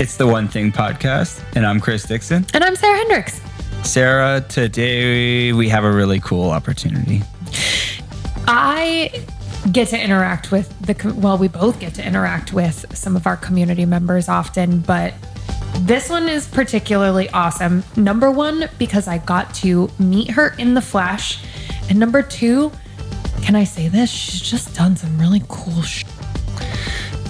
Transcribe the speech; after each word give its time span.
It's 0.00 0.16
the 0.16 0.28
One 0.28 0.46
Thing 0.46 0.70
podcast, 0.70 1.42
and 1.56 1.66
I'm 1.66 1.80
Chris 1.80 2.04
Dixon. 2.04 2.46
And 2.54 2.62
I'm 2.62 2.76
Sarah 2.76 2.98
Hendricks. 2.98 3.40
Sarah, 3.82 4.40
today 4.48 5.52
we 5.52 5.68
have 5.70 5.82
a 5.82 5.90
really 5.90 6.20
cool 6.20 6.50
opportunity. 6.50 7.24
I 8.46 9.24
get 9.72 9.88
to 9.88 10.00
interact 10.00 10.52
with 10.52 10.68
the, 10.86 11.12
well, 11.14 11.36
we 11.36 11.48
both 11.48 11.80
get 11.80 11.94
to 11.94 12.06
interact 12.06 12.52
with 12.52 12.96
some 12.96 13.16
of 13.16 13.26
our 13.26 13.36
community 13.36 13.86
members 13.86 14.28
often, 14.28 14.78
but 14.78 15.14
this 15.80 16.08
one 16.08 16.28
is 16.28 16.46
particularly 16.46 17.28
awesome. 17.30 17.82
Number 17.96 18.30
one, 18.30 18.70
because 18.78 19.08
I 19.08 19.18
got 19.18 19.52
to 19.56 19.90
meet 19.98 20.30
her 20.30 20.54
in 20.58 20.74
the 20.74 20.80
flesh. 20.80 21.42
And 21.90 21.98
number 21.98 22.22
two, 22.22 22.70
can 23.42 23.56
I 23.56 23.64
say 23.64 23.88
this? 23.88 24.10
She's 24.10 24.42
just 24.42 24.76
done 24.76 24.94
some 24.94 25.18
really 25.18 25.42
cool 25.48 25.82
shit. 25.82 26.06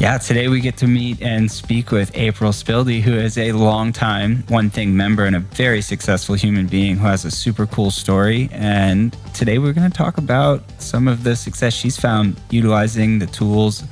Yeah, 0.00 0.16
today 0.16 0.46
we 0.46 0.60
get 0.60 0.76
to 0.76 0.86
meet 0.86 1.20
and 1.22 1.50
speak 1.50 1.90
with 1.90 2.12
April 2.14 2.52
Spilde, 2.52 3.00
who 3.00 3.14
is 3.14 3.36
a 3.36 3.50
longtime 3.50 4.44
One 4.46 4.70
Thing 4.70 4.96
member 4.96 5.24
and 5.24 5.34
a 5.34 5.40
very 5.40 5.82
successful 5.82 6.36
human 6.36 6.68
being 6.68 6.98
who 6.98 7.06
has 7.08 7.24
a 7.24 7.32
super 7.32 7.66
cool 7.66 7.90
story. 7.90 8.48
And 8.52 9.16
today 9.34 9.58
we're 9.58 9.72
going 9.72 9.90
to 9.90 9.96
talk 9.96 10.16
about 10.16 10.62
some 10.80 11.08
of 11.08 11.24
the 11.24 11.34
success 11.34 11.74
she's 11.74 11.96
found 11.96 12.40
utilizing 12.50 13.18
the 13.18 13.26
tools 13.26 13.82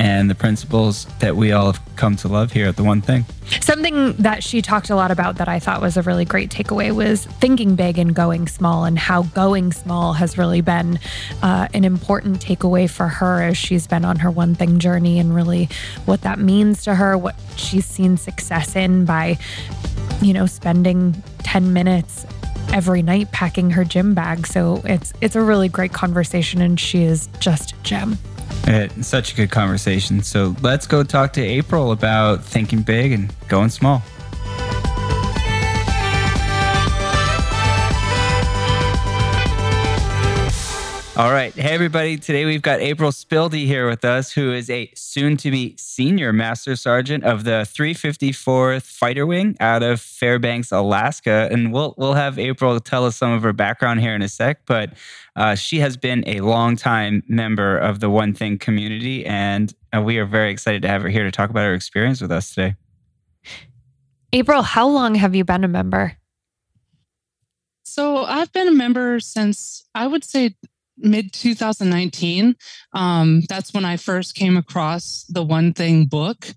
and 0.00 0.30
the 0.30 0.34
principles 0.34 1.04
that 1.18 1.36
we 1.36 1.52
all 1.52 1.66
have 1.66 1.96
come 1.96 2.16
to 2.16 2.26
love 2.26 2.52
here 2.52 2.66
at 2.66 2.76
The 2.76 2.82
One 2.82 3.02
Thing. 3.02 3.26
Something 3.60 4.14
that 4.14 4.42
she 4.42 4.62
talked 4.62 4.88
a 4.88 4.96
lot 4.96 5.10
about 5.10 5.36
that 5.36 5.46
I 5.46 5.58
thought 5.58 5.82
was 5.82 5.98
a 5.98 6.02
really 6.02 6.24
great 6.24 6.50
takeaway 6.50 6.90
was 6.90 7.26
thinking 7.26 7.76
big 7.76 7.98
and 7.98 8.14
going 8.14 8.48
small, 8.48 8.86
and 8.86 8.98
how 8.98 9.24
going 9.24 9.72
small 9.72 10.14
has 10.14 10.38
really 10.38 10.62
been 10.62 10.98
uh, 11.42 11.68
an 11.74 11.84
important 11.84 12.40
takeaway 12.40 12.88
for 12.88 13.08
her 13.08 13.42
as 13.42 13.58
she's 13.58 13.86
been 13.86 14.06
on 14.06 14.20
her 14.20 14.30
One 14.30 14.54
Thing 14.54 14.78
journey 14.78 15.18
and 15.18 15.34
really 15.34 15.68
what 16.06 16.22
that 16.22 16.38
means 16.38 16.82
to 16.84 16.94
her, 16.94 17.18
what 17.18 17.38
she's 17.56 17.84
seen 17.84 18.16
success 18.16 18.76
in 18.76 19.04
by, 19.04 19.36
you 20.22 20.32
know, 20.32 20.46
spending 20.46 21.22
10 21.40 21.74
minutes 21.74 22.24
every 22.72 23.02
night 23.02 23.30
packing 23.32 23.68
her 23.68 23.84
gym 23.84 24.14
bag. 24.14 24.46
So 24.46 24.80
it's 24.86 25.12
it's 25.20 25.36
a 25.36 25.42
really 25.42 25.68
great 25.68 25.92
conversation 25.92 26.62
and 26.62 26.80
she 26.80 27.02
is 27.02 27.28
just 27.38 27.72
a 27.72 27.76
gem. 27.82 28.16
It's 28.64 29.08
such 29.08 29.32
a 29.32 29.36
good 29.36 29.50
conversation. 29.50 30.22
So 30.22 30.54
let's 30.60 30.86
go 30.86 31.02
talk 31.02 31.32
to 31.34 31.42
April 31.42 31.92
about 31.92 32.44
thinking 32.44 32.82
big 32.82 33.12
and 33.12 33.32
going 33.48 33.70
small. 33.70 34.02
All 41.20 41.32
right. 41.32 41.52
Hey, 41.52 41.74
everybody. 41.74 42.16
Today 42.16 42.46
we've 42.46 42.62
got 42.62 42.80
April 42.80 43.10
Spilde 43.10 43.66
here 43.66 43.86
with 43.86 44.06
us, 44.06 44.32
who 44.32 44.54
is 44.54 44.70
a 44.70 44.90
soon 44.94 45.36
to 45.36 45.50
be 45.50 45.76
senior 45.76 46.32
master 46.32 46.76
sergeant 46.76 47.24
of 47.24 47.44
the 47.44 47.68
354th 47.70 48.84
Fighter 48.84 49.26
Wing 49.26 49.54
out 49.60 49.82
of 49.82 50.00
Fairbanks, 50.00 50.72
Alaska. 50.72 51.46
And 51.52 51.74
we'll, 51.74 51.92
we'll 51.98 52.14
have 52.14 52.38
April 52.38 52.80
tell 52.80 53.04
us 53.04 53.16
some 53.16 53.32
of 53.32 53.42
her 53.42 53.52
background 53.52 54.00
here 54.00 54.14
in 54.14 54.22
a 54.22 54.30
sec. 54.30 54.64
But 54.64 54.94
uh, 55.36 55.56
she 55.56 55.80
has 55.80 55.98
been 55.98 56.24
a 56.26 56.40
longtime 56.40 57.22
member 57.28 57.76
of 57.76 58.00
the 58.00 58.08
One 58.08 58.32
Thing 58.32 58.56
community. 58.56 59.26
And 59.26 59.74
uh, 59.94 60.00
we 60.00 60.16
are 60.16 60.24
very 60.24 60.50
excited 60.50 60.80
to 60.80 60.88
have 60.88 61.02
her 61.02 61.10
here 61.10 61.24
to 61.24 61.30
talk 61.30 61.50
about 61.50 61.64
her 61.64 61.74
experience 61.74 62.22
with 62.22 62.32
us 62.32 62.54
today. 62.54 62.76
April, 64.32 64.62
how 64.62 64.88
long 64.88 65.16
have 65.16 65.34
you 65.34 65.44
been 65.44 65.64
a 65.64 65.68
member? 65.68 66.16
So 67.82 68.24
I've 68.24 68.52
been 68.52 68.68
a 68.68 68.72
member 68.72 69.20
since 69.20 69.84
I 69.94 70.06
would 70.06 70.24
say 70.24 70.54
mid 71.00 71.32
2019 71.32 72.54
um, 72.92 73.42
that's 73.48 73.72
when 73.72 73.84
i 73.84 73.96
first 73.96 74.34
came 74.34 74.56
across 74.56 75.24
the 75.28 75.42
one 75.42 75.72
thing 75.72 76.06
book. 76.06 76.48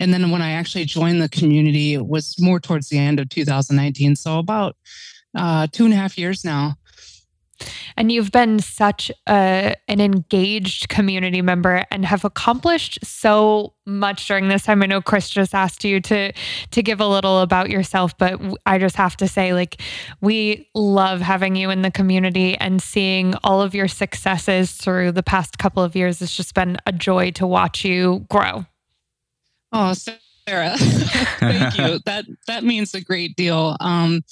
And 0.00 0.12
then 0.12 0.30
when 0.30 0.42
i 0.42 0.52
actually 0.52 0.84
joined 0.84 1.22
the 1.22 1.28
community 1.28 1.94
it 1.94 2.06
was 2.06 2.36
more 2.40 2.60
towards 2.60 2.88
the 2.88 2.98
end 2.98 3.20
of 3.20 3.28
2019 3.28 4.16
so 4.16 4.38
about 4.38 4.76
uh, 5.34 5.66
two 5.72 5.84
and 5.84 5.94
a 5.94 5.96
half 5.96 6.18
years 6.18 6.44
now 6.44 6.74
and 7.96 8.10
you've 8.10 8.32
been 8.32 8.58
such 8.58 9.10
a, 9.28 9.74
an 9.88 10.00
engaged 10.00 10.88
community 10.88 11.42
member 11.42 11.84
and 11.90 12.04
have 12.04 12.24
accomplished 12.24 12.98
so 13.02 13.74
much 13.86 14.28
during 14.28 14.48
this 14.48 14.64
time. 14.64 14.82
I 14.82 14.86
know 14.86 15.00
Chris 15.00 15.28
just 15.28 15.54
asked 15.54 15.84
you 15.84 16.00
to 16.00 16.32
to 16.70 16.82
give 16.82 17.00
a 17.00 17.06
little 17.06 17.40
about 17.40 17.70
yourself, 17.70 18.16
but 18.16 18.40
I 18.66 18.78
just 18.78 18.96
have 18.96 19.16
to 19.18 19.28
say 19.28 19.52
like 19.52 19.80
we 20.20 20.68
love 20.74 21.20
having 21.20 21.56
you 21.56 21.70
in 21.70 21.82
the 21.82 21.90
community 21.90 22.56
and 22.56 22.80
seeing 22.80 23.34
all 23.42 23.60
of 23.60 23.74
your 23.74 23.88
successes 23.88 24.72
through 24.72 25.12
the 25.12 25.22
past 25.22 25.58
couple 25.58 25.82
of 25.82 25.96
years. 25.96 26.22
It's 26.22 26.36
just 26.36 26.54
been 26.54 26.78
a 26.86 26.92
joy 26.92 27.32
to 27.32 27.46
watch 27.46 27.84
you 27.84 28.26
grow. 28.30 28.66
Oh, 29.72 29.94
Sarah, 29.94 30.76
thank 30.76 31.78
you. 31.78 31.98
That 32.04 32.26
that 32.46 32.64
means 32.64 32.94
a 32.94 33.00
great 33.00 33.36
deal. 33.36 33.76
Um, 33.80 34.22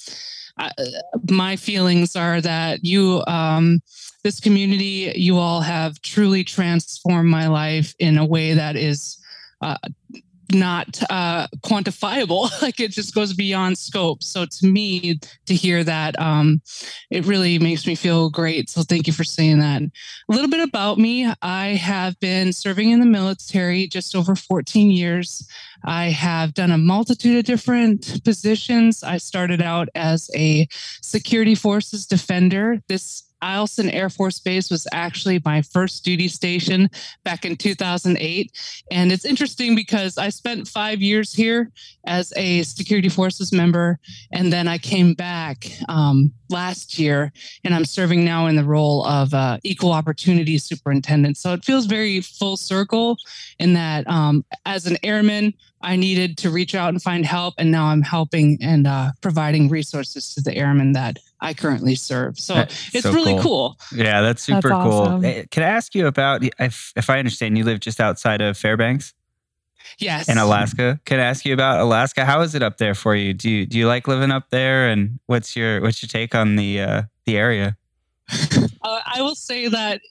my 1.29 1.55
feelings 1.55 2.15
are 2.15 2.41
that 2.41 2.83
you, 2.83 3.23
um, 3.27 3.81
this 4.23 4.39
community, 4.39 5.11
you 5.15 5.37
all 5.37 5.61
have 5.61 6.01
truly 6.01 6.43
transformed 6.43 7.29
my 7.29 7.47
life 7.47 7.95
in 7.99 8.17
a 8.17 8.25
way 8.25 8.53
that 8.53 8.75
is 8.75 9.17
uh, 9.61 9.77
not 10.53 11.01
uh, 11.09 11.47
quantifiable. 11.63 12.49
like 12.61 12.79
it 12.79 12.91
just 12.91 13.13
goes 13.13 13.33
beyond 13.33 13.77
scope. 13.77 14.23
So 14.23 14.45
to 14.45 14.67
me, 14.67 15.19
to 15.45 15.55
hear 15.55 15.83
that, 15.83 16.19
um, 16.19 16.61
it 17.09 17.25
really 17.25 17.59
makes 17.59 17.85
me 17.85 17.95
feel 17.95 18.29
great. 18.29 18.69
So 18.69 18.83
thank 18.83 19.07
you 19.07 19.13
for 19.13 19.23
saying 19.23 19.59
that. 19.59 19.81
A 19.81 19.91
little 20.29 20.49
bit 20.49 20.67
about 20.67 20.97
me 20.97 21.31
I 21.41 21.67
have 21.69 22.19
been 22.19 22.53
serving 22.53 22.91
in 22.91 22.99
the 22.99 23.05
military 23.05 23.87
just 23.87 24.15
over 24.15 24.35
14 24.35 24.91
years. 24.91 25.47
I 25.83 26.09
have 26.09 26.53
done 26.53 26.71
a 26.71 26.77
multitude 26.77 27.37
of 27.37 27.45
different 27.45 28.23
positions. 28.23 29.03
I 29.03 29.17
started 29.17 29.61
out 29.61 29.89
as 29.95 30.29
a 30.35 30.67
security 31.01 31.55
forces 31.55 32.05
defender. 32.05 32.79
This 32.87 33.23
Eielson 33.41 33.93
Air 33.93 34.09
Force 34.09 34.39
Base 34.39 34.69
was 34.69 34.87
actually 34.91 35.41
my 35.43 35.61
first 35.61 36.03
duty 36.03 36.27
station 36.27 36.89
back 37.23 37.45
in 37.45 37.55
2008. 37.55 38.51
And 38.91 39.11
it's 39.11 39.25
interesting 39.25 39.75
because 39.75 40.17
I 40.17 40.29
spent 40.29 40.67
five 40.67 41.01
years 41.01 41.33
here 41.33 41.71
as 42.05 42.33
a 42.35 42.63
security 42.63 43.09
forces 43.09 43.51
member. 43.51 43.99
And 44.31 44.51
then 44.51 44.67
I 44.67 44.77
came 44.77 45.13
back 45.13 45.69
um, 45.89 46.31
last 46.49 46.99
year 46.99 47.31
and 47.63 47.73
I'm 47.73 47.85
serving 47.85 48.23
now 48.25 48.47
in 48.47 48.55
the 48.55 48.63
role 48.63 49.05
of 49.05 49.33
uh, 49.33 49.57
equal 49.63 49.91
opportunity 49.91 50.57
superintendent. 50.57 51.37
So 51.37 51.53
it 51.53 51.65
feels 51.65 51.85
very 51.85 52.21
full 52.21 52.57
circle 52.57 53.17
in 53.59 53.73
that 53.73 54.07
um, 54.07 54.45
as 54.65 54.85
an 54.85 54.97
airman, 55.03 55.53
I 55.81 55.95
needed 55.95 56.37
to 56.39 56.49
reach 56.49 56.75
out 56.75 56.89
and 56.89 57.01
find 57.01 57.25
help. 57.25 57.55
And 57.57 57.71
now 57.71 57.85
I'm 57.85 58.01
helping 58.01 58.57
and 58.61 58.85
uh, 58.85 59.11
providing 59.21 59.69
resources 59.69 60.33
to 60.35 60.41
the 60.41 60.55
airmen 60.55 60.93
that 60.93 61.17
I 61.41 61.53
currently 61.53 61.95
serve. 61.95 62.39
So 62.39 62.53
that's 62.53 62.93
it's 62.95 63.03
so 63.03 63.11
really 63.11 63.33
cool. 63.33 63.77
cool. 63.89 63.97
Yeah, 63.97 64.21
that's 64.21 64.43
super 64.43 64.69
that's 64.69 64.83
cool. 64.83 65.25
Eh, 65.25 65.45
can 65.49 65.63
I 65.63 65.67
ask 65.67 65.95
you 65.95 66.05
about 66.05 66.43
if, 66.59 66.93
if 66.95 67.09
I 67.09 67.17
understand 67.17 67.57
you 67.57 67.63
live 67.63 67.79
just 67.79 67.99
outside 67.99 68.41
of 68.41 68.57
Fairbanks? 68.57 69.13
Yes. 69.97 70.29
In 70.29 70.37
Alaska. 70.37 70.99
Can 71.05 71.19
I 71.19 71.23
ask 71.23 71.43
you 71.45 71.53
about 71.53 71.79
Alaska? 71.79 72.25
How 72.25 72.41
is 72.41 72.53
it 72.53 72.61
up 72.61 72.77
there 72.77 72.93
for 72.93 73.15
you? 73.15 73.33
Do 73.33 73.49
you 73.49 73.65
do 73.65 73.77
you 73.77 73.87
like 73.87 74.07
living 74.07 74.31
up 74.31 74.49
there 74.49 74.87
and 74.87 75.19
what's 75.25 75.55
your 75.55 75.81
what's 75.81 76.01
your 76.01 76.07
take 76.07 76.35
on 76.35 76.55
the 76.55 76.79
uh 76.79 77.01
the 77.25 77.37
area? 77.37 77.77
uh, 78.83 79.01
I 79.05 79.21
will 79.21 79.35
say 79.35 79.67
that 79.67 80.01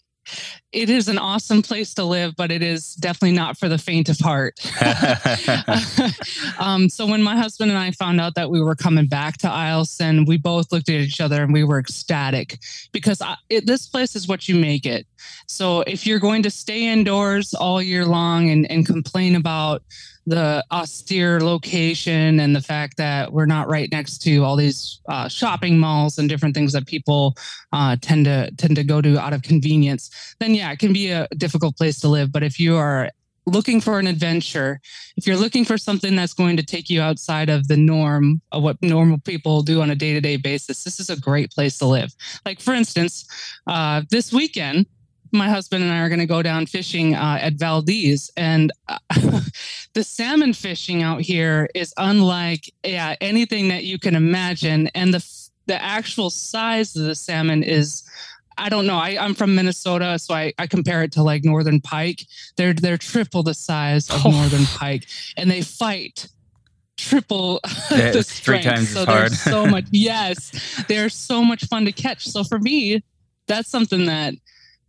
it 0.73 0.89
is 0.89 1.09
an 1.09 1.19
awesome 1.19 1.63
place 1.63 1.95
to 1.95 2.05
live, 2.05 2.37
but 2.37 2.53
it 2.53 2.63
is 2.63 2.95
definitely 2.95 3.37
not 3.37 3.59
for 3.59 3.69
the 3.69 3.79
faint 3.79 4.09
of 4.09 4.19
heart. 4.21 4.55
um, 6.61 6.89
so 6.89 7.07
when 7.07 7.23
my 7.23 7.37
husband 7.37 7.71
and 7.71 7.79
I 7.79 7.91
found 7.91 8.21
out 8.21 8.37
that 8.37 8.51
we 8.51 8.61
were 8.61 8.77
coming 8.77 9.07
back 9.07 9.39
to 9.39 9.49
Eielson, 9.49 10.27
we 10.29 10.37
both 10.37 10.71
looked 10.71 10.89
at 10.89 10.95
each 10.95 11.21
other 11.21 11.43
and 11.43 11.53
we 11.53 11.65
were 11.65 11.81
ecstatic 11.81 12.59
because 12.93 13.21
I, 13.21 13.37
it, 13.49 13.67
this 13.67 13.89
place 13.89 14.15
is 14.15 14.29
what 14.29 14.49
you 14.49 14.55
make 14.55 14.87
it. 14.87 15.07
So 15.47 15.81
if 15.83 16.07
you're 16.07 16.21
going 16.21 16.43
to 16.45 16.51
stay 16.51 16.87
indoors 16.87 17.53
all 17.53 17.83
year 17.83 18.07
long 18.07 18.51
and, 18.51 18.71
and 18.71 18.87
complain 18.87 19.35
about 19.35 19.83
the 20.27 20.65
austere 20.71 21.41
location 21.41 22.41
and 22.41 22.55
the 22.55 22.61
fact 22.61 22.97
that 22.99 23.33
we're 23.33 23.47
not 23.47 23.69
right 23.69 23.91
next 23.91 24.19
to 24.19 24.45
all 24.45 24.55
these 24.55 25.01
uh, 25.09 25.29
shopping 25.29 25.79
malls 25.79 26.19
and 26.19 26.29
different 26.29 26.55
things 26.55 26.73
that 26.73 26.87
people 26.87 27.35
uh, 27.73 27.97
tend 28.01 28.27
to 28.27 28.51
tend 28.57 28.77
to 28.77 28.85
go 28.85 29.01
to 29.01 29.19
out 29.19 29.33
of 29.33 29.43
convenience, 29.43 30.35
then 30.39 30.55
yeah, 30.61 30.73
it 30.73 30.79
can 30.79 30.93
be 30.93 31.11
a 31.11 31.27
difficult 31.39 31.75
place 31.79 31.99
to 32.01 32.09
live. 32.09 32.31
But 32.31 32.43
if 32.43 32.61
you 32.61 32.77
are 32.77 33.11
looking 33.47 33.81
for 33.81 33.99
an 33.99 34.07
adventure, 34.07 34.79
if 35.17 35.27
you're 35.27 35.39
looking 35.39 35.65
for 35.65 35.79
something 35.79 36.15
that's 36.15 36.35
going 36.35 36.59
to 36.59 36.63
take 36.63 36.91
you 36.91 37.01
outside 37.01 37.49
of 37.49 37.67
the 37.67 37.79
norm 37.79 38.43
of 38.53 38.63
what 38.63 38.77
normal 38.83 39.17
people 39.17 39.63
do 39.63 39.81
on 39.81 39.89
a 39.91 39.95
day 39.95 40.13
to 40.13 40.21
day 40.21 40.37
basis, 40.37 40.85
this 40.85 41.01
is 41.01 41.09
a 41.09 41.19
great 41.19 41.51
place 41.51 41.79
to 41.79 41.87
live. 41.87 42.13
Like, 42.45 42.61
for 42.61 42.75
instance, 42.75 43.27
uh, 43.67 44.03
this 44.11 44.35
weekend, 44.35 44.85
my 45.33 45.49
husband 45.49 45.83
and 45.83 45.91
I 45.91 46.01
are 46.01 46.11
going 46.11 46.21
to 46.21 46.27
go 46.27 46.43
down 46.43 46.67
fishing 46.67 47.15
uh, 47.15 47.39
at 47.41 47.55
Valdez, 47.55 48.31
and 48.37 48.71
uh, 48.89 48.99
the 49.95 50.05
salmon 50.05 50.53
fishing 50.53 51.03
out 51.03 51.23
here 51.23 51.71
is 51.75 51.95
unlike 51.97 52.71
yeah 52.85 53.15
anything 53.23 53.69
that 53.69 53.85
you 53.85 53.99
can 53.99 54.15
imagine, 54.15 54.89
and 54.95 55.15
the 55.15 55.25
the 55.67 55.83
actual 55.83 56.29
size 56.29 56.95
of 56.97 57.05
the 57.05 57.15
salmon 57.15 57.63
is. 57.63 58.03
I 58.59 58.69
don't 58.69 58.87
know. 58.87 58.97
I, 58.97 59.11
am 59.11 59.35
from 59.35 59.55
Minnesota, 59.55 60.19
so 60.19 60.35
I, 60.35 60.53
I 60.59 60.67
compare 60.67 61.03
it 61.03 61.13
to 61.13 61.23
like 61.23 61.45
northern 61.45 61.81
pike. 61.81 62.27
They're 62.57 62.75
they're 62.75 62.99
triple 62.99 63.43
the 63.43 63.55
size 63.55 64.09
of 64.11 64.21
oh. 64.27 64.31
northern 64.31 64.67
pike, 64.67 65.07
and 65.37 65.51
they 65.51 65.63
fight 65.63 66.29
triple 66.97 67.61
Yeah, 67.91 68.11
the 68.11 68.19
it's 68.19 68.39
three 68.39 68.61
strength. 68.61 68.65
times 68.65 68.91
so 68.91 69.01
as 69.01 69.07
hard. 69.07 69.21
there's 69.23 69.41
so 69.41 69.67
much. 69.67 69.87
Yes, 69.93 70.85
they're 70.89 71.09
so 71.09 71.43
much 71.43 71.67
fun 71.67 71.85
to 71.87 71.93
catch. 71.93 72.27
So 72.27 72.45
for 72.45 72.59
me, 72.59 73.03
that's 73.47 73.69
something 73.69 74.07
that 74.07 74.35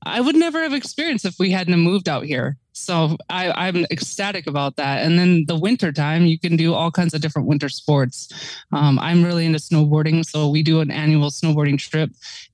I 0.03 0.19
would 0.21 0.35
never 0.35 0.61
have 0.63 0.73
experienced 0.73 1.25
if 1.25 1.35
we 1.39 1.51
hadn't 1.51 1.79
moved 1.79 2.09
out 2.09 2.25
here. 2.25 2.57
So 2.81 3.17
I, 3.29 3.51
I'm 3.67 3.85
ecstatic 3.91 4.47
about 4.47 4.75
that. 4.77 5.05
And 5.05 5.17
then 5.19 5.45
the 5.47 5.55
winter 5.55 5.91
time, 5.91 6.25
you 6.25 6.39
can 6.39 6.55
do 6.55 6.73
all 6.73 6.89
kinds 6.89 7.13
of 7.13 7.21
different 7.21 7.47
winter 7.47 7.69
sports. 7.69 8.29
Um, 8.71 8.97
I'm 8.99 9.23
really 9.23 9.45
into 9.45 9.59
snowboarding, 9.59 10.25
so 10.25 10.49
we 10.49 10.63
do 10.63 10.81
an 10.81 10.89
annual 10.89 11.29
snowboarding 11.29 11.77
trip, 11.77 12.09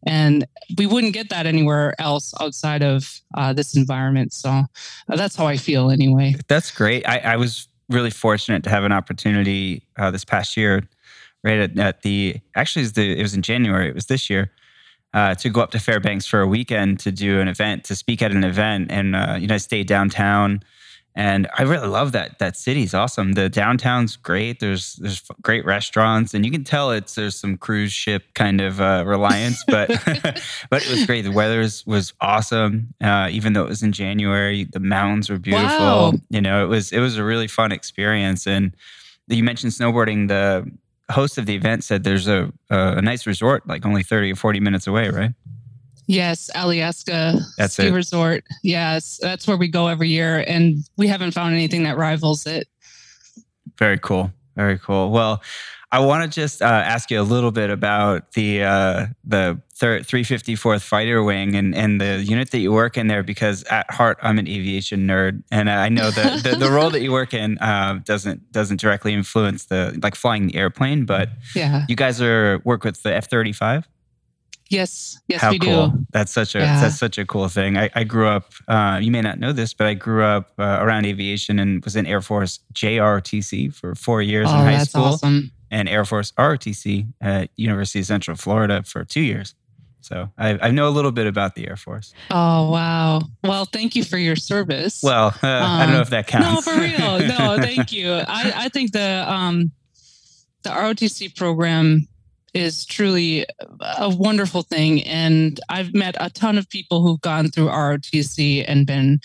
and 0.05 0.45
we 0.77 0.85
wouldn't 0.85 1.13
get 1.13 1.29
that 1.29 1.45
anywhere 1.45 1.95
else 1.99 2.33
outside 2.41 2.83
of 2.83 3.21
uh, 3.35 3.53
this 3.53 3.75
environment. 3.75 4.33
So 4.33 4.49
uh, 4.49 5.15
that's 5.15 5.35
how 5.35 5.47
I 5.47 5.57
feel 5.57 5.91
anyway. 5.91 6.35
That's 6.47 6.71
great. 6.71 7.07
I, 7.07 7.19
I 7.19 7.35
was 7.37 7.67
really 7.89 8.11
fortunate 8.11 8.63
to 8.63 8.69
have 8.69 8.83
an 8.83 8.91
opportunity 8.91 9.83
uh, 9.97 10.11
this 10.11 10.25
past 10.25 10.57
year, 10.57 10.83
right 11.43 11.59
at, 11.59 11.79
at 11.79 12.01
the 12.01 12.35
actually 12.55 12.81
it 12.81 12.85
was, 12.85 12.93
the, 12.93 13.19
it 13.19 13.21
was 13.21 13.33
in 13.33 13.41
January. 13.41 13.87
It 13.87 13.95
was 13.95 14.07
this 14.07 14.29
year 14.29 14.51
uh, 15.13 15.35
to 15.35 15.49
go 15.49 15.61
up 15.61 15.71
to 15.71 15.79
Fairbanks 15.79 16.25
for 16.25 16.41
a 16.41 16.47
weekend 16.47 16.99
to 17.01 17.11
do 17.11 17.39
an 17.39 17.47
event 17.47 17.83
to 17.85 17.95
speak 17.95 18.21
at 18.21 18.31
an 18.31 18.43
event, 18.43 18.91
and 18.91 19.15
uh, 19.15 19.37
you 19.39 19.47
know 19.47 19.55
I 19.55 19.59
stayed 19.59 19.87
downtown. 19.87 20.61
And 21.15 21.47
I 21.57 21.63
really 21.63 21.87
love 21.87 22.11
that. 22.11 22.37
That 22.37 22.55
city's 22.55 22.93
awesome. 22.93 23.31
The 23.31 23.49
downtown's 23.49 24.15
great. 24.17 24.59
There's 24.59 24.97
there's 24.97 25.23
great 25.41 25.65
restaurants, 25.65 26.35
and 26.35 26.45
you 26.45 26.51
can 26.51 26.63
tell 26.63 26.91
it's 26.91 27.15
there's 27.15 27.35
some 27.35 27.57
cruise 27.57 27.91
ship 27.91 28.35
kind 28.35 28.61
of 28.61 28.79
uh, 28.79 29.03
reliance, 29.03 29.63
but 29.67 29.87
but 30.69 30.85
it 30.85 30.91
was 30.91 31.07
great. 31.07 31.23
The 31.23 31.31
weather 31.31 31.57
was, 31.57 31.83
was 31.87 32.13
awesome. 32.21 32.93
Uh, 33.01 33.29
even 33.31 33.53
though 33.53 33.63
it 33.63 33.69
was 33.69 33.81
in 33.81 33.93
January, 33.93 34.65
the 34.65 34.79
mountains 34.79 35.27
were 35.27 35.39
beautiful. 35.39 35.67
Wow. 35.79 36.13
You 36.29 36.39
know, 36.39 36.63
it 36.63 36.67
was 36.67 36.91
it 36.91 36.99
was 36.99 37.17
a 37.17 37.23
really 37.23 37.47
fun 37.47 37.71
experience. 37.71 38.45
And 38.45 38.75
you 39.27 39.43
mentioned 39.43 39.71
snowboarding. 39.71 40.27
The 40.27 40.71
host 41.09 41.37
of 41.37 41.45
the 41.45 41.55
event 41.55 41.83
said 41.83 42.03
there's 42.03 42.27
a 42.27 42.51
a, 42.69 42.97
a 42.97 43.01
nice 43.01 43.25
resort 43.25 43.67
like 43.67 43.85
only 43.85 44.03
thirty 44.03 44.31
or 44.31 44.35
forty 44.35 44.59
minutes 44.59 44.87
away, 44.87 45.09
right? 45.09 45.31
Yes, 46.07 46.49
Alyeska 46.55 47.41
That's 47.57 47.73
Ski 47.73 47.87
it. 47.87 47.91
Resort. 47.93 48.45
Yes, 48.63 49.19
that's 49.21 49.45
where 49.47 49.57
we 49.57 49.67
go 49.67 49.87
every 49.87 50.09
year, 50.09 50.43
and 50.47 50.77
we 50.97 51.07
haven't 51.07 51.31
found 51.31 51.53
anything 51.53 51.83
that 51.83 51.97
rivals 51.97 52.45
it. 52.45 52.67
Very 53.77 53.99
cool. 53.99 54.31
Very 54.55 54.79
cool. 54.79 55.11
Well, 55.11 55.41
I 55.89 55.99
want 55.99 56.29
to 56.29 56.41
just 56.41 56.61
uh, 56.61 56.65
ask 56.65 57.09
you 57.09 57.21
a 57.21 57.23
little 57.23 57.51
bit 57.51 57.69
about 57.69 58.33
the 58.33 58.63
uh, 58.63 59.05
the 59.23 59.61
thir- 59.73 60.01
354th 60.01 60.81
Fighter 60.83 61.23
Wing 61.23 61.55
and, 61.55 61.73
and 61.73 62.01
the 62.01 62.17
unit 62.21 62.51
that 62.51 62.59
you 62.59 62.73
work 62.73 62.97
in 62.97 63.07
there 63.07 63.23
because 63.23 63.63
at 63.65 63.89
heart 63.89 64.17
I'm 64.21 64.37
an 64.37 64.47
aviation 64.49 65.07
nerd 65.07 65.43
and 65.49 65.69
I 65.69 65.87
know 65.87 66.11
that 66.11 66.43
the, 66.43 66.55
the 66.57 66.69
role 66.71 66.89
that 66.89 67.01
you 67.01 67.13
work 67.13 67.33
in 67.33 67.57
uh, 67.59 67.99
doesn't 68.03 68.51
doesn't 68.51 68.81
directly 68.81 69.13
influence 69.13 69.65
the 69.67 69.97
like 70.03 70.15
flying 70.15 70.47
the 70.47 70.55
airplane, 70.55 71.05
but 71.05 71.29
Yeah. 71.55 71.85
you 71.87 71.95
guys 71.95 72.21
are 72.21 72.59
work 72.65 72.83
with 72.83 73.01
the 73.03 73.15
F-35. 73.15 73.85
Yes. 74.69 75.21
Yes, 75.29 75.39
How 75.39 75.51
we 75.51 75.59
cool! 75.59 75.87
do. 75.87 76.05
That's 76.11 76.33
such 76.33 76.53
a 76.53 76.59
Yeah. 76.59 76.81
that's 76.81 76.97
such 76.99 77.17
a 77.17 77.25
cool 77.25 77.47
thing. 77.47 77.77
I, 77.77 77.89
I 77.95 78.03
grew 78.03 78.27
up. 78.27 78.51
Uh, 78.67 78.99
you 79.01 79.11
may 79.11 79.21
not 79.21 79.39
know 79.39 79.53
this, 79.53 79.73
but 79.73 79.87
I 79.87 79.93
grew 79.93 80.25
up 80.25 80.51
uh, 80.59 80.79
around 80.81 81.05
aviation 81.05 81.57
and 81.59 81.81
was 81.85 81.95
in 81.95 82.05
Air 82.05 82.19
Force 82.21 82.59
JROTC 82.73 83.73
for 83.73 83.95
four 83.95 84.21
years 84.21 84.49
in 84.49 84.55
Oh, 84.55 84.59
high 84.59 84.71
that's 84.73 84.89
school 84.89 85.03
awesome. 85.05 85.51
And 85.71 85.87
Air 85.89 86.05
Force 86.05 86.31
ROTC 86.33 87.07
at 87.21 87.49
University 87.55 87.99
of 87.99 88.05
Central 88.05 88.37
Florida 88.37 88.83
for 88.83 89.03
two 89.03 89.21
years. 89.21 89.55
So 90.01 90.29
I, 90.37 90.57
I 90.61 90.71
know 90.71 90.87
a 90.87 90.91
little 90.91 91.11
bit 91.11 91.27
about 91.27 91.55
the 91.55 91.67
Air 91.67 91.75
Force. 91.75 92.13
Oh 92.31 92.71
wow. 92.71 93.21
Well, 93.43 93.65
thank 93.65 93.95
you 93.95 94.03
for 94.03 94.17
your 94.17 94.35
service. 94.37 95.01
Well, 95.03 95.27
uh, 95.27 95.33
I 95.47 95.83
don't 95.83 95.89
know 95.91 95.95
Um, 95.97 96.01
if 96.01 96.09
that 96.11 96.27
counts. 96.27 96.65
no, 96.65 96.73
for 96.73 96.79
real. 96.79 97.27
No, 97.27 97.57
thank 97.61 97.91
you. 97.91 98.11
I, 98.11 98.53
I 98.55 98.69
think 98.69 98.91
the 98.93 99.25
um 99.27 99.71
the 100.63 100.69
ROTC 100.69 101.35
program 101.35 102.07
is 102.53 102.85
truly 102.85 103.45
a 103.97 104.09
wonderful 104.09 104.61
thing. 104.63 105.03
And 105.03 105.59
I've 105.69 105.93
met 105.93 106.15
a 106.19 106.29
ton 106.29 106.57
of 106.57 106.67
people 106.69 107.01
who've 107.05 107.21
gone 107.21 107.49
through 107.49 107.67
ROTC 107.67 108.63
and 108.67 108.87
been 108.87 109.19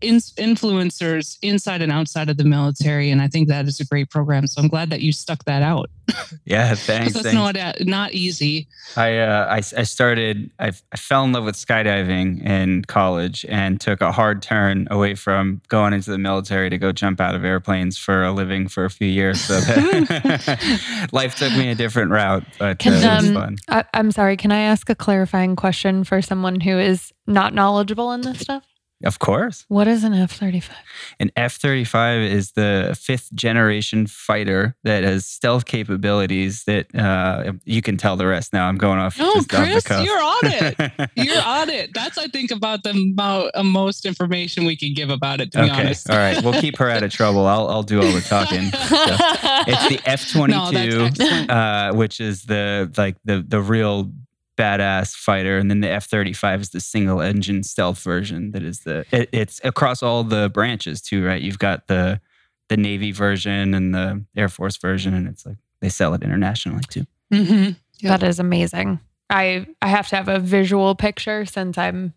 in, 0.00 0.16
influencers 0.16 1.38
inside 1.42 1.82
and 1.82 1.92
outside 1.92 2.28
of 2.28 2.36
the 2.36 2.44
military. 2.44 3.10
And 3.10 3.20
I 3.22 3.28
think 3.28 3.48
that 3.48 3.66
is 3.66 3.80
a 3.80 3.84
great 3.84 4.10
program. 4.10 4.46
So 4.46 4.60
I'm 4.60 4.68
glad 4.68 4.90
that 4.90 5.00
you 5.00 5.12
stuck 5.12 5.44
that 5.44 5.62
out. 5.62 5.90
Yeah, 6.44 6.74
thanks. 6.74 7.12
that's 7.12 7.24
thanks. 7.24 7.34
not, 7.34 7.56
uh, 7.56 7.72
not 7.80 8.12
easy. 8.12 8.68
I, 8.96 9.18
uh, 9.18 9.46
I 9.50 9.56
I 9.56 9.82
started. 9.82 10.50
I, 10.58 10.72
I 10.92 10.96
fell 10.96 11.24
in 11.24 11.32
love 11.32 11.44
with 11.44 11.56
skydiving 11.56 12.44
in 12.44 12.84
college 12.84 13.44
and 13.48 13.80
took 13.80 14.00
a 14.00 14.12
hard 14.12 14.42
turn 14.42 14.86
away 14.90 15.16
from 15.16 15.60
going 15.68 15.92
into 15.92 16.10
the 16.10 16.18
military 16.18 16.70
to 16.70 16.78
go 16.78 16.92
jump 16.92 17.20
out 17.20 17.34
of 17.34 17.44
airplanes 17.44 17.98
for 17.98 18.24
a 18.24 18.32
living 18.32 18.68
for 18.68 18.84
a 18.84 18.90
few 18.90 19.08
years. 19.08 19.40
So 19.40 19.60
that 19.60 21.08
life 21.12 21.34
took 21.34 21.52
me 21.52 21.70
a 21.70 21.74
different 21.74 22.12
route, 22.12 22.44
but 22.58 22.78
Can, 22.78 22.92
uh, 22.92 22.96
it 22.96 23.16
was 23.16 23.28
um, 23.28 23.34
fun. 23.34 23.56
I, 23.68 23.84
I'm 23.92 24.12
sorry. 24.12 24.36
Can 24.36 24.52
I 24.52 24.60
ask 24.60 24.88
a 24.88 24.94
clarifying 24.94 25.56
question 25.56 26.04
for 26.04 26.22
someone 26.22 26.60
who 26.60 26.78
is 26.78 27.12
not 27.26 27.54
knowledgeable 27.54 28.12
in 28.12 28.20
this 28.20 28.40
stuff? 28.40 28.64
Of 29.04 29.18
course. 29.18 29.66
What 29.68 29.86
is 29.86 30.04
an 30.04 30.14
F 30.14 30.32
35? 30.32 30.74
An 31.20 31.30
F 31.36 31.56
35 31.56 32.20
is 32.22 32.52
the 32.52 32.96
fifth 32.98 33.32
generation 33.34 34.06
fighter 34.06 34.74
that 34.84 35.04
has 35.04 35.26
stealth 35.26 35.66
capabilities 35.66 36.64
that 36.64 36.94
uh, 36.94 37.52
you 37.64 37.82
can 37.82 37.98
tell 37.98 38.16
the 38.16 38.26
rest 38.26 38.54
now. 38.54 38.66
I'm 38.66 38.78
going 38.78 38.98
off. 38.98 39.18
No, 39.18 39.32
off 39.32 39.48
the 39.48 39.56
Chris, 39.56 39.84
cuff. 39.84 40.02
you're 40.04 40.18
on 40.18 40.38
it. 40.44 41.10
You're 41.16 41.42
on 41.44 41.68
it. 41.68 41.90
That's, 41.94 42.16
I 42.18 42.26
think, 42.28 42.50
about 42.50 42.82
the 42.84 42.94
mo- 42.94 43.50
uh, 43.54 43.62
most 43.62 44.06
information 44.06 44.64
we 44.64 44.76
can 44.76 44.94
give 44.94 45.10
about 45.10 45.40
it, 45.40 45.52
to 45.52 45.58
be 45.58 45.64
okay. 45.70 45.80
honest. 45.80 46.08
All 46.10 46.16
right. 46.16 46.42
We'll 46.42 46.60
keep 46.60 46.76
her 46.78 46.88
out 46.88 47.02
of 47.02 47.10
trouble. 47.12 47.46
I'll, 47.46 47.68
I'll 47.68 47.82
do 47.82 48.00
all 48.00 48.12
the 48.12 48.20
talking. 48.22 48.70
it's 48.72 49.88
the 49.88 50.00
F 50.06 50.34
No, 50.34 50.70
that's 50.70 50.94
22, 50.94 51.00
excellent. 51.02 51.50
uh, 51.50 51.92
which 51.94 52.20
is 52.20 52.44
the 52.44 52.90
like 52.96 53.16
the 53.24 53.44
the 53.46 53.60
real 53.60 54.12
badass 54.56 55.14
fighter, 55.14 55.58
and 55.58 55.70
then 55.70 55.80
the 55.80 55.88
F 55.90 56.06
35 56.06 56.60
is 56.62 56.70
the 56.70 56.80
single 56.80 57.20
engine 57.20 57.62
stealth 57.62 58.02
version. 58.02 58.50
That 58.52 58.62
is 58.62 58.80
the 58.80 59.04
it, 59.12 59.28
it's 59.32 59.60
across 59.64 60.02
all 60.02 60.24
the 60.24 60.48
branches 60.50 61.00
too, 61.00 61.24
right? 61.24 61.40
You've 61.40 61.58
got 61.58 61.86
the 61.88 62.20
the 62.68 62.76
Navy 62.76 63.12
version 63.12 63.74
and 63.74 63.94
the 63.94 64.24
Air 64.36 64.48
Force 64.48 64.76
version, 64.76 65.14
and 65.14 65.28
it's 65.28 65.44
like 65.46 65.56
they 65.80 65.88
sell 65.88 66.14
it 66.14 66.22
internationally 66.22 66.82
too. 66.88 67.04
Mhm. 67.32 67.76
Yeah. 68.00 68.16
That 68.16 68.22
is 68.26 68.38
amazing. 68.40 69.00
I 69.30 69.66
I 69.82 69.88
have 69.88 70.08
to 70.08 70.16
have 70.16 70.28
a 70.28 70.38
visual 70.38 70.94
picture 70.94 71.44
since 71.46 71.76
I'm, 71.78 72.12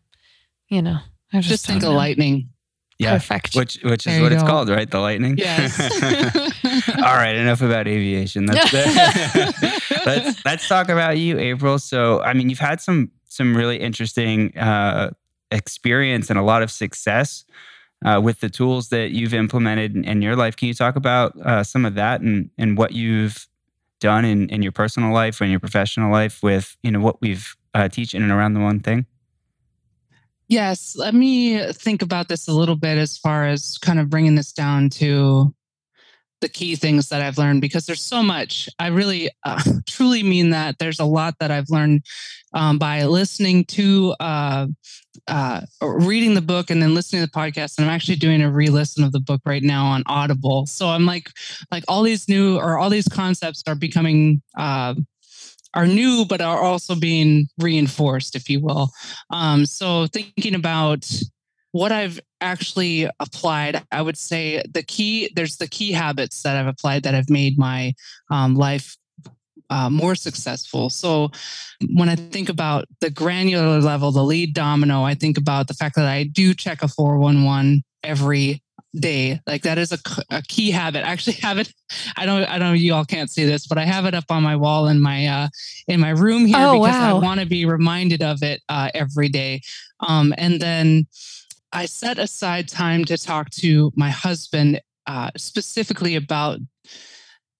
you 0.70 0.82
know, 0.82 0.98
I 1.34 1.38
just, 1.38 1.50
Just 1.50 1.66
think 1.68 1.84
of 1.84 1.94
lightning. 1.94 2.50
Yeah, 2.98 3.14
Perfect. 3.14 3.56
which 3.56 3.80
which 3.84 4.06
is 4.06 4.14
There 4.14 4.22
what 4.22 4.34
it's 4.34 4.44
go. 4.44 4.50
called, 4.50 4.68
right? 4.70 4.90
The 4.90 5.00
lightning. 5.00 5.38
Yes. 5.38 5.80
All 6.98 7.16
right, 7.16 7.34
enough 7.36 7.62
about 7.62 7.88
aviation. 7.88 8.46
Let's, 8.46 8.72
let's 10.06 10.46
let's 10.46 10.68
talk 10.68 10.90
about 10.90 11.18
you, 11.18 11.38
April. 11.40 11.80
So, 11.80 12.22
I 12.22 12.34
mean, 12.34 12.50
you've 12.50 12.60
had 12.60 12.82
some 12.82 13.12
some 13.26 13.56
really 13.56 13.78
interesting 13.78 14.58
uh, 14.58 15.12
experience 15.52 16.30
and 16.30 16.40
a 16.40 16.44
lot 16.44 16.62
of 16.62 16.72
success 16.72 17.46
uh, 18.06 18.20
with 18.24 18.40
the 18.40 18.50
tools 18.50 18.90
that 18.90 19.12
you've 19.12 19.34
implemented 19.34 19.96
in, 19.96 20.04
in 20.04 20.22
your 20.22 20.36
life. 20.36 20.56
Can 20.56 20.68
you 20.68 20.74
talk 20.74 20.96
about 20.96 21.38
uh, 21.42 21.64
some 21.64 21.86
of 21.86 21.96
that 21.96 22.22
and 22.22 22.50
and 22.58 22.78
what 22.78 22.92
you've 22.92 23.48
done 24.00 24.26
in 24.26 24.50
in 24.50 24.62
your 24.62 24.72
personal 24.72 25.14
life 25.14 25.42
in 25.42 25.50
your 25.50 25.60
professional 25.60 26.12
life 26.12 26.42
with 26.42 26.78
you 26.84 26.92
know 26.92 27.00
what 27.00 27.22
we've 27.22 27.56
uh, 27.74 27.88
teach 27.88 28.14
in 28.14 28.24
and 28.24 28.32
around 28.32 28.54
the 28.54 28.60
one 28.60 28.80
thing? 28.80 29.06
Yes, 30.48 30.96
let 30.98 31.14
me 31.14 31.72
think 31.74 32.02
about 32.02 32.28
this 32.28 32.48
a 32.48 32.54
little 32.54 32.76
bit 32.76 32.98
as 32.98 33.18
far 33.20 33.46
as 33.46 33.78
kind 33.78 34.00
of 34.00 34.10
bringing 34.10 34.34
this 34.34 34.52
down 34.52 34.90
to 34.92 35.54
the 36.42 36.50
key 36.50 36.76
things 36.76 37.10
that 37.10 37.22
I've 37.22 37.38
learned 37.38 37.62
because 37.62 37.86
there's 37.86 38.02
so 38.02 38.24
much. 38.24 38.70
I 38.80 38.88
really 38.88 39.30
uh, 39.44 39.62
truly 39.88 40.24
mean 40.24 40.52
that. 40.52 40.80
There's 40.80 41.00
a 41.00 41.06
lot 41.06 41.36
that 41.40 41.52
I've 41.52 41.70
learned 41.70 42.06
um, 42.54 42.78
by 42.78 43.06
listening 43.06 43.66
to, 43.66 44.16
uh, 44.20 44.68
uh, 45.28 45.62
reading 45.82 46.34
the 46.34 46.42
book, 46.42 46.70
and 46.70 46.82
then 46.82 46.96
listening 46.96 47.22
to 47.22 47.28
the 47.28 47.40
podcast. 47.40 47.78
And 47.78 47.86
I'm 47.86 47.94
actually 47.94 48.16
doing 48.16 48.42
a 48.42 48.50
re-listen 48.50 49.04
of 49.04 49.12
the 49.12 49.20
book 49.20 49.42
right 49.46 49.64
now 49.64 49.86
on 49.86 50.04
Audible. 50.06 50.66
So 50.66 50.88
I'm 50.88 51.06
like, 51.06 51.30
like 51.72 51.84
all 51.88 52.04
these 52.04 52.28
new 52.28 52.58
or 52.58 52.78
all 52.78 52.90
these 52.90 53.08
concepts 53.08 53.64
are 53.68 53.76
becoming. 53.76 54.42
Uh, 54.58 54.96
are 55.76 55.86
new, 55.86 56.26
but 56.28 56.42
are 56.42 56.60
also 56.60 56.96
being 56.96 57.48
reinforced, 57.60 58.36
if 58.36 58.50
you 58.50 58.60
will. 58.60 58.90
Um, 59.30 59.68
so 59.68 60.08
thinking 60.08 60.56
about 60.56 61.08
what 61.72 61.92
I've 61.92 62.20
actually 62.42 63.10
applied, 63.20 63.84
I 63.92 64.02
would 64.02 64.18
say 64.18 64.64
the 64.72 64.84
key, 64.84 65.32
there's 65.36 65.58
the 65.58 65.68
key 65.68 65.92
habits 65.92 66.42
that 66.44 66.56
I've 66.56 66.68
applied 66.68 67.04
that 67.04 67.14
have 67.14 67.30
made 67.30 67.58
my 67.58 67.94
um, 68.32 68.56
life 68.56 68.98
uh, 69.70 69.90
more 69.90 70.16
successful. 70.16 70.90
So 70.90 71.30
when 71.94 72.10
I 72.10 72.16
think 72.16 72.50
about 72.50 72.86
the 73.02 73.10
granular 73.10 73.80
level, 73.80 74.12
the 74.12 74.24
lead 74.24 74.54
domino, 74.54 75.04
I 75.04 75.14
think 75.14 75.38
about 75.38 75.68
the 75.68 75.74
fact 75.74 75.96
that 75.96 76.08
I 76.08 76.24
do 76.24 76.54
check 76.54 76.82
a 76.82 76.88
411 76.88 77.84
every 78.04 78.64
day. 78.96 79.40
Like 79.46 79.62
that 79.64 79.78
is 79.78 79.92
a, 79.92 80.00
a 80.32 80.42
key 80.42 80.72
habit. 80.72 81.06
I 81.06 81.10
actually 81.10 81.34
have 81.42 81.60
it. 81.60 81.72
I 82.18 82.26
don't, 82.26 82.44
I 82.44 82.58
don't, 82.58 82.70
know 82.70 82.74
you 82.74 82.96
all 82.96 83.06
can't 83.06 83.30
see 83.30 83.46
this, 83.46 83.68
but 83.68 83.78
I 83.78 83.86
have 83.86 84.06
it 84.06 84.16
up 84.16 84.26
on 84.30 84.42
my 84.42 84.56
wall 84.56 84.88
in 84.88 85.00
my, 85.00 85.28
uh, 85.28 85.48
in 85.88 86.00
my 86.00 86.10
room 86.10 86.46
here 86.46 86.58
Oh, 86.58 86.80
because 86.80 86.96
I 86.96 87.14
want 87.14 87.40
to 87.40 87.46
be 87.46 87.66
reminded 87.66 88.24
of 88.24 88.42
it 88.42 88.62
uh, 88.70 88.90
every 88.96 89.30
day. 89.30 89.62
Um, 90.00 90.34
and 90.38 90.60
then 90.60 91.06
I 91.72 91.86
set 91.86 92.18
aside 92.18 92.68
time 92.68 93.06
to 93.06 93.18
talk 93.18 93.50
to 93.52 93.92
my 93.96 94.10
husband 94.10 94.82
uh, 95.08 95.32
specifically 95.38 96.16
about 96.16 96.60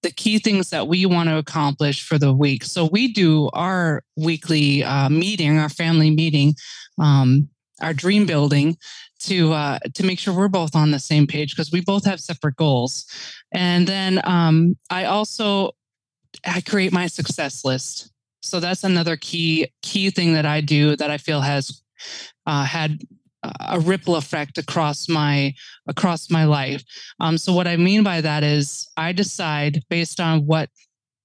the 0.02 0.10
key 0.10 0.38
things 0.38 0.70
that 0.70 0.88
we 0.88 1.04
want 1.06 1.28
to 1.28 1.36
accomplish 1.36 2.06
for 2.06 2.18
the 2.18 2.32
week. 2.32 2.64
So 2.64 2.86
we 2.86 3.12
do 3.12 3.50
our 3.52 4.02
weekly 4.16 4.82
uh, 4.82 5.10
meeting, 5.10 5.58
our 5.58 5.68
family 5.68 6.10
meeting, 6.10 6.54
um, 6.98 7.48
our 7.82 7.92
dream 7.92 8.26
building 8.26 8.76
to 9.20 9.52
uh, 9.52 9.78
to 9.94 10.04
make 10.04 10.18
sure 10.18 10.34
we're 10.34 10.48
both 10.48 10.74
on 10.74 10.90
the 10.90 10.98
same 10.98 11.26
page 11.26 11.54
because 11.54 11.70
we 11.70 11.80
both 11.82 12.04
have 12.06 12.20
separate 12.20 12.56
goals. 12.56 13.04
And 13.52 13.86
then 13.86 14.20
um, 14.24 14.76
I 14.88 15.04
also 15.04 15.72
I 16.46 16.60
create 16.62 16.92
my 16.92 17.06
success 17.06 17.64
list. 17.64 18.10
So 18.40 18.60
that's 18.60 18.84
another 18.84 19.16
key 19.16 19.70
key 19.82 20.10
thing 20.10 20.32
that 20.32 20.46
I 20.46 20.62
do 20.62 20.96
that 20.96 21.10
I 21.10 21.18
feel 21.18 21.42
has 21.42 21.82
uh, 22.46 22.64
had 22.64 23.00
a 23.42 23.80
ripple 23.80 24.16
effect 24.16 24.58
across 24.58 25.08
my 25.08 25.54
across 25.86 26.30
my 26.30 26.44
life. 26.44 26.82
Um, 27.20 27.38
so 27.38 27.52
what 27.52 27.66
I 27.66 27.76
mean 27.76 28.02
by 28.02 28.20
that 28.20 28.42
is 28.42 28.88
I 28.96 29.12
decide 29.12 29.82
based 29.88 30.20
on 30.20 30.46
what 30.46 30.68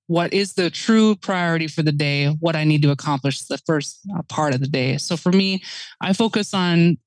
what 0.07 0.33
is 0.33 0.53
the 0.53 0.69
true 0.69 1.15
priority 1.15 1.67
for 1.67 1.81
the 1.81 1.91
day, 1.91 2.27
what 2.39 2.55
I 2.55 2.63
need 2.63 2.83
to 2.83 2.91
accomplish 2.91 3.41
the 3.41 3.57
first 3.59 3.99
uh, 4.15 4.21
part 4.29 4.53
of 4.53 4.59
the 4.61 4.67
day. 4.67 4.97
So 4.97 5.17
for 5.17 5.31
me, 5.31 5.63
I 5.99 6.13
focus 6.13 6.53
on 6.53 6.97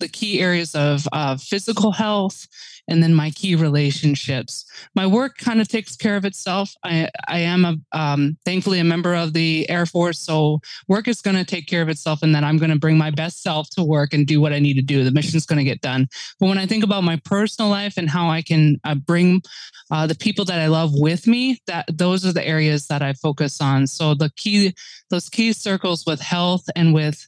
the 0.00 0.08
key 0.08 0.40
areas 0.40 0.74
of 0.74 1.06
uh, 1.12 1.36
physical 1.36 1.92
health 1.92 2.46
and 2.88 3.02
then 3.02 3.14
my 3.14 3.30
key 3.30 3.54
relationships. 3.54 4.64
My 4.94 5.06
work 5.06 5.38
kind 5.38 5.60
of 5.60 5.68
takes 5.68 5.96
care 5.96 6.16
of 6.16 6.24
itself. 6.24 6.74
I, 6.84 7.08
I 7.28 7.38
am 7.38 7.64
a 7.64 7.76
um, 7.92 8.36
thankfully 8.44 8.78
a 8.78 8.84
member 8.84 9.14
of 9.14 9.32
the 9.32 9.68
Air 9.70 9.86
Force, 9.86 10.20
so 10.20 10.60
work 10.88 11.08
is 11.08 11.22
going 11.22 11.36
to 11.36 11.44
take 11.44 11.66
care 11.66 11.82
of 11.82 11.88
itself, 11.88 12.22
and 12.22 12.34
then 12.34 12.44
I'm 12.44 12.58
going 12.58 12.70
to 12.70 12.78
bring 12.78 12.98
my 12.98 13.10
best 13.10 13.42
self 13.42 13.70
to 13.70 13.84
work 13.84 14.12
and 14.12 14.26
do 14.26 14.40
what 14.40 14.52
I 14.52 14.58
need 14.58 14.74
to 14.74 14.82
do. 14.82 15.04
The 15.04 15.10
mission's 15.10 15.46
going 15.46 15.58
to 15.58 15.64
get 15.64 15.80
done. 15.80 16.08
But 16.38 16.48
when 16.48 16.58
I 16.58 16.66
think 16.66 16.84
about 16.84 17.04
my 17.04 17.18
personal 17.24 17.70
life 17.70 17.94
and 17.96 18.10
how 18.10 18.28
I 18.28 18.42
can 18.42 18.76
uh, 18.84 18.94
bring 18.94 19.42
uh, 19.90 20.06
the 20.06 20.14
people 20.14 20.44
that 20.46 20.60
I 20.60 20.66
love 20.66 20.90
with 20.92 21.26
me, 21.26 21.60
that 21.66 21.86
those 21.90 22.26
are 22.26 22.32
the 22.32 22.46
areas 22.46 22.86
that 22.88 23.02
I 23.02 23.14
focus 23.14 23.60
on. 23.60 23.86
So 23.86 24.14
the 24.14 24.30
key, 24.36 24.74
those 25.10 25.28
key 25.28 25.52
circles 25.52 26.04
with 26.06 26.20
health 26.20 26.64
and 26.76 26.92
with 26.92 27.26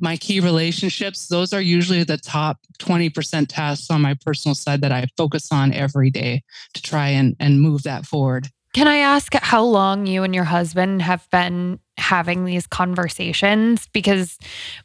my 0.00 0.16
key 0.16 0.40
relationships, 0.40 1.28
those 1.28 1.52
are 1.52 1.60
usually 1.60 2.02
the 2.04 2.18
top 2.18 2.58
20% 2.78 3.46
tasks 3.48 3.90
on 3.90 4.02
my 4.02 4.14
personal 4.14 4.54
side 4.54 4.80
that 4.80 4.92
I 4.92 5.06
focus 5.16 5.48
on 5.52 5.72
every 5.72 6.10
day 6.10 6.42
to 6.74 6.82
try 6.82 7.08
and, 7.08 7.36
and 7.38 7.60
move 7.60 7.84
that 7.84 8.04
forward. 8.04 8.48
Can 8.74 8.88
I 8.88 8.96
ask 8.96 9.32
how 9.34 9.62
long 9.62 10.06
you 10.06 10.24
and 10.24 10.34
your 10.34 10.44
husband 10.44 11.00
have 11.02 11.30
been 11.30 11.78
having 11.96 12.44
these 12.44 12.66
conversations? 12.66 13.88
Because 13.92 14.36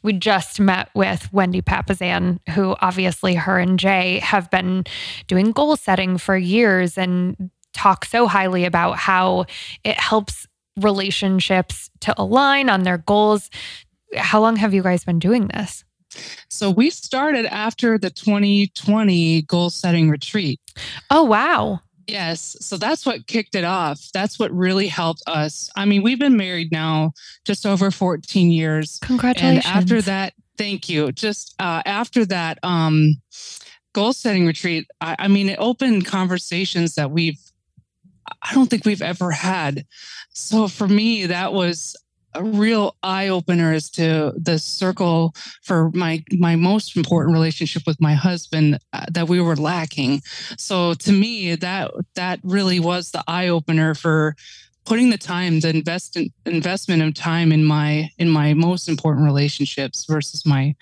we 0.04 0.12
just 0.12 0.60
met 0.60 0.90
with 0.94 1.32
Wendy 1.32 1.60
Papasan, 1.60 2.38
who 2.50 2.76
obviously 2.80 3.34
her 3.34 3.58
and 3.58 3.80
Jay 3.80 4.20
have 4.20 4.48
been 4.48 4.84
doing 5.26 5.50
goal 5.50 5.76
setting 5.76 6.18
for 6.18 6.36
years 6.36 6.96
and 6.96 7.50
talk 7.72 8.04
so 8.04 8.28
highly 8.28 8.64
about 8.64 8.96
how 8.96 9.46
it 9.82 9.98
helps 9.98 10.46
relationships 10.78 11.90
to 12.00 12.14
align 12.16 12.70
on 12.70 12.84
their 12.84 12.98
goals 12.98 13.50
how 14.16 14.40
long 14.40 14.56
have 14.56 14.74
you 14.74 14.82
guys 14.82 15.04
been 15.04 15.18
doing 15.18 15.48
this? 15.48 15.84
So 16.48 16.70
we 16.70 16.90
started 16.90 17.46
after 17.46 17.98
the 17.98 18.10
2020 18.10 19.42
goal 19.42 19.70
setting 19.70 20.10
retreat. 20.10 20.60
Oh, 21.10 21.24
wow. 21.24 21.80
Yes. 22.06 22.56
So 22.60 22.76
that's 22.76 23.06
what 23.06 23.26
kicked 23.26 23.54
it 23.54 23.64
off. 23.64 24.00
That's 24.12 24.38
what 24.38 24.50
really 24.52 24.88
helped 24.88 25.22
us. 25.26 25.70
I 25.76 25.84
mean, 25.84 26.02
we've 26.02 26.18
been 26.18 26.36
married 26.36 26.72
now 26.72 27.12
just 27.44 27.64
over 27.64 27.90
14 27.90 28.50
years. 28.50 28.98
Congratulations. 29.02 29.64
And 29.64 29.76
after 29.76 30.02
that, 30.02 30.34
thank 30.58 30.88
you. 30.88 31.12
Just 31.12 31.54
uh, 31.60 31.82
after 31.86 32.24
that 32.26 32.58
um, 32.64 33.14
goal 33.92 34.12
setting 34.12 34.46
retreat, 34.46 34.88
I, 35.00 35.16
I 35.20 35.28
mean, 35.28 35.48
it 35.48 35.56
opened 35.60 36.06
conversations 36.06 36.96
that 36.96 37.12
we've, 37.12 37.38
I 38.42 38.54
don't 38.54 38.68
think 38.68 38.84
we've 38.84 39.02
ever 39.02 39.30
had. 39.30 39.86
So 40.32 40.66
for 40.66 40.88
me, 40.88 41.26
that 41.26 41.52
was 41.52 41.96
a 42.34 42.44
real 42.44 42.96
eye 43.02 43.28
opener 43.28 43.72
as 43.72 43.90
to 43.90 44.32
the 44.36 44.58
circle 44.58 45.34
for 45.62 45.90
my 45.92 46.24
my 46.32 46.56
most 46.56 46.96
important 46.96 47.32
relationship 47.34 47.82
with 47.86 48.00
my 48.00 48.14
husband 48.14 48.78
uh, 48.92 49.06
that 49.10 49.28
we 49.28 49.40
were 49.40 49.56
lacking. 49.56 50.22
So 50.56 50.94
to 50.94 51.12
me, 51.12 51.54
that 51.56 51.90
that 52.14 52.40
really 52.42 52.80
was 52.80 53.10
the 53.10 53.24
eye 53.26 53.48
opener 53.48 53.94
for 53.94 54.36
putting 54.84 55.10
the 55.10 55.18
time, 55.18 55.60
the 55.60 55.70
invest 55.70 56.16
in, 56.16 56.30
investment 56.46 57.02
of 57.02 57.14
time 57.14 57.52
in 57.52 57.64
my 57.64 58.10
in 58.18 58.28
my 58.28 58.54
most 58.54 58.88
important 58.88 59.24
relationships 59.24 60.04
versus 60.04 60.46
my 60.46 60.74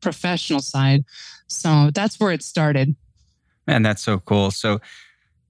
professional 0.00 0.60
side. 0.60 1.04
So 1.46 1.90
that's 1.92 2.18
where 2.18 2.32
it 2.32 2.42
started. 2.42 2.94
Man, 3.66 3.82
that's 3.82 4.02
so 4.02 4.18
cool. 4.18 4.50
So 4.50 4.80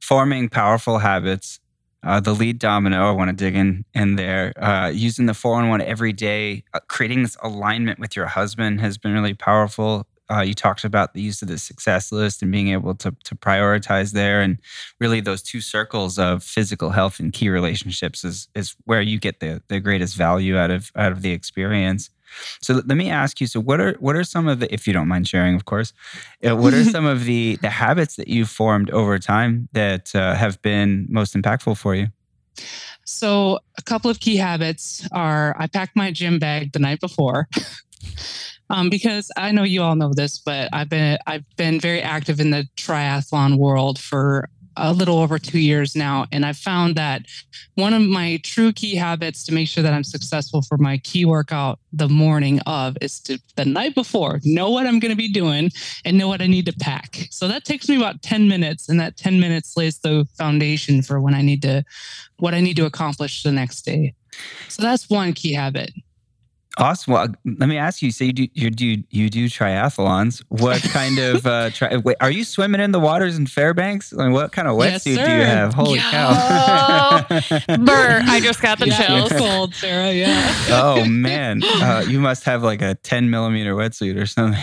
forming 0.00 0.48
powerful 0.48 0.98
habits 0.98 1.60
uh, 2.02 2.20
the 2.20 2.32
lead 2.32 2.58
domino, 2.58 3.08
I 3.08 3.12
want 3.12 3.28
to 3.28 3.36
dig 3.36 3.54
in 3.54 3.84
in 3.94 4.16
there. 4.16 4.52
Uh, 4.62 4.88
using 4.88 5.26
the 5.26 5.34
411 5.34 5.86
every 5.86 6.12
day, 6.12 6.64
uh, 6.72 6.80
creating 6.88 7.22
this 7.22 7.36
alignment 7.42 7.98
with 7.98 8.16
your 8.16 8.26
husband 8.26 8.80
has 8.80 8.96
been 8.96 9.12
really 9.12 9.34
powerful. 9.34 10.06
Uh, 10.30 10.42
you 10.42 10.54
talked 10.54 10.84
about 10.84 11.12
the 11.12 11.20
use 11.20 11.42
of 11.42 11.48
the 11.48 11.58
success 11.58 12.12
list 12.12 12.40
and 12.40 12.52
being 12.52 12.68
able 12.68 12.94
to 12.94 13.14
to 13.24 13.34
prioritize 13.34 14.12
there, 14.12 14.40
and 14.40 14.58
really 14.98 15.20
those 15.20 15.42
two 15.42 15.60
circles 15.60 16.18
of 16.18 16.42
physical 16.42 16.90
health 16.90 17.18
and 17.20 17.32
key 17.32 17.48
relationships 17.48 18.24
is 18.24 18.48
is 18.54 18.76
where 18.84 19.02
you 19.02 19.18
get 19.18 19.40
the 19.40 19.62
the 19.68 19.80
greatest 19.80 20.16
value 20.16 20.56
out 20.56 20.70
of 20.70 20.92
out 20.96 21.12
of 21.12 21.22
the 21.22 21.32
experience. 21.32 22.10
So 22.60 22.74
let 22.74 22.96
me 22.96 23.10
ask 23.10 23.40
you. 23.40 23.46
So 23.46 23.60
what 23.60 23.80
are 23.80 23.94
what 24.00 24.16
are 24.16 24.24
some 24.24 24.48
of 24.48 24.60
the, 24.60 24.72
if 24.72 24.86
you 24.86 24.92
don't 24.92 25.08
mind 25.08 25.28
sharing, 25.28 25.54
of 25.54 25.64
course, 25.64 25.92
uh, 26.46 26.56
what 26.56 26.74
are 26.74 26.84
some 26.84 27.06
of 27.14 27.24
the 27.24 27.56
the 27.56 27.70
habits 27.70 28.16
that 28.16 28.28
you've 28.28 28.50
formed 28.50 28.90
over 28.90 29.18
time 29.18 29.68
that 29.72 30.14
uh, 30.14 30.34
have 30.34 30.60
been 30.62 31.06
most 31.08 31.34
impactful 31.34 31.76
for 31.76 31.94
you? 31.94 32.08
So 33.04 33.58
a 33.78 33.82
couple 33.82 34.10
of 34.10 34.20
key 34.20 34.36
habits 34.36 35.08
are: 35.12 35.56
I 35.58 35.66
pack 35.66 35.90
my 35.94 36.10
gym 36.10 36.38
bag 36.38 36.72
the 36.72 36.78
night 36.78 37.00
before. 37.00 37.48
Um, 38.70 38.88
because 38.88 39.32
I 39.36 39.50
know 39.50 39.64
you 39.64 39.82
all 39.82 39.96
know 39.96 40.12
this, 40.14 40.38
but 40.38 40.68
I've 40.72 40.88
been 40.88 41.18
I've 41.26 41.44
been 41.56 41.80
very 41.80 42.00
active 42.00 42.38
in 42.38 42.50
the 42.50 42.68
triathlon 42.76 43.58
world 43.58 43.98
for 43.98 44.48
a 44.76 44.92
little 44.92 45.18
over 45.18 45.38
two 45.38 45.58
years 45.58 45.94
now. 45.94 46.26
And 46.32 46.44
I've 46.44 46.56
found 46.56 46.96
that 46.96 47.22
one 47.74 47.92
of 47.94 48.02
my 48.02 48.40
true 48.42 48.72
key 48.72 48.94
habits 48.94 49.44
to 49.44 49.54
make 49.54 49.68
sure 49.68 49.82
that 49.82 49.92
I'm 49.92 50.04
successful 50.04 50.62
for 50.62 50.78
my 50.78 50.98
key 50.98 51.24
workout 51.24 51.78
the 51.92 52.08
morning 52.08 52.60
of 52.66 52.96
is 53.00 53.20
to 53.20 53.40
the 53.56 53.64
night 53.64 53.94
before 53.94 54.40
know 54.44 54.70
what 54.70 54.86
I'm 54.86 54.98
going 54.98 55.10
to 55.10 55.16
be 55.16 55.32
doing 55.32 55.70
and 56.04 56.16
know 56.16 56.28
what 56.28 56.40
I 56.40 56.46
need 56.46 56.66
to 56.66 56.72
pack. 56.72 57.28
So 57.30 57.48
that 57.48 57.64
takes 57.64 57.88
me 57.88 57.96
about 57.96 58.22
10 58.22 58.48
minutes. 58.48 58.88
And 58.88 59.00
that 59.00 59.16
10 59.16 59.40
minutes 59.40 59.76
lays 59.76 59.98
the 59.98 60.26
foundation 60.36 61.02
for 61.02 61.20
when 61.20 61.34
I 61.34 61.42
need 61.42 61.62
to, 61.62 61.84
what 62.38 62.54
I 62.54 62.60
need 62.60 62.76
to 62.76 62.86
accomplish 62.86 63.42
the 63.42 63.52
next 63.52 63.82
day. 63.82 64.14
So 64.68 64.82
that's 64.82 65.10
one 65.10 65.32
key 65.32 65.52
habit. 65.52 65.92
Awesome. 66.80 67.12
Well, 67.12 67.28
let 67.44 67.68
me 67.68 67.76
ask 67.76 68.00
you. 68.00 68.10
So 68.10 68.24
you 68.24 68.32
do 68.32 68.48
you 68.54 68.70
do 68.70 69.02
you 69.10 69.28
do 69.28 69.46
triathlons? 69.46 70.42
What 70.48 70.82
kind 70.82 71.18
of 71.18 71.46
uh, 71.46 71.70
tri- 71.74 71.96
wait, 71.98 72.16
are 72.20 72.30
you 72.30 72.42
swimming 72.42 72.80
in 72.80 72.92
the 72.92 72.98
waters 72.98 73.36
in 73.36 73.46
Fairbanks? 73.46 74.14
I 74.16 74.24
mean, 74.24 74.32
what 74.32 74.52
kind 74.52 74.66
of 74.66 74.76
wetsuit 74.76 75.16
yes, 75.16 75.28
do 75.28 75.32
you 75.34 75.42
have? 75.42 75.74
Holy 75.74 75.98
yeah. 75.98 77.26
cow! 77.28 77.76
Burr, 77.76 78.22
I 78.24 78.40
just 78.40 78.62
got 78.62 78.78
the 78.78 78.88
yeah, 78.88 79.06
chills. 79.06 79.32
Cold, 79.32 79.74
Sarah. 79.74 80.12
Yeah. 80.12 80.54
oh 80.70 81.04
man, 81.04 81.62
uh, 81.62 82.04
you 82.08 82.18
must 82.18 82.44
have 82.44 82.62
like 82.62 82.80
a 82.80 82.94
ten 82.94 83.28
millimeter 83.28 83.74
wetsuit 83.74 84.16
or 84.18 84.24
something. 84.24 84.58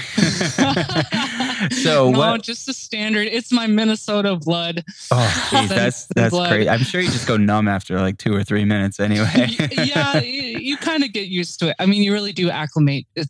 So 1.71 2.09
no, 2.09 2.17
what? 2.17 2.41
just 2.41 2.65
the 2.65 2.73
standard. 2.73 3.27
It's 3.27 3.51
my 3.51 3.67
Minnesota 3.67 4.37
blood. 4.37 4.85
Oh, 5.11 5.47
geez, 5.51 5.69
that's 5.69 6.05
that's 6.15 6.33
great. 6.33 6.69
I'm 6.69 6.79
sure 6.79 7.01
you 7.01 7.09
just 7.09 7.27
go 7.27 7.35
numb 7.35 7.67
after 7.67 7.99
like 7.99 8.17
two 8.17 8.33
or 8.33 8.43
three 8.43 8.63
minutes 8.63 8.99
anyway. 8.99 9.47
yeah, 9.71 10.19
you, 10.19 10.59
you 10.59 10.77
kind 10.77 11.03
of 11.03 11.11
get 11.11 11.27
used 11.27 11.59
to 11.59 11.69
it. 11.69 11.75
I 11.79 11.85
mean 11.85 11.97
mean, 11.97 12.03
you 12.03 12.13
really 12.13 12.33
do 12.33 12.49
acclimate. 12.49 13.05
It, 13.15 13.29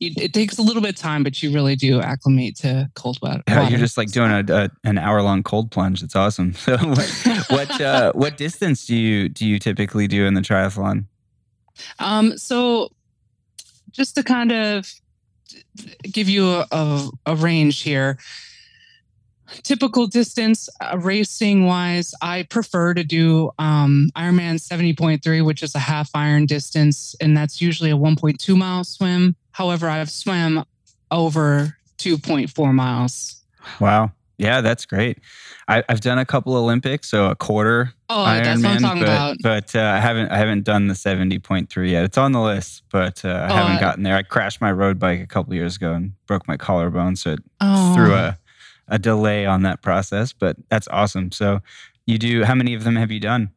it, 0.00 0.34
takes 0.34 0.58
a 0.58 0.62
little 0.62 0.82
bit 0.82 0.90
of 0.90 0.96
time, 0.96 1.22
but 1.22 1.42
you 1.42 1.52
really 1.52 1.76
do 1.76 2.00
acclimate 2.00 2.56
to 2.56 2.90
cold 2.94 3.18
water. 3.22 3.42
Yeah, 3.48 3.68
you're 3.68 3.78
just 3.78 3.96
like 3.96 4.10
doing 4.10 4.30
a, 4.30 4.44
a 4.52 4.70
an 4.84 4.98
hour 4.98 5.22
long 5.22 5.42
cold 5.42 5.70
plunge. 5.70 6.02
It's 6.02 6.16
awesome. 6.16 6.54
So, 6.64 6.76
what 6.76 7.44
what, 7.48 7.80
uh, 7.80 8.12
what 8.12 8.36
distance 8.36 8.86
do 8.86 8.96
you 8.96 9.28
do 9.28 9.46
you 9.46 9.58
typically 9.58 10.06
do 10.06 10.26
in 10.26 10.34
the 10.34 10.40
triathlon? 10.40 11.06
Um, 11.98 12.36
so 12.38 12.90
just 13.90 14.14
to 14.16 14.22
kind 14.22 14.52
of 14.52 14.92
give 16.02 16.28
you 16.28 16.48
a, 16.48 16.66
a, 16.70 17.10
a 17.26 17.36
range 17.36 17.82
here, 17.82 18.18
typical 19.62 20.06
distance 20.06 20.68
uh, 20.80 20.98
racing 20.98 21.66
wise, 21.66 22.14
I 22.20 22.44
prefer 22.44 22.94
to 22.94 23.04
do 23.04 23.50
um, 23.58 24.10
Ironman 24.16 24.56
70.3, 24.56 25.44
which 25.44 25.62
is 25.62 25.74
a 25.74 25.78
half 25.78 26.10
iron 26.14 26.46
distance, 26.46 27.14
and 27.20 27.36
that's 27.36 27.60
usually 27.60 27.90
a 27.90 27.96
1.2 27.96 28.56
mile 28.56 28.84
swim. 28.84 29.36
However, 29.52 29.88
I've 29.88 30.10
swam 30.10 30.64
over 31.10 31.76
2.4 31.98 32.74
miles. 32.74 33.42
Wow. 33.80 34.12
Yeah, 34.36 34.60
that's 34.60 34.84
great. 34.84 35.18
I, 35.68 35.84
have 35.88 36.00
done 36.00 36.18
a 36.18 36.26
couple 36.26 36.56
Olympics, 36.56 37.08
so 37.08 37.26
a 37.26 37.36
quarter 37.36 37.92
oh, 38.08 38.24
Ironman, 38.24 38.82
but, 38.82 39.02
about. 39.02 39.36
but 39.42 39.76
uh, 39.76 39.80
I 39.80 40.00
haven't 40.00 40.30
I 40.30 40.36
haven't 40.36 40.64
done 40.64 40.88
the 40.88 40.94
seventy 40.94 41.38
point 41.38 41.70
three 41.70 41.92
yet. 41.92 42.04
It's 42.04 42.18
on 42.18 42.32
the 42.32 42.40
list, 42.40 42.82
but 42.90 43.24
uh, 43.24 43.28
I 43.28 43.48
oh, 43.50 43.54
haven't 43.54 43.80
gotten 43.80 44.02
there. 44.02 44.16
I 44.16 44.22
crashed 44.22 44.60
my 44.60 44.72
road 44.72 44.98
bike 44.98 45.20
a 45.20 45.26
couple 45.26 45.54
years 45.54 45.76
ago 45.76 45.92
and 45.92 46.12
broke 46.26 46.48
my 46.48 46.56
collarbone, 46.56 47.16
so 47.16 47.32
it 47.32 47.40
oh. 47.60 47.94
threw 47.94 48.12
a 48.12 48.38
a 48.88 48.98
delay 48.98 49.46
on 49.46 49.62
that 49.62 49.82
process, 49.82 50.32
but 50.32 50.56
that's 50.68 50.88
awesome. 50.88 51.32
So 51.32 51.60
You 52.06 52.18
do. 52.18 52.44
How 52.44 52.54
many 52.54 52.74
of 52.74 52.84
them 52.84 52.96
have 52.96 53.10
you 53.10 53.20
done? 53.20 53.50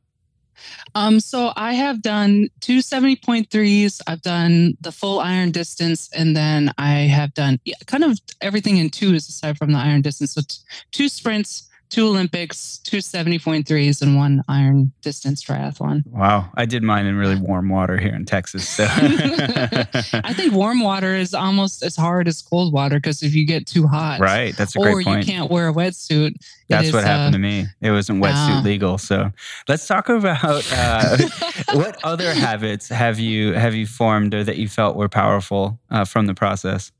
Um, 0.95 1.19
so 1.19 1.51
I 1.55 1.73
have 1.73 2.01
done 2.01 2.49
two 2.59 2.79
70.3s. 2.79 4.01
I've 4.07 4.21
done 4.21 4.77
the 4.81 4.91
full 4.91 5.19
iron 5.19 5.51
distance, 5.51 6.09
and 6.13 6.35
then 6.35 6.73
I 6.77 6.91
have 6.91 7.33
done 7.33 7.59
kind 7.85 8.03
of 8.03 8.19
everything 8.41 8.77
in 8.77 8.89
twos 8.89 9.27
aside 9.29 9.57
from 9.57 9.71
the 9.71 9.79
iron 9.79 10.01
distance. 10.01 10.33
So 10.33 10.41
t- 10.41 10.57
two 10.91 11.09
sprints, 11.09 11.66
two 11.89 12.07
Olympics, 12.07 12.79
two 12.79 12.97
70.3s, 12.97 14.01
and 14.01 14.15
one 14.15 14.43
iron 14.47 14.91
distance 15.01 15.43
triathlon. 15.43 16.05
Wow. 16.07 16.49
I 16.55 16.65
did 16.65 16.83
mine 16.83 17.05
in 17.05 17.15
really 17.15 17.35
warm 17.35 17.69
water 17.69 17.97
here 17.97 18.13
in 18.13 18.25
Texas. 18.25 18.67
So. 18.67 18.85
I 18.89 20.33
think 20.33 20.53
warm 20.53 20.81
water 20.81 21.15
is 21.15 21.33
almost 21.33 21.83
as 21.83 21.95
hard 21.95 22.27
as 22.27 22.41
cold 22.41 22.73
water 22.73 22.97
because 22.97 23.23
if 23.23 23.33
you 23.33 23.45
get 23.45 23.65
too 23.65 23.87
hot, 23.87 24.19
right. 24.19 24.55
That's 24.57 24.75
a 24.75 24.79
great 24.79 24.93
or 24.93 25.01
point. 25.03 25.25
you 25.27 25.33
can't 25.33 25.49
wear 25.49 25.69
a 25.69 25.73
wetsuit. 25.73 26.35
That's 26.69 26.87
is, 26.87 26.93
what 26.93 27.03
happened 27.03 27.35
uh, 27.35 27.37
to 27.37 27.39
me. 27.39 27.65
It 27.81 27.91
wasn't 27.91 28.21
wetsuit 28.21 28.59
uh, 28.59 28.63
legal. 28.63 28.97
So 28.97 29.31
let's 29.67 29.87
talk 29.87 30.09
about 30.09 30.65
uh, 30.71 31.17
what 31.73 31.97
other 32.03 32.33
habits 32.33 32.89
have 32.89 33.19
you 33.19 33.53
have 33.53 33.73
you 33.73 33.87
formed 33.87 34.33
or 34.33 34.43
that 34.43 34.57
you 34.57 34.67
felt 34.67 34.97
were 34.97 35.09
powerful 35.09 35.79
uh, 35.89 36.03
from 36.03 36.25
the 36.25 36.33
process? 36.33 36.91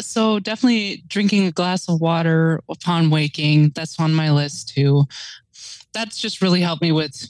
So 0.00 0.38
definitely 0.38 1.04
drinking 1.06 1.46
a 1.46 1.52
glass 1.52 1.88
of 1.88 2.00
water 2.00 2.60
upon 2.68 3.10
waking. 3.10 3.70
That's 3.74 3.98
on 4.00 4.14
my 4.14 4.30
list 4.30 4.74
too. 4.74 5.04
That's 5.92 6.18
just 6.18 6.42
really 6.42 6.60
helped 6.60 6.82
me 6.82 6.92
with 6.92 7.28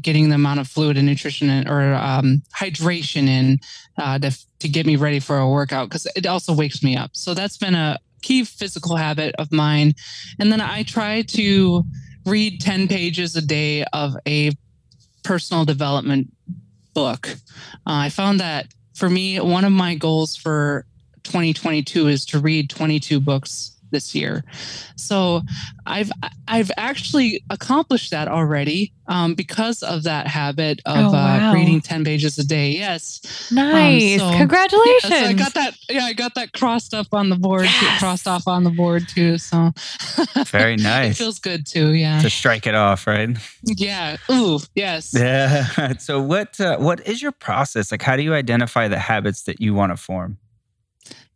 getting 0.00 0.28
the 0.28 0.34
amount 0.34 0.60
of 0.60 0.68
fluid 0.68 0.96
and 0.96 1.06
nutrition 1.06 1.48
in, 1.48 1.68
or 1.68 1.94
um, 1.94 2.42
hydration 2.54 3.26
in 3.26 3.58
uh, 3.96 4.18
to, 4.18 4.36
to 4.58 4.68
get 4.68 4.86
me 4.86 4.96
ready 4.96 5.18
for 5.18 5.38
a 5.38 5.48
workout 5.48 5.88
because 5.88 6.06
it 6.14 6.26
also 6.26 6.52
wakes 6.52 6.82
me 6.82 6.96
up. 6.96 7.10
So 7.14 7.34
that's 7.34 7.56
been 7.56 7.74
a 7.74 7.98
key 8.22 8.44
physical 8.44 8.96
habit 8.96 9.34
of 9.38 9.50
mine. 9.52 9.94
And 10.38 10.52
then 10.52 10.60
I 10.60 10.82
try 10.82 11.22
to 11.22 11.84
read 12.26 12.60
10 12.60 12.88
pages 12.88 13.34
a 13.36 13.42
day 13.42 13.84
of 13.92 14.14
a 14.26 14.52
personal 15.22 15.64
development 15.64 16.28
book. 16.94 17.28
Uh, 17.86 18.04
I 18.06 18.08
found 18.10 18.40
that 18.40 18.66
for 18.94 19.08
me, 19.08 19.38
one 19.40 19.64
of 19.64 19.72
my 19.72 19.94
goals 19.94 20.36
for 20.36 20.84
2022 21.24 22.08
is 22.08 22.24
to 22.26 22.38
read 22.38 22.70
22 22.70 23.20
books 23.20 23.78
this 23.90 24.14
year. 24.14 24.44
So 24.96 25.42
I've 25.86 26.10
I've 26.46 26.70
actually 26.76 27.42
accomplished 27.50 28.10
that 28.10 28.28
already 28.28 28.92
um, 29.06 29.34
because 29.34 29.82
of 29.82 30.02
that 30.04 30.26
habit 30.26 30.80
of 30.84 30.96
oh, 30.96 31.08
uh, 31.08 31.12
wow. 31.12 31.50
uh, 31.50 31.54
reading 31.54 31.80
10 31.80 32.04
pages 32.04 32.38
a 32.38 32.46
day. 32.46 32.70
Yes. 32.70 33.50
Nice. 33.50 34.20
Um, 34.20 34.32
so, 34.32 34.38
Congratulations. 34.38 35.10
Yeah, 35.12 35.24
so 35.24 35.28
I 35.28 35.32
got 35.32 35.54
that. 35.54 35.74
Yeah, 35.88 36.04
I 36.04 36.12
got 36.12 36.34
that 36.34 36.52
crossed 36.52 36.94
up 36.94 37.08
on 37.12 37.30
the 37.30 37.36
board, 37.36 37.64
yes. 37.64 37.98
crossed 37.98 38.28
off 38.28 38.46
on 38.46 38.64
the 38.64 38.70
board 38.70 39.08
too. 39.08 39.38
So 39.38 39.72
very 40.46 40.76
nice. 40.76 41.12
it 41.12 41.16
feels 41.16 41.38
good 41.38 41.66
too. 41.66 41.94
Yeah. 41.94 42.20
To 42.20 42.30
strike 42.30 42.66
it 42.66 42.74
off, 42.74 43.06
right? 43.06 43.30
Yeah. 43.62 44.16
Ooh, 44.30 44.60
yes. 44.74 45.14
Yeah. 45.14 45.66
So 45.98 46.20
what 46.20 46.60
uh, 46.60 46.76
what 46.78 47.06
is 47.06 47.22
your 47.22 47.32
process? 47.32 47.90
Like 47.90 48.02
how 48.02 48.16
do 48.16 48.22
you 48.22 48.34
identify 48.34 48.88
the 48.88 48.98
habits 48.98 49.42
that 49.44 49.60
you 49.60 49.74
want 49.74 49.90
to 49.90 49.96
form? 49.96 50.38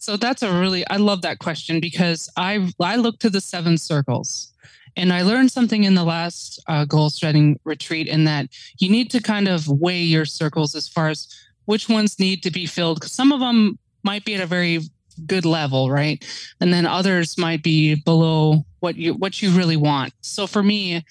So 0.02 0.16
that's 0.16 0.42
a 0.42 0.52
really 0.52 0.84
I 0.90 0.96
love 0.96 1.22
that 1.22 1.38
question 1.38 1.78
because 1.78 2.28
I 2.36 2.68
I 2.80 2.96
look 2.96 3.20
to 3.20 3.30
the 3.30 3.40
seven 3.40 3.78
circles. 3.78 4.52
And 4.96 5.12
I 5.12 5.22
learned 5.22 5.52
something 5.52 5.84
in 5.84 5.94
the 5.94 6.02
last 6.02 6.60
uh, 6.66 6.84
goal 6.84 7.08
setting 7.08 7.60
retreat 7.62 8.08
in 8.08 8.24
that 8.24 8.48
you 8.78 8.90
need 8.90 9.12
to 9.12 9.22
kind 9.22 9.46
of 9.46 9.68
weigh 9.68 10.02
your 10.02 10.24
circles 10.24 10.74
as 10.74 10.88
far 10.88 11.08
as 11.08 11.28
which 11.66 11.88
ones 11.88 12.18
need 12.18 12.42
to 12.42 12.50
be 12.50 12.66
filled. 12.66 12.98
Because 12.98 13.12
some 13.12 13.30
of 13.30 13.38
them 13.38 13.78
might 14.02 14.24
be 14.24 14.34
at 14.34 14.40
a 14.40 14.46
very 14.46 14.80
good 15.24 15.46
level, 15.46 15.88
right? 15.88 16.22
And 16.60 16.74
then 16.74 16.84
others 16.84 17.38
might 17.38 17.62
be 17.62 17.94
below 17.94 18.64
what 18.80 18.96
you 18.96 19.14
what 19.14 19.40
you 19.40 19.52
really 19.52 19.76
want. 19.76 20.14
So 20.20 20.48
for 20.48 20.64
me, 20.64 21.04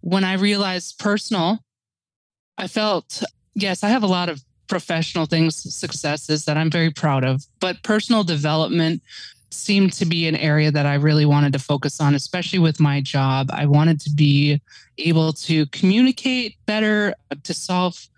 when 0.00 0.24
I 0.24 0.32
realized 0.32 0.98
personal, 0.98 1.60
I 2.58 2.66
felt 2.66 3.22
yes, 3.54 3.84
I 3.84 3.90
have 3.90 4.02
a 4.02 4.08
lot 4.08 4.28
of 4.28 4.42
professional 4.68 5.26
things, 5.26 5.56
successes 5.74 6.44
that 6.44 6.56
I'm 6.56 6.70
very 6.70 6.90
proud 6.90 7.24
of, 7.24 7.44
but 7.60 7.82
personal 7.82 8.24
development 8.24 9.02
seemed 9.50 9.92
to 9.94 10.04
be 10.04 10.26
an 10.26 10.36
area 10.36 10.70
that 10.70 10.86
I 10.86 10.94
really 10.94 11.24
wanted 11.24 11.52
to 11.52 11.58
focus 11.58 12.00
on, 12.00 12.14
especially 12.14 12.58
with 12.58 12.80
my 12.80 13.00
job. 13.00 13.50
I 13.52 13.66
wanted 13.66 14.00
to 14.00 14.10
be 14.10 14.60
able 14.98 15.32
to 15.32 15.66
communicate 15.66 16.56
better, 16.66 17.14
to 17.42 17.54
solve 17.54 18.08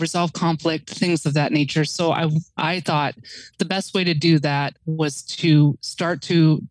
resolve 0.00 0.32
conflict, 0.32 0.90
things 0.90 1.24
of 1.26 1.34
that 1.34 1.52
nature. 1.52 1.84
So 1.84 2.12
I 2.12 2.30
I 2.56 2.80
thought 2.80 3.14
the 3.58 3.64
best 3.64 3.94
way 3.94 4.04
to 4.04 4.14
do 4.14 4.38
that 4.40 4.76
was 4.86 5.22
to 5.22 5.76
start 5.80 6.22
to 6.22 6.62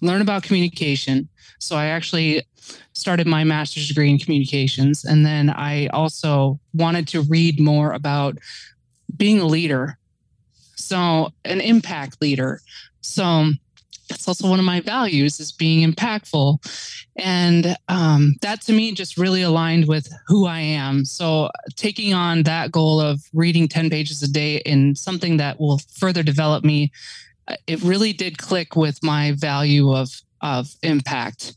learn 0.00 0.20
about 0.20 0.42
communication. 0.42 1.28
So 1.58 1.76
I 1.76 1.86
actually 1.86 2.42
started 2.92 3.26
my 3.26 3.44
master's 3.44 3.88
degree 3.88 4.10
in 4.10 4.18
communications. 4.18 5.04
And 5.04 5.24
then 5.24 5.50
I 5.50 5.86
also 5.88 6.58
wanted 6.74 7.08
to 7.08 7.22
read 7.22 7.60
more 7.60 7.92
about 7.92 8.38
being 9.16 9.40
a 9.40 9.46
leader. 9.46 9.98
So, 10.76 11.32
an 11.44 11.60
impact 11.60 12.22
leader. 12.22 12.60
So, 13.00 13.50
that's 14.08 14.26
also 14.26 14.48
one 14.48 14.58
of 14.58 14.64
my 14.64 14.80
values 14.80 15.38
is 15.38 15.52
being 15.52 15.90
impactful 15.90 16.58
and 17.16 17.76
um, 17.88 18.36
that 18.40 18.62
to 18.62 18.72
me 18.72 18.92
just 18.92 19.18
really 19.18 19.42
aligned 19.42 19.86
with 19.86 20.08
who 20.26 20.46
i 20.46 20.60
am 20.60 21.04
so 21.04 21.50
taking 21.76 22.14
on 22.14 22.42
that 22.44 22.72
goal 22.72 23.00
of 23.00 23.20
reading 23.34 23.68
10 23.68 23.90
pages 23.90 24.22
a 24.22 24.30
day 24.30 24.56
in 24.64 24.94
something 24.94 25.36
that 25.36 25.60
will 25.60 25.78
further 25.98 26.22
develop 26.22 26.64
me 26.64 26.90
it 27.66 27.82
really 27.82 28.12
did 28.12 28.38
click 28.38 28.76
with 28.76 29.02
my 29.02 29.32
value 29.32 29.94
of 29.94 30.22
of 30.40 30.74
impact 30.82 31.56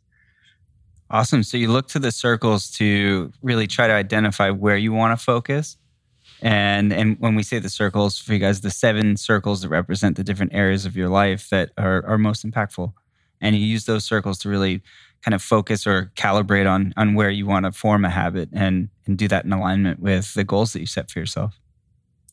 Awesome. 1.12 1.44
So 1.44 1.58
you 1.58 1.70
look 1.70 1.90
to 1.90 2.00
the 2.00 2.12
circles 2.12 2.72
to 2.78 3.34
really 3.42 3.68
try 3.68 3.86
to 3.86 3.94
identify 3.94 4.50
where 4.50 4.78
you 4.78 4.94
want 4.94 5.18
to 5.18 5.24
focus. 5.24 5.76
And 6.42 6.94
and 6.94 7.18
when 7.20 7.36
we 7.36 7.44
say 7.44 7.60
the 7.60 7.70
circles 7.70 8.18
for 8.18 8.32
you 8.32 8.40
guys, 8.40 8.62
the 8.62 8.72
seven 8.72 9.18
circles 9.18 9.62
that 9.62 9.70
represent 9.70 10.16
the 10.16 10.24
different 10.24 10.54
areas 10.54 10.86
of 10.86 10.96
your 10.96 11.10
life 11.10 11.50
that 11.50 11.72
are, 11.78 12.06
are 12.06 12.18
most 12.18 12.50
impactful. 12.50 12.94
And 13.42 13.56
you 13.58 13.66
use 13.66 13.86
those 13.86 14.06
circles 14.06 14.40
to 14.40 14.50
really 14.50 14.82
kind 15.22 15.36
of 15.36 15.42
focus 15.42 15.86
or 15.86 16.14
calibrate 16.16 16.70
on 16.70 16.94
on 16.96 17.14
where 17.14 17.30
you 17.30 17.46
want 17.46 17.66
to 17.66 17.74
form 17.74 18.06
a 18.06 18.10
habit 18.10 18.48
and 18.54 18.88
and 19.06 19.18
do 19.18 19.28
that 19.28 19.44
in 19.44 19.52
alignment 19.52 20.00
with 20.00 20.34
the 20.34 20.46
goals 20.46 20.72
that 20.72 20.80
you 20.80 20.88
set 20.88 21.12
for 21.12 21.20
yourself. 21.20 21.60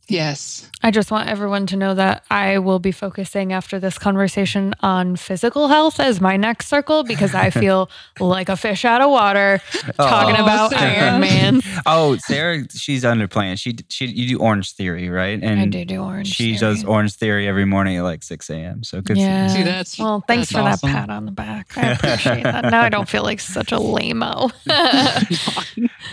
Yes. 0.09 0.69
I 0.83 0.91
just 0.91 1.11
want 1.11 1.29
everyone 1.29 1.67
to 1.67 1.77
know 1.77 1.95
that 1.95 2.25
I 2.31 2.59
will 2.59 2.79
be 2.79 2.93
focusing 2.93 3.53
after 3.53 3.81
this 3.81 3.99
conversation 3.99 4.75
on 4.81 5.17
physical 5.17 5.69
health 5.69 5.99
as 5.99 6.21
my 6.21 6.37
next 6.37 6.69
circle 6.69 7.03
because 7.03 7.35
I 7.35 7.51
feel 7.59 7.91
like 8.21 8.49
a 8.49 8.57
fish 8.57 8.85
out 8.85 9.01
of 9.01 9.11
water 9.11 9.61
talking 9.97 10.37
oh, 10.37 10.43
about 10.43 10.71
Sarah. 10.71 11.11
Iron 11.11 11.21
Man. 11.21 11.61
Oh, 11.87 12.17
Sarah, 12.17 12.65
she's 12.71 13.05
underplaying. 13.05 13.59
She 13.59 13.77
she 13.89 14.07
you 14.07 14.29
do 14.29 14.39
Orange 14.43 14.73
Theory, 14.73 15.09
right? 15.09 15.43
And 15.43 15.61
I 15.61 15.67
do 15.67 15.85
do 15.85 16.03
Orange. 16.03 16.29
She 16.29 16.57
theory. 16.57 16.59
does 16.59 16.85
Orange 16.85 17.15
Theory 17.15 17.47
every 17.47 17.65
morning 17.65 17.97
at 17.97 18.03
like 18.03 18.23
six 18.23 18.51
a.m. 18.51 18.83
So 18.83 19.01
good. 19.01 19.17
Yeah. 19.17 19.47
See, 19.47 19.63
that's 19.63 19.99
well. 19.99 20.23
Thanks 20.27 20.51
that's 20.51 20.61
for 20.61 20.69
awesome. 20.69 20.93
that 20.93 21.07
pat 21.07 21.11
on 21.11 21.25
the 21.25 21.33
back. 21.33 21.79
I 21.79 21.91
appreciate 21.93 22.43
that. 22.43 22.65
Now 22.71 22.83
I 22.83 22.89
don't 22.89 23.09
feel 23.09 23.23
like 23.23 23.41
such 23.41 23.73
a 23.73 23.77
lameo. 23.77 24.51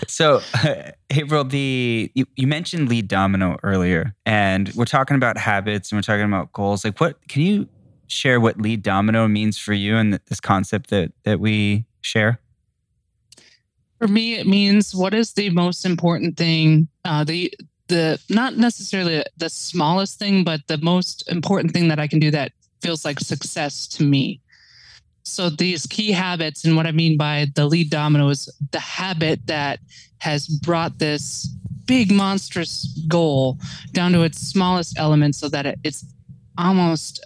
so, 0.07 0.41
uh, 0.63 0.91
April, 1.09 1.43
the 1.43 2.11
you, 2.13 2.25
you 2.35 2.47
mentioned 2.47 2.87
lead 2.87 3.07
domino 3.07 3.57
earlier, 3.63 3.84
and 4.25 4.71
we're 4.75 4.85
talking 4.85 5.15
about 5.15 5.37
habits 5.37 5.91
and 5.91 5.97
we're 5.97 6.03
talking 6.03 6.25
about 6.25 6.51
goals. 6.53 6.83
Like, 6.83 6.99
what 6.99 7.27
can 7.27 7.41
you 7.41 7.67
share 8.07 8.39
what 8.39 8.59
lead 8.59 8.83
domino 8.83 9.27
means 9.27 9.57
for 9.57 9.73
you 9.73 9.97
and 9.97 10.19
this 10.27 10.39
concept 10.39 10.89
that 10.89 11.11
that 11.23 11.39
we 11.39 11.85
share? 12.01 12.39
For 13.99 14.07
me, 14.07 14.35
it 14.35 14.45
means 14.45 14.93
what 14.93 15.13
is 15.13 15.33
the 15.33 15.49
most 15.49 15.85
important 15.85 16.37
thing. 16.37 16.87
Uh, 17.03 17.23
the 17.23 17.53
the 17.87 18.19
not 18.29 18.57
necessarily 18.57 19.23
the 19.37 19.49
smallest 19.49 20.19
thing, 20.19 20.43
but 20.43 20.61
the 20.67 20.77
most 20.77 21.29
important 21.29 21.73
thing 21.73 21.87
that 21.87 21.99
I 21.99 22.07
can 22.07 22.19
do 22.19 22.31
that 22.31 22.51
feels 22.81 23.05
like 23.05 23.19
success 23.19 23.87
to 23.87 24.03
me. 24.03 24.41
So 25.23 25.49
these 25.49 25.87
key 25.87 26.11
habits, 26.11 26.65
and 26.65 26.75
what 26.75 26.85
I 26.85 26.91
mean 26.91 27.17
by 27.17 27.47
the 27.55 27.65
lead 27.65 27.89
domino 27.89 28.29
is 28.29 28.47
the 28.71 28.79
habit 28.79 29.47
that 29.47 29.79
has 30.19 30.47
brought 30.47 30.99
this 30.99 31.49
big 31.85 32.11
monstrous 32.11 32.87
goal 33.07 33.57
down 33.91 34.11
to 34.13 34.23
its 34.23 34.39
smallest 34.39 34.97
element 34.97 35.35
so 35.35 35.49
that 35.49 35.77
it's 35.83 36.05
almost 36.57 37.23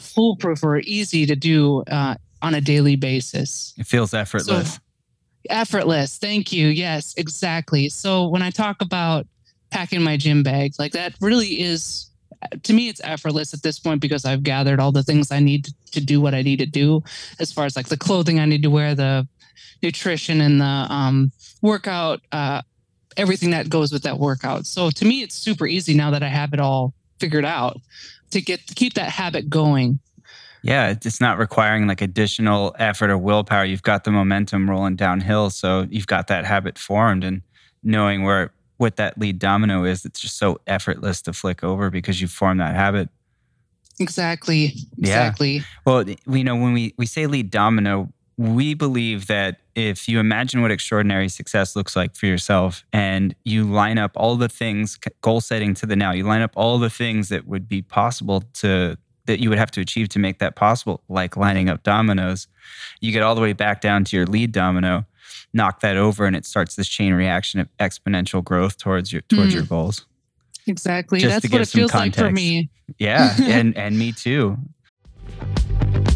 foolproof 0.00 0.62
or 0.62 0.78
easy 0.78 1.26
to 1.26 1.36
do 1.36 1.82
uh, 1.90 2.14
on 2.42 2.54
a 2.54 2.60
daily 2.60 2.96
basis. 2.96 3.74
It 3.76 3.86
feels 3.86 4.14
effortless. 4.14 4.74
So, 4.74 4.80
effortless. 5.50 6.18
Thank 6.18 6.52
you. 6.52 6.68
Yes, 6.68 7.14
exactly. 7.16 7.88
So 7.88 8.28
when 8.28 8.42
I 8.42 8.50
talk 8.50 8.80
about 8.80 9.26
packing 9.70 10.02
my 10.02 10.16
gym 10.16 10.42
bag, 10.42 10.72
like 10.78 10.92
that 10.92 11.14
really 11.20 11.60
is 11.60 12.10
to 12.62 12.72
me 12.72 12.88
it's 12.88 13.00
effortless 13.02 13.54
at 13.54 13.62
this 13.62 13.78
point 13.78 14.00
because 14.00 14.24
I've 14.24 14.42
gathered 14.42 14.78
all 14.78 14.92
the 14.92 15.02
things 15.02 15.32
I 15.32 15.40
need 15.40 15.64
to, 15.64 15.74
to 15.92 16.00
do 16.00 16.20
what 16.20 16.34
I 16.34 16.42
need 16.42 16.58
to 16.58 16.66
do 16.66 17.02
as 17.40 17.52
far 17.52 17.64
as 17.64 17.76
like 17.76 17.88
the 17.88 17.96
clothing 17.96 18.38
I 18.38 18.44
need 18.44 18.62
to 18.62 18.70
wear, 18.70 18.94
the 18.94 19.26
nutrition 19.82 20.40
and 20.40 20.60
the 20.60 20.64
um, 20.64 21.32
workout 21.62 22.20
uh, 22.32 22.62
everything 23.16 23.50
that 23.50 23.68
goes 23.68 23.92
with 23.92 24.02
that 24.02 24.18
workout. 24.18 24.66
So 24.66 24.90
to 24.90 25.04
me, 25.04 25.22
it's 25.22 25.34
super 25.34 25.66
easy 25.66 25.94
now 25.94 26.10
that 26.10 26.22
I 26.22 26.28
have 26.28 26.52
it 26.52 26.60
all 26.60 26.94
figured 27.18 27.44
out 27.44 27.80
to 28.30 28.40
get 28.40 28.66
to 28.66 28.74
keep 28.74 28.94
that 28.94 29.10
habit 29.10 29.48
going. 29.48 29.98
Yeah, 30.62 30.88
it's 30.90 31.20
not 31.20 31.38
requiring 31.38 31.86
like 31.86 32.00
additional 32.00 32.74
effort 32.78 33.10
or 33.10 33.18
willpower. 33.18 33.64
You've 33.64 33.82
got 33.82 34.04
the 34.04 34.10
momentum 34.10 34.68
rolling 34.68 34.96
downhill, 34.96 35.50
so 35.50 35.86
you've 35.90 36.08
got 36.08 36.26
that 36.26 36.44
habit 36.44 36.76
formed, 36.76 37.22
and 37.22 37.42
knowing 37.84 38.24
where 38.24 38.52
what 38.78 38.96
that 38.96 39.16
lead 39.16 39.38
domino 39.38 39.84
is, 39.84 40.04
it's 40.04 40.20
just 40.20 40.38
so 40.38 40.60
effortless 40.66 41.22
to 41.22 41.32
flick 41.32 41.62
over 41.62 41.88
because 41.88 42.20
you've 42.20 42.32
formed 42.32 42.60
that 42.60 42.74
habit. 42.74 43.08
Exactly. 43.98 44.74
Exactly. 44.98 45.56
Yeah. 45.56 45.62
Well, 45.84 46.04
we 46.26 46.42
know 46.42 46.56
when 46.56 46.72
we 46.72 46.94
we 46.98 47.06
say 47.06 47.26
lead 47.26 47.50
domino, 47.50 48.12
we 48.36 48.74
believe 48.74 49.28
that 49.28 49.60
if 49.76 50.08
you 50.08 50.18
imagine 50.18 50.62
what 50.62 50.70
extraordinary 50.70 51.28
success 51.28 51.76
looks 51.76 51.94
like 51.94 52.16
for 52.16 52.24
yourself 52.24 52.84
and 52.94 53.36
you 53.44 53.64
line 53.64 53.98
up 53.98 54.10
all 54.16 54.34
the 54.34 54.48
things 54.48 54.98
goal 55.20 55.40
setting 55.40 55.74
to 55.74 55.86
the 55.86 55.94
now 55.94 56.12
you 56.12 56.24
line 56.24 56.40
up 56.42 56.50
all 56.56 56.78
the 56.78 56.90
things 56.90 57.28
that 57.28 57.46
would 57.46 57.68
be 57.68 57.82
possible 57.82 58.42
to 58.54 58.96
that 59.26 59.40
you 59.40 59.50
would 59.50 59.58
have 59.58 59.70
to 59.70 59.80
achieve 59.80 60.08
to 60.08 60.18
make 60.18 60.38
that 60.38 60.56
possible 60.56 61.02
like 61.08 61.36
lining 61.36 61.68
up 61.68 61.82
dominoes 61.82 62.48
you 63.00 63.12
get 63.12 63.22
all 63.22 63.34
the 63.34 63.40
way 63.40 63.52
back 63.52 63.80
down 63.80 64.02
to 64.02 64.16
your 64.16 64.26
lead 64.26 64.50
domino 64.50 65.04
knock 65.52 65.80
that 65.80 65.96
over 65.96 66.24
and 66.24 66.34
it 66.34 66.46
starts 66.46 66.74
this 66.74 66.88
chain 66.88 67.12
reaction 67.12 67.60
of 67.60 67.68
exponential 67.78 68.42
growth 68.42 68.78
towards 68.78 69.12
your 69.12 69.20
towards 69.22 69.52
mm. 69.52 69.56
your 69.56 69.64
goals 69.64 70.06
exactly 70.66 71.20
Just 71.20 71.42
that's 71.42 71.52
what 71.52 71.60
it 71.60 71.68
feels 71.68 71.90
context. 71.90 72.18
like 72.18 72.28
for 72.28 72.32
me 72.32 72.70
yeah 72.98 73.36
and 73.42 73.76
and 73.76 73.98
me 73.98 74.12
too 74.12 74.56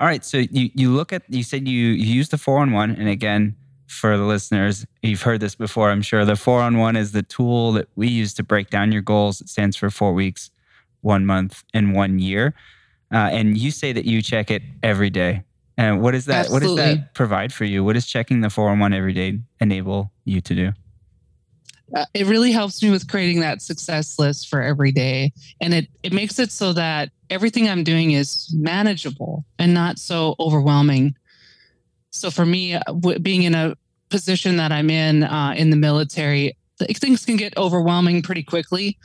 All 0.00 0.06
right. 0.06 0.24
So 0.24 0.38
you, 0.38 0.70
you 0.74 0.90
look 0.90 1.12
at, 1.12 1.22
you 1.28 1.42
said 1.42 1.68
you, 1.68 1.88
you 1.88 2.14
use 2.14 2.30
the 2.30 2.38
411. 2.38 2.96
And 2.96 3.08
again, 3.08 3.54
for 3.86 4.16
the 4.16 4.24
listeners, 4.24 4.86
you've 5.02 5.22
heard 5.22 5.40
this 5.40 5.54
before, 5.54 5.90
I'm 5.90 6.00
sure. 6.00 6.24
The 6.24 6.36
411 6.36 6.96
is 6.96 7.12
the 7.12 7.22
tool 7.22 7.72
that 7.72 7.88
we 7.96 8.08
use 8.08 8.32
to 8.34 8.42
break 8.42 8.70
down 8.70 8.92
your 8.92 9.02
goals. 9.02 9.40
It 9.40 9.48
stands 9.48 9.76
for 9.76 9.90
four 9.90 10.14
weeks, 10.14 10.50
one 11.02 11.26
month, 11.26 11.64
and 11.74 11.94
one 11.94 12.18
year. 12.18 12.54
Uh, 13.12 13.28
and 13.32 13.58
you 13.58 13.70
say 13.70 13.92
that 13.92 14.04
you 14.06 14.22
check 14.22 14.50
it 14.50 14.62
every 14.82 15.10
day. 15.10 15.42
And 15.76 16.00
what 16.00 16.14
is 16.14 16.26
that? 16.26 16.46
Absolutely. 16.46 16.68
What 16.68 16.76
does 16.76 16.96
that 16.96 17.14
provide 17.14 17.52
for 17.52 17.64
you? 17.64 17.84
What 17.84 17.94
does 17.94 18.06
checking 18.06 18.40
the 18.40 18.50
411 18.50 18.96
every 18.96 19.12
day 19.12 19.40
enable 19.60 20.12
you 20.24 20.40
to 20.40 20.54
do? 20.54 20.72
Uh, 21.94 22.04
it 22.14 22.26
really 22.26 22.52
helps 22.52 22.82
me 22.82 22.90
with 22.90 23.08
creating 23.08 23.40
that 23.40 23.62
success 23.62 24.18
list 24.18 24.48
for 24.48 24.62
every 24.62 24.92
day. 24.92 25.32
And 25.60 25.74
it 25.74 25.88
it 26.02 26.12
makes 26.12 26.38
it 26.38 26.52
so 26.52 26.72
that 26.72 27.10
everything 27.28 27.68
i'm 27.68 27.84
doing 27.84 28.12
is 28.12 28.52
manageable 28.56 29.44
and 29.58 29.74
not 29.74 29.98
so 29.98 30.34
overwhelming. 30.38 31.14
So 32.10 32.30
for 32.30 32.46
me 32.46 32.74
uh, 32.74 32.82
w- 32.86 33.18
being 33.18 33.42
in 33.42 33.54
a 33.54 33.76
position 34.08 34.56
that 34.56 34.72
i'm 34.72 34.90
in 34.90 35.22
uh, 35.22 35.54
in 35.56 35.70
the 35.70 35.76
military 35.76 36.56
things 36.94 37.26
can 37.26 37.36
get 37.36 37.54
overwhelming 37.58 38.22
pretty 38.22 38.42
quickly. 38.42 38.96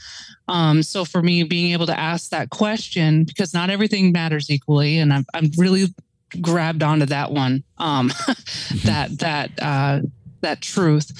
Um, 0.47 0.81
so 0.81 1.03
for 1.03 1.21
me 1.21 1.43
being 1.43 1.73
able 1.73 1.85
to 1.87 1.99
ask 1.99 2.29
that 2.29 2.49
question 2.49 3.25
because 3.25 3.53
not 3.53 3.69
everything 3.69 4.13
matters 4.13 4.49
equally 4.49 4.97
and 4.99 5.11
i'm, 5.11 5.25
I'm 5.33 5.51
really 5.57 5.87
grabbed 6.41 6.83
onto 6.83 7.05
that 7.07 7.31
one 7.31 7.63
um, 7.77 8.07
that 8.85 9.19
that 9.19 9.51
uh, 9.61 10.01
that 10.45 10.61
truth. 10.61 11.11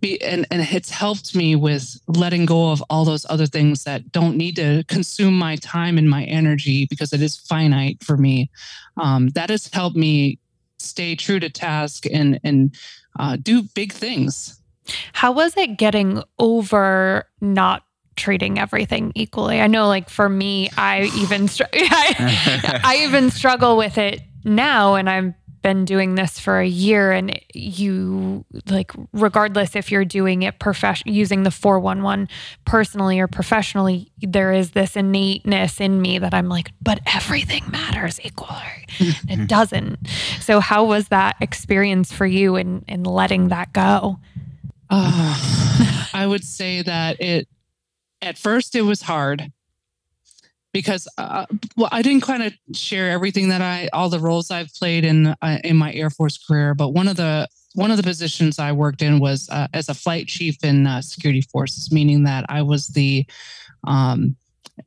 Be, 0.00 0.20
and, 0.22 0.46
and 0.50 0.60
it's 0.62 0.90
helped 0.90 1.34
me 1.34 1.56
with 1.56 1.98
letting 2.08 2.44
go 2.46 2.70
of 2.70 2.82
all 2.90 3.04
those 3.04 3.24
other 3.30 3.46
things 3.46 3.84
that 3.84 4.12
don't 4.12 4.36
need 4.36 4.56
to 4.56 4.84
consume 4.88 5.38
my 5.38 5.56
time 5.56 5.96
and 5.98 6.10
my 6.10 6.24
energy 6.24 6.86
because 6.90 7.12
it 7.12 7.22
is 7.22 7.36
finite 7.36 8.02
for 8.02 8.16
me. 8.16 8.50
Um, 8.96 9.28
that 9.30 9.50
has 9.50 9.68
helped 9.72 9.96
me 9.96 10.38
stay 10.78 11.14
true 11.16 11.40
to 11.40 11.48
task 11.48 12.04
and 12.12 12.38
and 12.44 12.74
uh, 13.18 13.36
do 13.40 13.62
big 13.74 13.92
things. 13.92 14.60
How 15.12 15.32
was 15.32 15.56
it 15.56 15.78
getting 15.78 16.22
over 16.38 17.26
not 17.40 17.82
treating 18.16 18.58
everything 18.58 19.12
equally? 19.14 19.60
I 19.60 19.66
know 19.66 19.88
like 19.88 20.08
for 20.08 20.28
me 20.28 20.70
i 20.76 21.10
even 21.16 21.48
str- 21.48 21.64
I, 21.74 22.80
I 22.82 22.96
even 23.04 23.30
struggle 23.30 23.76
with 23.76 23.98
it 23.98 24.22
now 24.44 24.94
and 24.94 25.10
i'm 25.10 25.34
been 25.66 25.84
doing 25.84 26.14
this 26.14 26.38
for 26.38 26.60
a 26.60 26.66
year 26.66 27.10
and 27.10 27.40
you 27.52 28.44
like 28.68 28.92
regardless 29.12 29.74
if 29.74 29.90
you're 29.90 30.04
doing 30.04 30.42
it 30.42 30.60
profession 30.60 31.12
using 31.12 31.42
the 31.42 31.50
411 31.50 32.28
personally 32.64 33.18
or 33.18 33.26
professionally 33.26 34.12
there 34.20 34.52
is 34.52 34.70
this 34.70 34.94
innateness 34.94 35.80
in 35.80 36.00
me 36.00 36.20
that 36.20 36.32
I'm 36.32 36.48
like 36.48 36.70
but 36.80 37.00
everything 37.04 37.68
matters 37.68 38.20
equally 38.22 38.86
it 39.28 39.48
doesn't. 39.48 40.08
So 40.40 40.60
how 40.60 40.84
was 40.84 41.08
that 41.08 41.36
experience 41.40 42.12
for 42.12 42.26
you 42.26 42.56
in 42.56 42.84
in 42.86 43.02
letting 43.02 43.48
that 43.48 43.72
go? 43.72 44.18
Uh, 44.88 46.08
I 46.14 46.26
would 46.26 46.44
say 46.44 46.82
that 46.82 47.20
it 47.20 47.48
at 48.22 48.38
first 48.38 48.74
it 48.74 48.82
was 48.82 49.02
hard 49.02 49.52
because 50.76 51.08
uh, 51.16 51.46
well, 51.78 51.88
I 51.90 52.02
didn't 52.02 52.20
kind 52.20 52.42
of 52.42 52.52
share 52.76 53.10
everything 53.10 53.48
that 53.48 53.62
I 53.62 53.88
all 53.94 54.10
the 54.10 54.20
roles 54.20 54.50
I've 54.50 54.72
played 54.74 55.06
in 55.06 55.28
uh, 55.28 55.58
in 55.64 55.74
my 55.78 55.90
Air 55.94 56.10
Force 56.10 56.36
career, 56.36 56.74
but 56.74 56.90
one 56.90 57.08
of 57.08 57.16
the 57.16 57.48
one 57.72 57.90
of 57.90 57.96
the 57.96 58.02
positions 58.02 58.58
I 58.58 58.72
worked 58.72 59.00
in 59.00 59.18
was 59.18 59.48
uh, 59.48 59.68
as 59.72 59.88
a 59.88 59.94
flight 59.94 60.28
chief 60.28 60.62
in 60.62 60.86
uh, 60.86 61.00
security 61.00 61.40
forces, 61.40 61.90
meaning 61.90 62.24
that 62.24 62.44
I 62.50 62.60
was 62.60 62.88
the 62.88 63.24
um, 63.86 64.36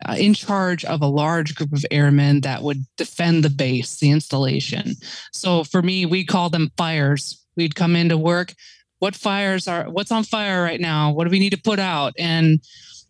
uh, 0.07 0.15
in 0.15 0.35
charge 0.35 0.85
of 0.85 1.01
a 1.01 1.07
large 1.07 1.55
group 1.55 1.73
of 1.73 1.83
airmen 1.89 2.41
that 2.41 2.61
would 2.61 2.85
defend 2.95 3.43
the 3.43 3.49
base, 3.49 3.97
the 3.97 4.11
installation. 4.11 4.93
So 5.33 5.63
for 5.63 5.81
me, 5.81 6.05
we 6.05 6.23
call 6.23 6.51
them 6.51 6.71
fires. 6.77 7.43
We'd 7.57 7.73
come 7.73 7.95
into 7.95 8.15
work. 8.15 8.53
What 8.99 9.15
fires 9.15 9.67
are? 9.67 9.89
What's 9.89 10.11
on 10.11 10.23
fire 10.23 10.61
right 10.61 10.79
now? 10.79 11.11
What 11.13 11.23
do 11.23 11.31
we 11.31 11.39
need 11.39 11.53
to 11.53 11.61
put 11.61 11.79
out? 11.79 12.13
And 12.19 12.59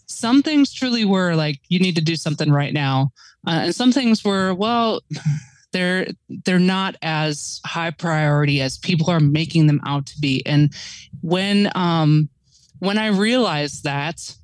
some 0.10 0.42
things 0.44 0.74
truly 0.74 1.06
were 1.06 1.36
like 1.36 1.60
you 1.70 1.80
need 1.80 1.96
to 1.96 2.02
do 2.02 2.16
something 2.16 2.52
right 2.52 2.74
now 2.74 3.12
uh, 3.48 3.62
and 3.64 3.76
some 3.76 3.92
things 3.92 4.24
were 4.24 4.54
well 4.54 5.02
they're 5.72 6.08
they're 6.46 6.60
not 6.60 6.96
as 7.02 7.62
high 7.66 7.92
priority 7.92 8.60
as 8.60 8.78
people 8.78 9.10
are 9.10 9.20
making 9.20 9.68
them 9.68 9.80
out 9.86 10.06
to 10.06 10.20
be 10.20 10.44
and 10.46 10.74
when 11.22 11.72
um 11.76 12.28
when 12.80 12.98
i 12.98 13.08
realized 13.08 13.84
that 13.84 14.36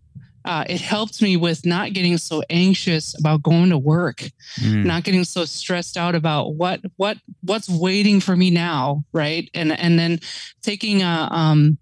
uh, 0.46 0.64
it 0.70 0.80
helped 0.80 1.22
me 1.22 1.36
with 1.36 1.66
not 1.66 1.94
getting 1.94 2.18
so 2.18 2.44
anxious 2.52 3.18
about 3.18 3.42
going 3.42 3.72
to 3.72 3.78
work, 3.78 4.30
mm. 4.60 4.86
not 4.86 5.04
getting 5.04 5.24
so 5.24 5.44
stressed 5.44 5.98
out 5.98 6.14
about 6.14 6.54
what 6.54 6.82
what 6.98 7.18
what's 7.42 7.68
waiting 7.68 8.20
for 8.20 8.36
me 8.36 8.52
now, 8.52 9.04
right? 9.12 9.50
And 9.56 9.72
and 9.72 9.98
then 9.98 10.20
taking 10.62 11.02
a 11.02 11.28
um, 11.32 11.80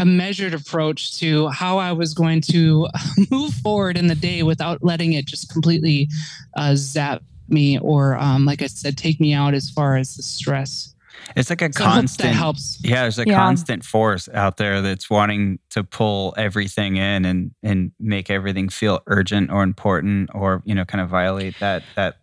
a 0.00 0.04
measured 0.04 0.54
approach 0.54 1.18
to 1.18 1.48
how 1.48 1.78
I 1.78 1.92
was 1.92 2.14
going 2.14 2.40
to 2.52 2.88
move 3.30 3.52
forward 3.54 3.98
in 3.98 4.06
the 4.06 4.14
day 4.14 4.42
without 4.42 4.82
letting 4.82 5.12
it 5.12 5.26
just 5.26 5.52
completely 5.52 6.08
uh, 6.56 6.74
zap 6.74 7.22
me 7.48 7.78
or, 7.78 8.16
um, 8.16 8.46
like 8.46 8.62
I 8.62 8.66
said, 8.66 8.96
take 8.96 9.20
me 9.20 9.34
out 9.34 9.52
as 9.52 9.68
far 9.68 9.96
as 9.96 10.16
the 10.16 10.22
stress. 10.22 10.94
It's 11.36 11.50
like 11.50 11.60
a 11.60 11.70
so 11.70 11.84
constant 11.84 12.34
helps. 12.34 12.78
Yeah, 12.82 13.02
there's 13.02 13.18
a 13.18 13.26
yeah. 13.26 13.34
constant 13.34 13.84
force 13.84 14.28
out 14.32 14.56
there 14.56 14.80
that's 14.80 15.10
wanting 15.10 15.58
to 15.70 15.84
pull 15.84 16.32
everything 16.38 16.96
in 16.96 17.26
and 17.26 17.50
and 17.62 17.92
make 18.00 18.30
everything 18.30 18.70
feel 18.70 19.02
urgent 19.06 19.50
or 19.50 19.62
important 19.62 20.30
or 20.34 20.62
you 20.64 20.74
know 20.74 20.86
kind 20.86 21.02
of 21.02 21.10
violate 21.10 21.58
that 21.60 21.82
that 21.94 22.16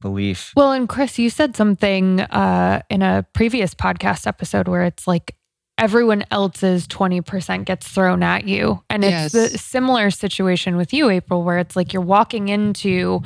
belief. 0.00 0.52
Well, 0.56 0.72
and 0.72 0.88
Chris, 0.88 1.18
you 1.18 1.30
said 1.30 1.56
something 1.56 2.20
uh, 2.20 2.82
in 2.90 3.00
a 3.00 3.24
previous 3.32 3.74
podcast 3.74 4.26
episode 4.26 4.66
where 4.66 4.82
it's 4.82 5.06
like 5.06 5.36
everyone 5.82 6.24
else's 6.30 6.86
20% 6.86 7.64
gets 7.64 7.88
thrown 7.88 8.22
at 8.22 8.46
you. 8.46 8.80
And 8.88 9.02
it's 9.02 9.10
yes. 9.10 9.32
the 9.32 9.58
similar 9.58 10.12
situation 10.12 10.76
with 10.76 10.92
you, 10.92 11.10
April, 11.10 11.42
where 11.42 11.58
it's 11.58 11.74
like 11.74 11.92
you're 11.92 12.00
walking 12.00 12.46
into 12.46 13.20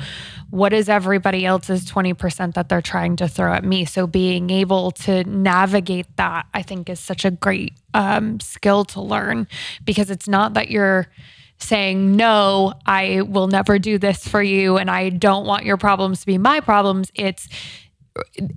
what 0.49 0.73
is 0.73 0.89
everybody 0.89 1.45
else's 1.45 1.85
20% 1.85 2.55
that 2.55 2.71
they're 2.71 2.81
trying 2.81 3.15
to 3.17 3.29
throw 3.29 3.53
at 3.53 3.63
me. 3.63 3.85
So 3.85 4.07
being 4.07 4.49
able 4.49 4.91
to 4.93 5.23
navigate 5.25 6.07
that, 6.17 6.47
I 6.55 6.63
think, 6.63 6.89
is 6.89 6.99
such 6.99 7.27
a 7.27 7.31
great 7.31 7.75
um, 7.93 8.41
skill 8.41 8.87
to 8.87 9.03
learn 9.03 9.49
because 9.85 10.09
it's 10.09 10.27
not 10.27 10.55
that 10.55 10.71
you're 10.71 11.09
saying, 11.59 12.17
no, 12.17 12.73
I 12.87 13.21
will 13.21 13.49
never 13.49 13.79
do 13.79 13.99
this 13.99 14.27
for 14.27 14.43
you 14.43 14.79
and 14.79 14.91
I 14.91 15.11
don't 15.11 15.45
want 15.45 15.67
your 15.67 15.77
problems 15.77 16.21
to 16.21 16.27
be 16.27 16.39
my 16.39 16.61
problems. 16.61 17.13
It's, 17.15 17.49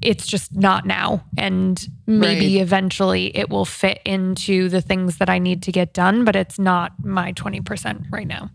it's 0.01 0.27
just 0.27 0.55
not 0.55 0.85
now. 0.85 1.23
And 1.37 1.85
maybe 2.05 2.55
right. 2.57 2.61
eventually 2.61 3.35
it 3.35 3.49
will 3.49 3.65
fit 3.65 3.99
into 4.05 4.69
the 4.69 4.81
things 4.81 5.17
that 5.17 5.29
I 5.29 5.39
need 5.39 5.63
to 5.63 5.71
get 5.71 5.93
done, 5.93 6.25
but 6.25 6.35
it's 6.35 6.59
not 6.59 6.93
my 7.03 7.33
20% 7.33 8.05
right 8.11 8.27
now. 8.27 8.49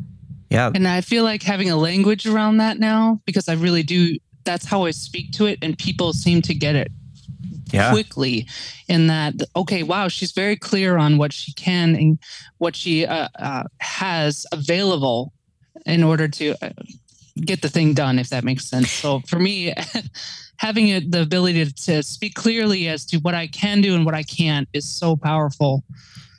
Yeah. 0.50 0.70
And 0.74 0.86
I 0.86 1.00
feel 1.00 1.24
like 1.24 1.42
having 1.42 1.70
a 1.70 1.76
language 1.76 2.26
around 2.26 2.58
that 2.58 2.78
now 2.78 3.20
because 3.26 3.48
I 3.48 3.54
really 3.54 3.82
do 3.82 4.16
that's 4.44 4.66
how 4.66 4.84
I 4.84 4.90
speak 4.90 5.32
to 5.32 5.46
it 5.46 5.58
and 5.62 5.76
people 5.76 6.12
seem 6.12 6.42
to 6.42 6.54
get 6.54 6.76
it 6.76 6.92
yeah. 7.72 7.90
quickly 7.90 8.46
in 8.88 9.06
that 9.08 9.34
okay 9.56 9.82
wow 9.82 10.08
she's 10.08 10.32
very 10.32 10.56
clear 10.56 10.96
on 10.96 11.18
what 11.18 11.32
she 11.32 11.52
can 11.54 11.94
and 11.96 12.18
what 12.58 12.76
she 12.76 13.06
uh, 13.06 13.28
uh, 13.38 13.64
has 13.78 14.46
available 14.52 15.32
in 15.86 16.04
order 16.04 16.28
to 16.28 16.54
uh, 16.62 16.70
get 17.36 17.62
the 17.62 17.68
thing 17.68 17.94
done 17.94 18.18
if 18.18 18.28
that 18.28 18.44
makes 18.44 18.68
sense 18.68 18.90
so 18.90 19.20
for 19.26 19.38
me 19.38 19.74
having 20.58 20.88
it, 20.88 21.10
the 21.10 21.22
ability 21.22 21.64
to, 21.64 21.74
to 21.74 22.02
speak 22.02 22.34
clearly 22.34 22.88
as 22.88 23.04
to 23.06 23.18
what 23.18 23.34
I 23.34 23.46
can 23.46 23.80
do 23.80 23.94
and 23.94 24.04
what 24.04 24.14
I 24.14 24.22
can't 24.22 24.68
is 24.72 24.88
so 24.88 25.16
powerful. 25.16 25.84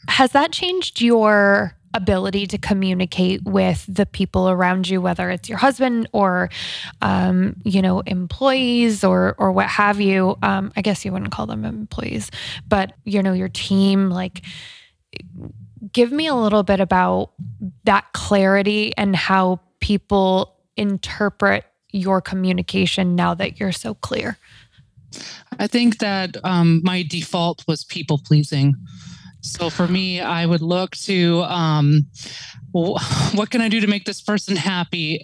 Has 0.07 0.31
that 0.31 0.51
changed 0.51 1.01
your 1.01 1.75
ability 1.95 2.45
to 2.45 2.57
communicate 2.57 3.41
with 3.43 3.85
the 3.87 4.05
people 4.05 4.49
around 4.49 4.87
you, 4.87 5.01
whether 5.01 5.29
it's 5.29 5.47
your 5.47 5.57
husband 5.57 6.07
or, 6.11 6.49
um, 7.01 7.55
you 7.63 7.81
know, 7.81 8.01
employees 8.01 9.03
or 9.03 9.35
or 9.37 9.51
what 9.51 9.67
have 9.67 9.99
you? 10.01 10.37
Um, 10.43 10.71
I 10.75 10.81
guess 10.81 11.05
you 11.05 11.11
wouldn't 11.11 11.31
call 11.31 11.47
them 11.47 11.65
employees, 11.65 12.29
but 12.67 12.93
you 13.05 13.23
know, 13.23 13.33
your 13.33 13.49
team. 13.49 14.09
Like, 14.09 14.43
give 15.91 16.11
me 16.11 16.27
a 16.27 16.35
little 16.35 16.63
bit 16.63 16.79
about 16.81 17.31
that 17.85 18.11
clarity 18.13 18.93
and 18.97 19.15
how 19.15 19.61
people 19.79 20.55
interpret 20.77 21.65
your 21.95 22.21
communication 22.21 23.15
now 23.15 23.33
that 23.33 23.59
you're 23.59 23.71
so 23.71 23.93
clear? 23.93 24.37
I 25.59 25.67
think 25.67 25.99
that 25.99 26.37
um, 26.43 26.81
my 26.83 27.03
default 27.03 27.65
was 27.67 27.83
people 27.83 28.19
pleasing. 28.23 28.75
So 29.41 29.69
for 29.69 29.87
me, 29.87 30.19
I 30.21 30.45
would 30.45 30.61
look 30.61 30.95
to 30.97 31.43
um, 31.43 32.07
what 32.71 33.49
can 33.49 33.61
I 33.61 33.69
do 33.69 33.79
to 33.79 33.87
make 33.87 34.05
this 34.05 34.21
person 34.21 34.55
happy, 34.55 35.21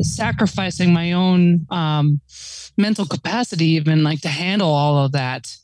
sacrificing 0.00 0.92
my 0.92 1.12
own 1.12 1.66
um, 1.70 2.20
mental 2.76 3.06
capacity, 3.06 3.66
even 3.66 4.02
like 4.02 4.20
to 4.22 4.28
handle 4.28 4.70
all 4.70 5.04
of 5.04 5.12
that, 5.12 5.54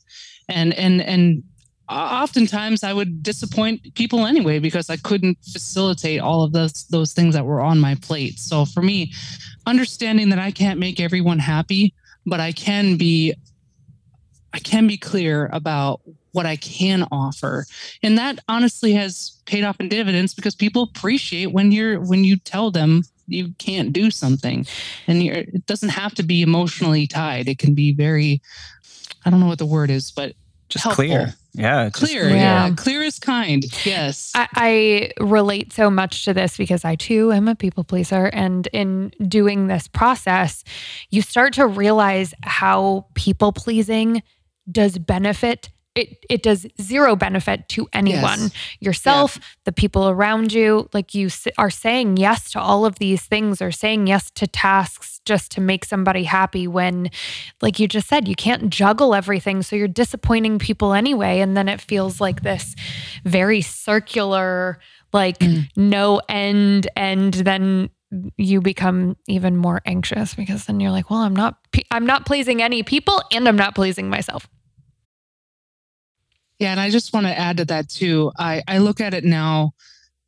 and 0.47 0.73
and 0.73 1.01
and 1.01 1.43
oftentimes 1.89 2.83
I 2.83 2.93
would 2.93 3.21
disappoint 3.21 3.95
people 3.95 4.25
anyway 4.25 4.59
because 4.59 4.89
I 4.89 4.97
couldn't 4.97 5.37
facilitate 5.51 6.21
all 6.21 6.43
of 6.43 6.53
those 6.53 6.85
those 6.85 7.13
things 7.13 7.35
that 7.35 7.45
were 7.45 7.61
on 7.61 7.79
my 7.79 7.95
plate. 7.95 8.39
So 8.39 8.65
for 8.65 8.81
me, 8.81 9.11
understanding 9.65 10.29
that 10.29 10.39
I 10.39 10.51
can't 10.51 10.79
make 10.79 10.99
everyone 10.99 11.39
happy, 11.39 11.93
but 12.25 12.39
I 12.39 12.51
can 12.51 12.97
be 12.97 13.33
I 14.53 14.59
can 14.59 14.87
be 14.87 14.97
clear 14.97 15.49
about 15.51 15.99
what 16.31 16.45
I 16.45 16.55
can 16.55 17.05
offer. 17.11 17.65
And 18.01 18.17
that 18.17 18.39
honestly 18.47 18.93
has 18.93 19.41
paid 19.45 19.65
off 19.65 19.79
in 19.79 19.89
dividends 19.89 20.33
because 20.33 20.55
people 20.55 20.83
appreciate 20.83 21.47
when 21.47 21.71
you're 21.71 21.99
when 21.99 22.23
you 22.23 22.37
tell 22.37 22.71
them 22.71 23.03
you 23.27 23.53
can't 23.57 23.91
do 23.91 24.11
something. 24.11 24.65
And 25.07 25.21
it 25.21 25.65
doesn't 25.65 25.89
have 25.89 26.15
to 26.15 26.23
be 26.23 26.41
emotionally 26.41 27.07
tied. 27.07 27.47
It 27.47 27.57
can 27.57 27.73
be 27.73 27.93
very 27.93 28.41
I 29.25 29.29
don't 29.29 29.39
know 29.39 29.47
what 29.47 29.59
the 29.59 29.65
word 29.65 29.89
is, 29.89 30.11
but 30.11 30.35
just 30.69 30.83
helpful. 30.83 31.05
clear. 31.05 31.33
Yeah, 31.53 31.89
clear. 31.89 32.23
Clear. 32.23 32.35
Yeah. 32.35 32.71
clear 32.75 33.01
is 33.01 33.17
kind. 33.17 33.63
Yes. 33.85 34.31
I, 34.35 34.47
I, 35.19 35.23
relate 35.23 35.71
so 35.71 35.89
much 35.89 36.25
to 36.25 36.33
this 36.33 36.57
because 36.57 36.83
I 36.83 36.95
too 36.95 37.31
am 37.31 37.47
a 37.47 37.55
people 37.55 37.83
pleaser. 37.83 38.25
And 38.25 38.67
in 38.73 39.11
doing 39.25 39.67
this 39.67 39.87
process, 39.87 40.63
you 41.11 41.21
start 41.21 41.53
to 41.53 41.65
realize 41.65 42.33
how 42.43 43.05
people 43.13 43.53
pleasing 43.53 44.21
does 44.69 44.97
benefit 44.97 45.69
it 45.95 46.25
it 46.29 46.43
does 46.43 46.67
zero 46.81 47.15
benefit 47.15 47.67
to 47.69 47.87
anyone 47.93 48.39
yes. 48.39 48.51
yourself 48.79 49.37
yeah. 49.37 49.43
the 49.63 49.71
people 49.71 50.09
around 50.09 50.53
you 50.53 50.89
like 50.93 51.15
you 51.15 51.29
are 51.57 51.69
saying 51.69 52.17
yes 52.17 52.51
to 52.51 52.59
all 52.59 52.85
of 52.85 52.99
these 52.99 53.23
things 53.23 53.61
or 53.61 53.71
saying 53.71 54.07
yes 54.07 54.29
to 54.31 54.45
tasks 54.45 55.21
just 55.25 55.51
to 55.51 55.61
make 55.61 55.85
somebody 55.85 56.23
happy 56.23 56.67
when 56.67 57.09
like 57.61 57.79
you 57.79 57.87
just 57.87 58.07
said 58.07 58.27
you 58.27 58.35
can't 58.35 58.69
juggle 58.69 59.15
everything 59.15 59.63
so 59.63 59.75
you're 59.75 59.87
disappointing 59.87 60.59
people 60.59 60.93
anyway 60.93 61.39
and 61.39 61.55
then 61.55 61.69
it 61.69 61.81
feels 61.81 62.19
like 62.21 62.43
this 62.43 62.75
very 63.23 63.61
circular 63.61 64.79
like 65.13 65.39
mm. 65.39 65.67
no 65.75 66.21
end 66.27 66.87
and 66.95 67.33
then 67.33 67.89
you 68.37 68.61
become 68.61 69.17
even 69.27 69.57
more 69.57 69.81
anxious 69.85 70.35
because 70.35 70.65
then 70.65 70.79
you're 70.79 70.91
like 70.91 71.09
well 71.09 71.21
i'm 71.21 71.35
not 71.35 71.57
i'm 71.91 72.05
not 72.05 72.25
pleasing 72.25 72.61
any 72.61 72.83
people 72.83 73.21
and 73.31 73.47
i'm 73.47 73.55
not 73.55 73.73
pleasing 73.73 74.09
myself 74.09 74.47
yeah, 76.59 76.71
and 76.71 76.79
I 76.79 76.89
just 76.89 77.13
want 77.13 77.25
to 77.25 77.37
add 77.37 77.57
to 77.57 77.65
that 77.65 77.89
too. 77.89 78.31
I, 78.37 78.63
I 78.67 78.77
look 78.77 79.01
at 79.01 79.13
it 79.13 79.23
now 79.23 79.73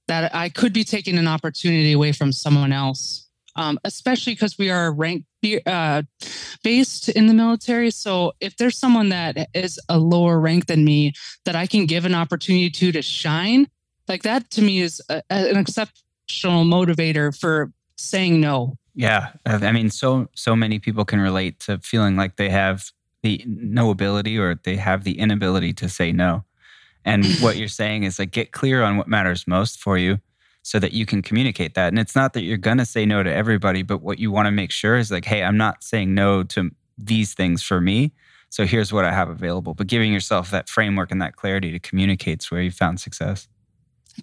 that 0.08 0.34
I 0.34 0.50
could 0.50 0.74
be 0.74 0.84
taking 0.84 1.18
an 1.18 1.28
opportunity 1.28 1.94
away 1.94 2.12
from 2.12 2.32
someone 2.32 2.72
else, 2.72 3.28
um, 3.56 3.80
especially 3.84 4.34
because 4.34 4.58
we 4.58 4.70
are 4.70 4.92
rank 4.92 5.26
uh, 5.66 6.02
based 6.64 7.10
in 7.10 7.28
the 7.28 7.34
military. 7.34 7.92
So 7.92 8.34
if 8.40 8.58
there's 8.58 8.78
someone 8.78 9.10
that 9.10 9.50
is 9.54 9.80
a 9.88 9.98
lower 9.98 10.40
rank 10.40 10.66
than 10.66 10.84
me 10.84 11.14
that 11.46 11.56
I 11.56 11.68
can 11.68 11.86
give 11.86 12.06
an 12.06 12.16
opportunity 12.16 12.70
to 12.70 12.92
to 12.92 13.02
shine, 13.02 13.68
like 14.08 14.24
that 14.24 14.50
to 14.52 14.62
me 14.62 14.80
is 14.80 15.02
a, 15.10 15.22
an 15.30 15.58
exceptional 15.58 16.66
motivator 16.66 17.38
for 17.38 17.72
saying 17.98 18.42
no. 18.42 18.78
Yeah, 18.96 19.34
I 19.46 19.72
mean, 19.72 19.92
so 19.92 20.28
so 20.36 20.56
many 20.56 20.80
people 20.80 21.06
can 21.06 21.20
relate 21.20 21.60
to 21.62 21.78
feeling 21.80 22.16
like 22.16 22.36
they 22.36 22.50
have 22.50 22.92
the 23.24 23.44
no 23.48 23.90
ability 23.90 24.38
or 24.38 24.56
they 24.56 24.76
have 24.76 25.04
the 25.04 25.20
inability 25.20 25.74
to 25.74 25.90
say 25.90 26.12
no. 26.12 26.44
And 27.06 27.26
what 27.40 27.58
you're 27.58 27.68
saying 27.68 28.04
is 28.04 28.20
like 28.20 28.32
get 28.32 28.52
clear 28.52 28.84
on 28.84 28.98
what 28.98 29.08
matters 29.08 29.48
most 29.48 29.80
for 29.80 29.98
you 29.98 30.20
so 30.62 30.80
that 30.80 30.92
you 30.92 31.06
can 31.06 31.22
communicate 31.22 31.76
that. 31.76 31.88
And 31.90 32.00
it's 32.00 32.16
not 32.16 32.34
that 32.34 32.42
you're 32.42 32.58
going 32.58 32.78
to 32.78 32.86
say 32.86 33.06
no 33.06 33.24
to 33.24 33.34
everybody, 33.34 33.84
but 33.84 34.02
what 34.02 34.20
you 34.20 34.32
want 34.32 34.48
to 34.48 34.52
make 34.52 34.72
sure 34.72 34.98
is 34.98 35.10
like, 35.10 35.24
hey, 35.24 35.44
I'm 35.44 35.56
not 35.56 35.84
saying 35.84 36.14
no 36.14 36.44
to 36.44 36.72
these 36.98 37.34
things 37.34 37.64
for 37.64 37.80
me. 37.80 38.12
So 38.50 38.66
here's 38.66 38.92
what 38.92 39.06
I 39.06 39.14
have 39.14 39.30
available. 39.30 39.74
But 39.74 39.88
giving 39.88 40.12
yourself 40.12 40.52
that 40.52 40.68
framework 40.68 41.12
and 41.12 41.22
that 41.22 41.36
clarity 41.36 41.72
to 41.72 41.80
communicate 41.80 42.42
is 42.42 42.52
where 42.52 42.62
you 42.62 42.72
found 42.72 43.00
success. 43.00 43.48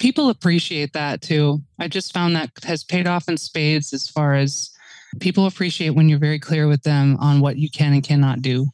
People 0.00 0.28
appreciate 0.28 0.92
that 0.92 1.22
too. 1.22 1.62
I 1.78 1.88
just 1.88 2.12
found 2.12 2.34
that 2.36 2.50
has 2.64 2.84
paid 2.84 3.06
off 3.06 3.28
in 3.28 3.36
spades 3.36 3.92
as 3.92 4.08
far 4.08 4.34
as 4.34 4.70
people 5.20 5.46
appreciate 5.46 5.90
when 5.90 6.08
you're 6.08 6.18
very 6.18 6.38
clear 6.38 6.66
with 6.66 6.82
them 6.82 7.16
on 7.20 7.40
what 7.40 7.56
you 7.56 7.70
can 7.70 7.92
and 7.92 8.02
cannot 8.02 8.42
do. 8.42 8.66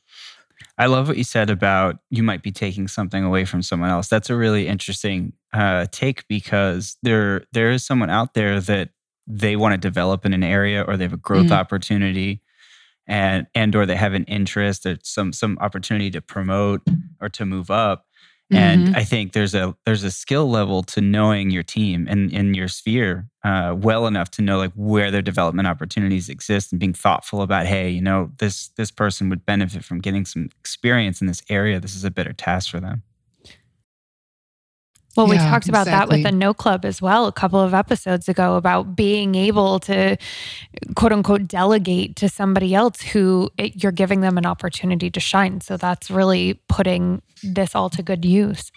I 0.80 0.86
love 0.86 1.08
what 1.08 1.18
you 1.18 1.24
said 1.24 1.50
about 1.50 1.98
you 2.08 2.22
might 2.22 2.42
be 2.42 2.50
taking 2.50 2.88
something 2.88 3.22
away 3.22 3.44
from 3.44 3.60
someone 3.60 3.90
else. 3.90 4.08
That's 4.08 4.30
a 4.30 4.34
really 4.34 4.66
interesting 4.66 5.34
uh, 5.52 5.84
take 5.92 6.26
because 6.26 6.96
there 7.02 7.44
there 7.52 7.70
is 7.70 7.84
someone 7.84 8.08
out 8.08 8.32
there 8.32 8.62
that 8.62 8.88
they 9.26 9.56
want 9.56 9.74
to 9.74 9.76
develop 9.76 10.24
in 10.24 10.32
an 10.32 10.42
area 10.42 10.82
or 10.82 10.96
they 10.96 11.04
have 11.04 11.12
a 11.12 11.18
growth 11.18 11.44
mm-hmm. 11.44 11.52
opportunity 11.52 12.40
and 13.06 13.46
and 13.54 13.76
or 13.76 13.84
they 13.84 13.94
have 13.94 14.14
an 14.14 14.24
interest 14.24 14.86
or 14.86 14.96
some 15.02 15.34
some 15.34 15.58
opportunity 15.60 16.10
to 16.12 16.22
promote 16.22 16.80
or 17.20 17.28
to 17.28 17.44
move 17.44 17.70
up 17.70 18.06
and 18.50 18.88
mm-hmm. 18.88 18.96
I 18.96 19.04
think 19.04 19.32
there's 19.32 19.54
a 19.54 19.76
there's 19.84 20.04
a 20.04 20.10
skill 20.10 20.50
level 20.50 20.82
to 20.84 21.00
knowing 21.00 21.50
your 21.50 21.62
team 21.62 22.06
and 22.08 22.32
in 22.32 22.54
your 22.54 22.68
sphere 22.68 23.28
uh, 23.44 23.74
well 23.76 24.06
enough 24.06 24.30
to 24.32 24.42
know 24.42 24.58
like 24.58 24.72
where 24.74 25.10
their 25.10 25.22
development 25.22 25.68
opportunities 25.68 26.28
exist 26.28 26.72
and 26.72 26.80
being 26.80 26.92
thoughtful 26.92 27.42
about 27.42 27.66
hey 27.66 27.88
you 27.88 28.02
know 28.02 28.30
this 28.38 28.68
this 28.76 28.90
person 28.90 29.28
would 29.28 29.46
benefit 29.46 29.84
from 29.84 30.00
getting 30.00 30.24
some 30.24 30.48
experience 30.60 31.20
in 31.20 31.26
this 31.26 31.42
area. 31.48 31.80
This 31.80 31.94
is 31.94 32.04
a 32.04 32.10
better 32.10 32.32
task 32.32 32.70
for 32.70 32.80
them. 32.80 33.02
Well, 35.16 35.26
we 35.26 35.38
talked 35.38 35.68
about 35.68 35.88
exactly. 35.88 36.22
that 36.22 36.28
with 36.28 36.32
the 36.32 36.36
No 36.36 36.54
Club 36.54 36.84
as 36.84 37.02
well 37.02 37.26
a 37.26 37.32
couple 37.32 37.60
of 37.60 37.74
episodes 37.74 38.28
ago 38.28 38.56
about 38.56 38.94
being 38.94 39.34
able 39.34 39.80
to 39.80 40.16
quote 40.94 41.12
unquote 41.12 41.48
delegate 41.48 42.16
to 42.16 42.28
somebody 42.28 42.74
else 42.74 43.00
who 43.00 43.50
it, 43.58 43.82
you're 43.82 43.92
giving 43.92 44.20
them 44.20 44.38
an 44.38 44.46
opportunity 44.46 45.10
to 45.10 45.20
shine. 45.20 45.60
So 45.60 45.76
that's 45.76 46.10
really 46.10 46.60
putting 46.68 47.22
this 47.42 47.74
all 47.74 47.90
to 47.90 48.02
good 48.02 48.24
use. 48.24 48.70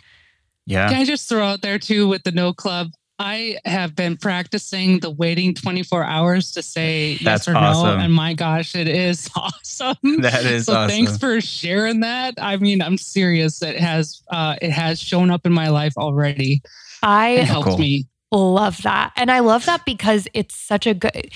Yeah. 0.66 0.90
Can 0.90 1.02
I 1.02 1.06
just 1.06 1.30
throw 1.30 1.44
out 1.44 1.62
there 1.62 1.78
too 1.78 2.08
with 2.08 2.24
the 2.24 2.32
No 2.32 2.54
Club? 2.54 2.88
I 3.20 3.58
have 3.66 3.96
been 3.96 4.18
practicing 4.18 5.00
the 5.00 5.10
waiting 5.12 5.54
24 5.54 6.04
hours 6.04 6.52
to 6.54 6.62
say 6.64 7.14
That's 7.24 7.48
yes 7.48 7.56
or 7.56 7.58
awesome. 7.58 7.98
no. 8.00 8.04
And 8.04 8.14
my 8.14 8.34
gosh, 8.34 8.76
it 8.76 8.88
is 8.88 9.30
awesome. 9.36 9.96
That 10.22 10.46
is 10.46 10.66
so 10.66 10.74
awesome. 10.74 10.90
thanks 10.90 11.18
for 11.18 11.40
sharing 11.42 12.00
that. 12.02 12.34
I 12.38 12.58
mean, 12.58 12.82
I'm 12.82 12.98
serious. 12.98 13.62
It 13.62 13.78
has 13.80 14.22
uh 14.30 14.56
it 14.62 14.72
has 14.72 15.00
shown 15.00 15.30
up 15.32 15.46
in 15.46 15.52
my 15.54 15.70
life 15.70 15.94
already. 15.98 16.62
I 17.04 17.30
It 17.30 17.42
I 17.42 17.44
helped 17.44 17.68
cool. 17.70 17.78
me. 17.78 18.06
love 18.32 18.82
that. 18.84 19.14
And 19.16 19.30
I 19.32 19.40
love 19.40 19.66
that 19.66 19.86
because 19.86 20.28
it's 20.34 20.56
such 20.56 20.88
a 20.88 20.94
good 20.94 21.30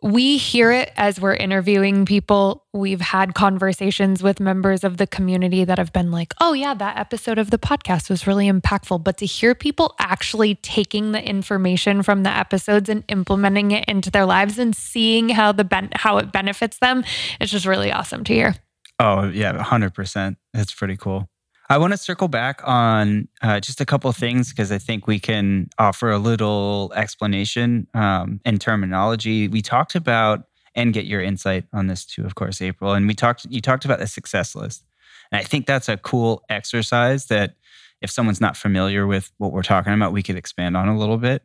we 0.00 0.36
hear 0.36 0.70
it 0.70 0.92
as 0.96 1.20
we're 1.20 1.34
interviewing 1.34 2.06
people. 2.06 2.64
We've 2.72 3.00
had 3.00 3.34
conversations 3.34 4.22
with 4.22 4.38
members 4.38 4.84
of 4.84 4.96
the 4.96 5.08
community 5.08 5.64
that 5.64 5.78
have 5.78 5.92
been 5.92 6.12
like, 6.12 6.34
oh, 6.40 6.52
yeah, 6.52 6.74
that 6.74 6.98
episode 6.98 7.36
of 7.38 7.50
the 7.50 7.58
podcast 7.58 8.08
was 8.08 8.26
really 8.26 8.48
impactful. 8.48 9.02
But 9.02 9.16
to 9.18 9.26
hear 9.26 9.56
people 9.56 9.96
actually 9.98 10.54
taking 10.56 11.10
the 11.10 11.22
information 11.22 12.04
from 12.04 12.22
the 12.22 12.30
episodes 12.30 12.88
and 12.88 13.02
implementing 13.08 13.72
it 13.72 13.84
into 13.88 14.10
their 14.10 14.24
lives 14.24 14.58
and 14.58 14.74
seeing 14.74 15.30
how 15.30 15.50
the 15.50 15.64
ben- 15.64 15.90
how 15.94 16.18
it 16.18 16.30
benefits 16.30 16.78
them, 16.78 17.02
it's 17.40 17.50
just 17.50 17.66
really 17.66 17.90
awesome 17.90 18.22
to 18.24 18.32
hear. 18.32 18.54
Oh, 19.00 19.28
yeah, 19.28 19.52
100%. 19.52 20.36
It's 20.54 20.74
pretty 20.74 20.96
cool. 20.96 21.28
I 21.70 21.76
want 21.76 21.92
to 21.92 21.98
circle 21.98 22.28
back 22.28 22.62
on 22.64 23.28
uh, 23.42 23.60
just 23.60 23.80
a 23.80 23.84
couple 23.84 24.10
things 24.12 24.48
because 24.50 24.72
I 24.72 24.78
think 24.78 25.06
we 25.06 25.18
can 25.18 25.68
offer 25.78 26.10
a 26.10 26.18
little 26.18 26.92
explanation 26.96 27.86
um, 27.92 28.40
and 28.46 28.58
terminology. 28.58 29.48
We 29.48 29.60
talked 29.60 29.94
about 29.94 30.44
and 30.74 30.94
get 30.94 31.04
your 31.04 31.20
insight 31.20 31.66
on 31.74 31.86
this 31.86 32.06
too, 32.06 32.24
of 32.24 32.34
course, 32.36 32.62
April. 32.62 32.94
And 32.94 33.06
we 33.06 33.14
talked, 33.14 33.46
you 33.50 33.60
talked 33.60 33.84
about 33.84 33.98
the 33.98 34.06
success 34.06 34.54
list. 34.54 34.84
And 35.30 35.38
I 35.38 35.44
think 35.44 35.66
that's 35.66 35.90
a 35.90 35.98
cool 35.98 36.42
exercise 36.48 37.26
that 37.26 37.56
if 38.00 38.10
someone's 38.10 38.40
not 38.40 38.56
familiar 38.56 39.06
with 39.06 39.30
what 39.36 39.52
we're 39.52 39.62
talking 39.62 39.92
about, 39.92 40.12
we 40.12 40.22
could 40.22 40.36
expand 40.36 40.74
on 40.74 40.88
a 40.88 40.96
little 40.96 41.18
bit. 41.18 41.42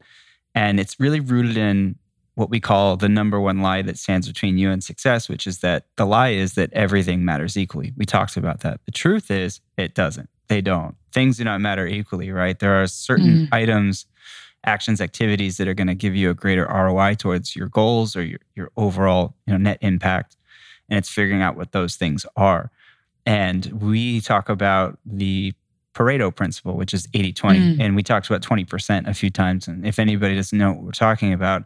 And 0.55 0.79
it's 0.79 0.99
really 0.99 1.19
rooted 1.19 1.57
in 1.57 1.95
what 2.35 2.49
we 2.49 2.59
call 2.59 2.97
the 2.97 3.09
number 3.09 3.39
one 3.39 3.61
lie 3.61 3.81
that 3.83 3.97
stands 3.97 4.27
between 4.27 4.57
you 4.57 4.71
and 4.71 4.83
success, 4.83 5.29
which 5.29 5.45
is 5.45 5.59
that 5.59 5.85
the 5.97 6.05
lie 6.05 6.29
is 6.29 6.53
that 6.53 6.73
everything 6.73 7.23
matters 7.23 7.57
equally. 7.57 7.93
We 7.95 8.05
talked 8.05 8.37
about 8.37 8.61
that. 8.61 8.79
The 8.85 8.91
truth 8.91 9.29
is, 9.29 9.61
it 9.77 9.93
doesn't. 9.93 10.29
They 10.47 10.61
don't. 10.61 10.95
Things 11.11 11.37
do 11.37 11.43
not 11.43 11.61
matter 11.61 11.85
equally, 11.85 12.31
right? 12.31 12.57
There 12.57 12.81
are 12.81 12.87
certain 12.87 13.45
mm-hmm. 13.45 13.53
items, 13.53 14.07
actions, 14.65 14.99
activities 14.99 15.57
that 15.57 15.67
are 15.67 15.73
going 15.73 15.87
to 15.87 15.95
give 15.95 16.15
you 16.15 16.29
a 16.29 16.33
greater 16.33 16.65
ROI 16.65 17.15
towards 17.15 17.55
your 17.55 17.67
goals 17.69 18.15
or 18.15 18.23
your, 18.23 18.39
your 18.55 18.71
overall 18.77 19.35
you 19.45 19.53
know, 19.53 19.57
net 19.57 19.77
impact. 19.81 20.35
And 20.89 20.97
it's 20.97 21.09
figuring 21.09 21.41
out 21.41 21.55
what 21.55 21.71
those 21.71 21.95
things 21.95 22.25
are. 22.35 22.71
And 23.25 23.65
we 23.81 24.21
talk 24.21 24.49
about 24.49 24.99
the 25.05 25.53
Pareto 25.93 26.35
principle, 26.35 26.75
which 26.75 26.93
is 26.93 27.07
80 27.13 27.33
20. 27.33 27.59
Mm. 27.59 27.79
And 27.79 27.95
we 27.95 28.03
talked 28.03 28.27
about 28.27 28.41
20% 28.41 29.07
a 29.07 29.13
few 29.13 29.29
times. 29.29 29.67
And 29.67 29.85
if 29.85 29.99
anybody 29.99 30.35
doesn't 30.35 30.57
know 30.57 30.71
what 30.71 30.83
we're 30.83 30.91
talking 30.91 31.33
about, 31.33 31.63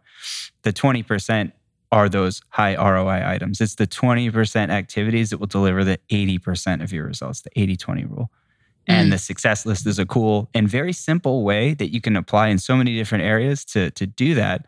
the 0.63 0.73
20% 0.73 1.51
are 1.91 2.09
those 2.09 2.41
high 2.49 2.75
ROI 2.75 3.23
items. 3.25 3.61
It's 3.61 3.75
the 3.75 3.87
20% 3.87 4.69
activities 4.69 5.29
that 5.29 5.37
will 5.37 5.47
deliver 5.47 5.83
the 5.83 5.99
80% 6.11 6.83
of 6.83 6.91
your 6.91 7.05
results, 7.05 7.41
the 7.41 7.49
80 7.55 7.77
20 7.77 8.05
rule. 8.05 8.29
And 8.87 9.07
Mm. 9.07 9.11
the 9.11 9.17
success 9.17 9.65
list 9.65 9.85
is 9.85 9.99
a 9.99 10.05
cool 10.05 10.49
and 10.53 10.67
very 10.67 10.93
simple 10.93 11.43
way 11.43 11.73
that 11.73 11.93
you 11.93 12.01
can 12.01 12.15
apply 12.15 12.47
in 12.47 12.57
so 12.57 12.75
many 12.75 12.95
different 12.95 13.23
areas 13.23 13.65
to, 13.65 13.91
to 13.91 14.05
do 14.05 14.33
that. 14.35 14.65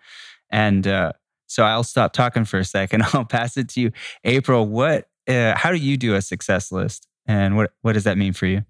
And 0.49 0.87
uh, 0.87 1.13
so 1.47 1.63
I'll 1.63 1.83
stop 1.83 2.13
talking 2.13 2.45
for 2.45 2.59
a 2.59 2.65
second. 2.65 3.03
I'll 3.13 3.25
pass 3.25 3.57
it 3.57 3.69
to 3.69 3.81
you. 3.81 3.91
April, 4.23 4.65
what, 4.65 5.07
uh, 5.27 5.55
how 5.55 5.71
do 5.71 5.77
you 5.77 5.97
do 5.97 6.15
a 6.15 6.21
success 6.21 6.71
list? 6.71 7.07
And 7.25 7.55
what, 7.55 7.71
what 7.81 7.93
does 7.93 8.05
that 8.05 8.17
mean 8.17 8.33
for 8.33 8.45
you? 8.45 8.63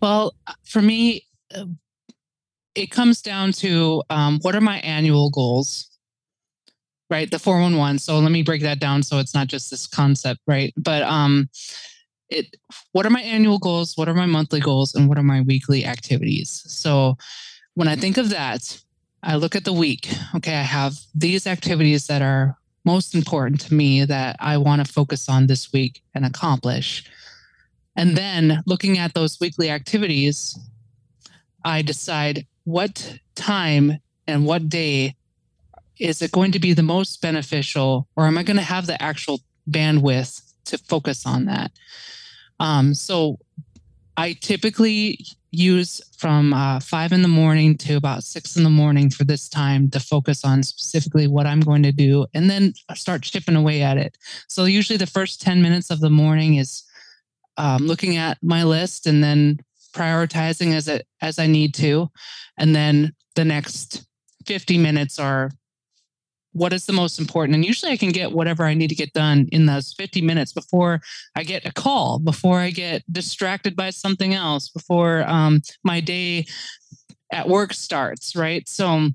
Well, 0.00 0.34
for 0.64 0.82
me, 0.82 1.26
uh, 1.54 1.66
it 2.74 2.90
comes 2.90 3.20
down 3.22 3.52
to 3.52 4.02
um, 4.10 4.38
what 4.42 4.54
are 4.54 4.60
my 4.60 4.78
annual 4.78 5.30
goals, 5.30 5.90
right? 7.10 7.30
The 7.30 7.38
411. 7.38 7.98
So 7.98 8.18
let 8.18 8.30
me 8.30 8.42
break 8.42 8.62
that 8.62 8.78
down 8.78 9.02
so 9.02 9.18
it's 9.18 9.34
not 9.34 9.48
just 9.48 9.70
this 9.70 9.86
concept, 9.86 10.40
right? 10.46 10.72
But 10.76 11.02
um, 11.02 11.48
it 12.28 12.56
what 12.92 13.06
are 13.06 13.10
my 13.10 13.22
annual 13.22 13.58
goals? 13.58 13.96
What 13.96 14.08
are 14.08 14.14
my 14.14 14.26
monthly 14.26 14.60
goals? 14.60 14.94
And 14.94 15.08
what 15.08 15.18
are 15.18 15.22
my 15.22 15.40
weekly 15.40 15.84
activities? 15.84 16.62
So 16.66 17.16
when 17.74 17.88
I 17.88 17.96
think 17.96 18.16
of 18.16 18.30
that, 18.30 18.80
I 19.22 19.36
look 19.36 19.56
at 19.56 19.64
the 19.64 19.72
week. 19.72 20.08
Okay, 20.36 20.54
I 20.54 20.62
have 20.62 20.94
these 21.14 21.46
activities 21.46 22.06
that 22.06 22.22
are 22.22 22.56
most 22.84 23.14
important 23.14 23.60
to 23.62 23.74
me 23.74 24.04
that 24.04 24.36
I 24.38 24.56
want 24.56 24.84
to 24.84 24.92
focus 24.92 25.28
on 25.28 25.46
this 25.46 25.72
week 25.72 26.02
and 26.14 26.24
accomplish. 26.24 27.04
And 27.98 28.16
then 28.16 28.62
looking 28.64 28.96
at 28.96 29.12
those 29.14 29.40
weekly 29.40 29.70
activities, 29.70 30.56
I 31.64 31.82
decide 31.82 32.46
what 32.62 33.18
time 33.34 33.98
and 34.28 34.46
what 34.46 34.68
day 34.68 35.16
is 35.98 36.22
it 36.22 36.30
going 36.30 36.52
to 36.52 36.60
be 36.60 36.72
the 36.74 36.82
most 36.84 37.20
beneficial, 37.20 38.06
or 38.14 38.26
am 38.26 38.38
I 38.38 38.44
going 38.44 38.56
to 38.56 38.62
have 38.62 38.86
the 38.86 39.02
actual 39.02 39.40
bandwidth 39.68 40.40
to 40.66 40.78
focus 40.78 41.26
on 41.26 41.46
that? 41.46 41.72
Um, 42.60 42.94
so 42.94 43.40
I 44.16 44.34
typically 44.34 45.18
use 45.50 46.00
from 46.16 46.52
uh, 46.52 46.78
five 46.78 47.10
in 47.10 47.22
the 47.22 47.28
morning 47.28 47.76
to 47.78 47.96
about 47.96 48.22
six 48.22 48.56
in 48.56 48.62
the 48.62 48.70
morning 48.70 49.10
for 49.10 49.24
this 49.24 49.48
time 49.48 49.90
to 49.90 49.98
focus 49.98 50.44
on 50.44 50.62
specifically 50.62 51.26
what 51.26 51.46
I'm 51.46 51.60
going 51.60 51.82
to 51.82 51.92
do 51.92 52.26
and 52.32 52.48
then 52.48 52.74
start 52.94 53.22
chipping 53.22 53.56
away 53.56 53.82
at 53.82 53.96
it. 53.96 54.16
So 54.46 54.66
usually 54.66 54.98
the 54.98 55.06
first 55.06 55.40
10 55.40 55.62
minutes 55.62 55.90
of 55.90 55.98
the 55.98 56.10
morning 56.10 56.56
is 56.56 56.84
um, 57.58 57.86
looking 57.86 58.16
at 58.16 58.38
my 58.42 58.64
list 58.64 59.06
and 59.06 59.22
then 59.22 59.58
prioritizing 59.94 60.74
as 60.74 60.88
it 60.88 61.06
as 61.20 61.38
I 61.38 61.46
need 61.46 61.74
to, 61.74 62.08
and 62.56 62.74
then 62.74 63.14
the 63.34 63.44
next 63.44 64.06
50 64.46 64.78
minutes 64.78 65.18
are 65.18 65.50
what 66.52 66.72
is 66.72 66.86
the 66.86 66.92
most 66.92 67.18
important. 67.18 67.54
And 67.54 67.64
usually 67.64 67.92
I 67.92 67.96
can 67.96 68.10
get 68.10 68.32
whatever 68.32 68.64
I 68.64 68.74
need 68.74 68.88
to 68.88 68.94
get 68.94 69.12
done 69.12 69.48
in 69.52 69.66
those 69.66 69.92
50 69.92 70.22
minutes 70.22 70.52
before 70.52 71.00
I 71.36 71.44
get 71.44 71.66
a 71.66 71.72
call, 71.72 72.18
before 72.18 72.58
I 72.58 72.70
get 72.70 73.04
distracted 73.12 73.76
by 73.76 73.90
something 73.90 74.34
else, 74.34 74.68
before 74.68 75.24
um, 75.28 75.60
my 75.84 76.00
day 76.00 76.46
at 77.32 77.48
work 77.48 77.74
starts. 77.74 78.34
Right. 78.34 78.68
So 78.68 79.10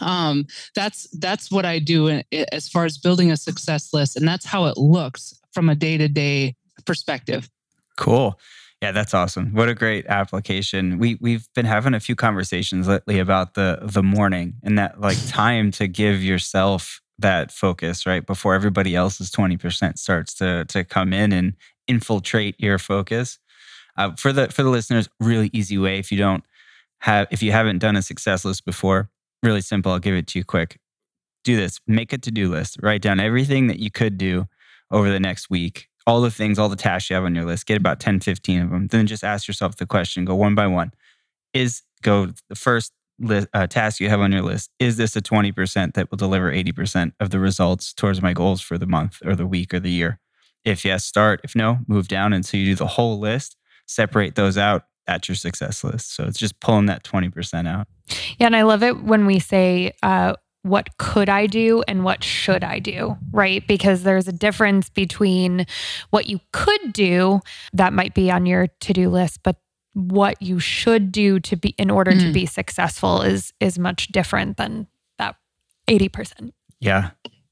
um, 0.00 0.46
that's 0.74 1.08
that's 1.18 1.50
what 1.50 1.64
I 1.64 1.78
do 1.78 2.08
in, 2.08 2.24
as 2.52 2.68
far 2.68 2.84
as 2.84 2.98
building 2.98 3.30
a 3.30 3.36
success 3.36 3.92
list, 3.92 4.16
and 4.16 4.26
that's 4.26 4.44
how 4.44 4.66
it 4.66 4.76
looks 4.76 5.38
from 5.52 5.68
a 5.68 5.74
day 5.74 5.96
to 5.98 6.08
day 6.08 6.56
perspective. 6.84 7.48
Cool. 7.96 8.38
Yeah, 8.82 8.92
that's 8.92 9.14
awesome. 9.14 9.54
What 9.54 9.68
a 9.68 9.74
great 9.74 10.06
application. 10.08 10.98
We 10.98 11.16
we've 11.20 11.48
been 11.54 11.64
having 11.64 11.94
a 11.94 12.00
few 12.00 12.14
conversations 12.14 12.86
lately 12.86 13.18
about 13.18 13.54
the 13.54 13.78
the 13.82 14.02
morning 14.02 14.54
and 14.62 14.78
that 14.78 15.00
like 15.00 15.16
time 15.28 15.70
to 15.72 15.88
give 15.88 16.22
yourself 16.22 17.00
that 17.18 17.52
focus, 17.52 18.04
right? 18.06 18.26
Before 18.26 18.54
everybody 18.54 18.94
else's 18.94 19.30
20% 19.30 19.98
starts 19.98 20.34
to 20.34 20.64
to 20.66 20.84
come 20.84 21.12
in 21.12 21.32
and 21.32 21.54
infiltrate 21.86 22.56
your 22.58 22.78
focus. 22.78 23.38
Uh, 23.96 24.12
for 24.16 24.32
the 24.32 24.48
for 24.48 24.62
the 24.62 24.70
listeners, 24.70 25.08
really 25.20 25.50
easy 25.52 25.78
way 25.78 25.98
if 25.98 26.10
you 26.12 26.18
don't 26.18 26.44
have 26.98 27.28
if 27.30 27.42
you 27.42 27.52
haven't 27.52 27.78
done 27.78 27.96
a 27.96 28.02
success 28.02 28.44
list 28.44 28.64
before, 28.64 29.08
really 29.42 29.60
simple. 29.60 29.92
I'll 29.92 29.98
give 29.98 30.14
it 30.14 30.26
to 30.28 30.38
you 30.38 30.44
quick. 30.44 30.78
Do 31.44 31.56
this. 31.56 31.80
Make 31.86 32.12
a 32.12 32.18
to-do 32.18 32.50
list. 32.50 32.78
Write 32.82 33.02
down 33.02 33.20
everything 33.20 33.66
that 33.68 33.78
you 33.78 33.90
could 33.90 34.18
do 34.18 34.46
over 34.90 35.10
the 35.10 35.20
next 35.20 35.48
week 35.48 35.88
all 36.06 36.20
the 36.20 36.30
things, 36.30 36.58
all 36.58 36.68
the 36.68 36.76
tasks 36.76 37.10
you 37.10 37.16
have 37.16 37.24
on 37.24 37.34
your 37.34 37.44
list, 37.44 37.66
get 37.66 37.76
about 37.76 38.00
10, 38.00 38.20
15 38.20 38.60
of 38.60 38.70
them. 38.70 38.86
Then 38.88 39.06
just 39.06 39.24
ask 39.24 39.48
yourself 39.48 39.76
the 39.76 39.86
question, 39.86 40.24
go 40.24 40.34
one 40.34 40.54
by 40.54 40.66
one. 40.66 40.92
Is 41.52 41.82
go 42.02 42.28
the 42.48 42.56
first 42.56 42.92
list, 43.18 43.48
uh, 43.54 43.66
task 43.66 44.00
you 44.00 44.08
have 44.08 44.20
on 44.20 44.32
your 44.32 44.42
list, 44.42 44.70
is 44.78 44.96
this 44.96 45.16
a 45.16 45.22
20% 45.22 45.94
that 45.94 46.10
will 46.10 46.16
deliver 46.16 46.52
80% 46.52 47.12
of 47.20 47.30
the 47.30 47.38
results 47.38 47.92
towards 47.92 48.20
my 48.20 48.32
goals 48.32 48.60
for 48.60 48.78
the 48.78 48.86
month 48.86 49.20
or 49.24 49.34
the 49.34 49.46
week 49.46 49.72
or 49.72 49.80
the 49.80 49.90
year? 49.90 50.20
If 50.64 50.84
yes, 50.84 51.04
start. 51.04 51.40
If 51.44 51.54
no, 51.54 51.78
move 51.86 52.08
down 52.08 52.32
until 52.32 52.60
you 52.60 52.66
do 52.66 52.74
the 52.74 52.86
whole 52.86 53.18
list, 53.18 53.56
separate 53.86 54.34
those 54.34 54.56
out. 54.56 54.84
That's 55.06 55.28
your 55.28 55.36
success 55.36 55.84
list. 55.84 56.14
So 56.14 56.24
it's 56.24 56.38
just 56.38 56.58
pulling 56.60 56.86
that 56.86 57.04
20% 57.04 57.68
out. 57.68 57.86
Yeah, 58.38 58.46
and 58.46 58.56
I 58.56 58.62
love 58.62 58.82
it 58.82 59.02
when 59.02 59.26
we 59.26 59.38
say, 59.38 59.92
uh, 60.02 60.34
what 60.64 60.96
could 60.96 61.28
I 61.28 61.46
do 61.46 61.84
and 61.86 62.04
what 62.04 62.24
should 62.24 62.64
I 62.64 62.78
do, 62.78 63.16
right? 63.32 63.64
Because 63.68 64.02
there's 64.02 64.26
a 64.26 64.32
difference 64.32 64.88
between 64.88 65.66
what 66.08 66.26
you 66.26 66.40
could 66.52 66.92
do 66.92 67.40
that 67.74 67.92
might 67.92 68.14
be 68.14 68.30
on 68.30 68.46
your 68.46 68.68
to-do 68.80 69.10
list, 69.10 69.40
but 69.42 69.56
what 69.92 70.40
you 70.40 70.58
should 70.58 71.12
do 71.12 71.38
to 71.40 71.54
be 71.54 71.74
in 71.78 71.90
order 71.90 72.12
to 72.12 72.26
Mm. 72.30 72.32
be 72.32 72.46
successful 72.46 73.20
is 73.20 73.52
is 73.60 73.78
much 73.78 74.08
different 74.08 74.56
than 74.56 74.86
that 75.18 75.36
80%. 75.86 76.52
Yeah. 76.80 77.10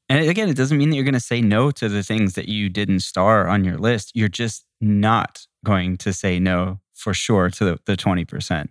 And 0.09 0.27
again, 0.29 0.49
it 0.49 0.57
doesn't 0.57 0.77
mean 0.79 0.89
that 0.91 0.97
you're 0.97 1.05
going 1.05 1.13
to 1.15 1.21
say 1.21 1.41
no 1.43 1.71
to 1.71 1.89
the 1.89 2.03
things 2.03 2.33
that 2.35 2.49
you 2.49 2.69
didn't 2.71 3.01
star 3.01 3.47
on 3.47 3.63
your 3.63 3.77
list. 3.79 4.11
You're 4.15 4.29
just 4.29 4.65
not 4.81 5.47
going 5.65 5.97
to 5.99 6.13
say 6.13 6.41
no 6.41 6.81
for 6.95 7.15
sure 7.15 7.51
to 7.51 7.65
the, 7.65 7.79
the 7.85 7.97
20%. 7.97 8.69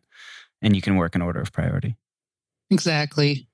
And 0.62 0.76
you 0.76 0.82
can 0.82 0.98
work 0.98 1.16
in 1.16 1.22
order 1.22 1.40
of 1.40 1.52
priority. 1.52 1.96
Exactly. 2.70 3.48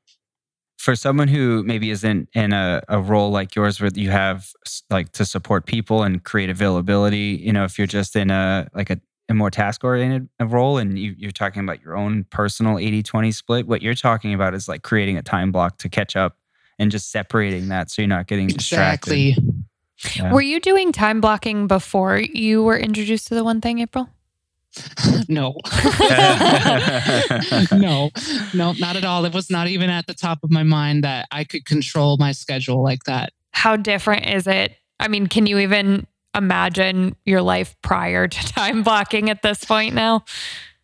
For 0.78 0.96
someone 0.96 1.28
who 1.28 1.64
maybe 1.64 1.90
isn't 1.90 2.30
in 2.34 2.54
a, 2.54 2.82
a 2.88 3.00
role 3.00 3.32
like 3.32 3.56
yours 3.56 3.82
where 3.82 3.90
you 3.94 4.12
have 4.12 4.52
like 4.90 5.12
to 5.14 5.26
support 5.26 5.66
people 5.66 6.04
and 6.04 6.24
create 6.24 6.50
availability, 6.50 7.42
you 7.44 7.52
know, 7.52 7.64
if 7.64 7.78
you're 7.78 7.88
just 7.88 8.16
in 8.16 8.30
a 8.30 8.70
like 8.74 8.90
a 8.90 9.00
a 9.30 9.34
more 9.34 9.52
task 9.52 9.84
oriented 9.84 10.30
role 10.40 10.78
and 10.78 10.98
you, 10.98 11.14
you're 11.18 11.32
talking 11.32 11.62
about 11.62 11.82
your 11.82 11.98
own 11.98 12.24
personal 12.26 12.80
80 12.80 13.04
20 13.04 13.32
split. 13.32 13.68
What 13.68 13.82
you're 13.82 13.94
talking 13.94 14.34
about 14.34 14.54
is 14.54 14.68
like 14.68 14.84
creating 14.84 15.18
a 15.18 15.22
time 15.22 15.52
block 15.52 15.78
to 15.80 15.90
catch 15.90 16.16
up 16.16 16.38
and 16.80 16.92
just 16.92 17.12
separating 17.12 17.68
that 17.70 17.92
so 17.92 18.02
you're 18.02 18.08
not 18.08 18.28
getting 18.28 18.50
exactly. 18.50 19.34
distracted. 19.34 19.66
Yeah. 20.16 20.32
Were 20.32 20.42
you 20.42 20.60
doing 20.60 20.92
time 20.92 21.22
blocking 21.22 21.68
before 21.68 22.20
you 22.20 22.64
were 22.64 22.78
introduced 22.78 23.28
to 23.28 23.36
the 23.36 23.44
one 23.44 23.62
thing, 23.62 23.80
April? 23.80 24.10
no. 25.30 25.56
no, 27.72 28.12
no, 28.54 28.74
not 28.74 28.96
at 28.96 29.06
all. 29.06 29.26
It 29.26 29.34
was 29.34 29.50
not 29.50 29.68
even 29.68 29.90
at 29.90 30.08
the 30.08 30.14
top 30.14 30.40
of 30.44 30.52
my 30.52 30.64
mind 30.64 31.04
that 31.04 31.28
I 31.32 31.44
could 31.44 31.66
control 31.66 32.18
my 32.18 32.32
schedule 32.32 32.84
like 32.84 33.04
that. 33.04 33.34
How 33.52 33.76
different 33.76 34.26
is 34.26 34.48
it? 34.48 34.76
I 35.00 35.08
mean, 35.08 35.28
can 35.28 35.46
you 35.46 35.60
even 35.60 36.08
imagine 36.36 37.16
your 37.26 37.42
life 37.42 37.76
prior 37.82 38.28
to 38.28 38.48
time 38.54 38.84
blocking 38.84 39.30
at 39.30 39.42
this 39.42 39.64
point 39.64 39.96
now? 39.96 40.24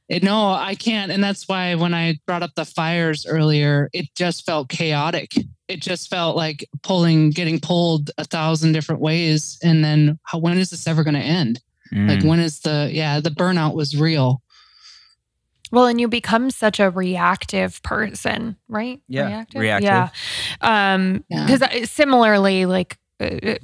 It, 0.09 0.21
no, 0.21 0.51
I 0.51 0.75
can't. 0.75 1.11
And 1.11 1.23
that's 1.23 1.47
why 1.47 1.75
when 1.75 1.93
I 1.93 2.19
brought 2.25 2.43
up 2.43 2.55
the 2.55 2.65
fires 2.65 3.25
earlier, 3.25 3.89
it 3.93 4.13
just 4.15 4.45
felt 4.45 4.69
chaotic. 4.69 5.33
It 5.67 5.81
just 5.81 6.09
felt 6.09 6.35
like 6.35 6.67
pulling, 6.83 7.29
getting 7.29 7.59
pulled 7.59 8.11
a 8.17 8.25
thousand 8.25 8.73
different 8.73 9.01
ways. 9.01 9.57
And 9.63 9.83
then 9.83 10.19
how, 10.23 10.39
when 10.39 10.57
is 10.57 10.71
this 10.71 10.87
ever 10.87 11.03
going 11.03 11.13
to 11.15 11.19
end? 11.19 11.61
Mm. 11.93 12.07
Like, 12.09 12.23
when 12.23 12.39
is 12.39 12.59
the, 12.61 12.89
yeah, 12.91 13.19
the 13.19 13.29
burnout 13.29 13.75
was 13.75 13.95
real. 13.99 14.41
Well, 15.71 15.87
and 15.87 15.99
you 15.99 16.07
become 16.07 16.51
such 16.51 16.79
a 16.79 16.89
reactive 16.91 17.81
person, 17.81 18.57
right? 18.67 19.01
Yeah, 19.07 19.27
Reactive. 19.27 19.61
reactive. 19.61 19.83
Yeah. 20.61 20.93
Um, 20.93 21.23
Yeah. 21.29 21.45
because 21.47 21.89
similarly, 21.89 22.65
like, 22.67 22.93
uh, 22.93 23.02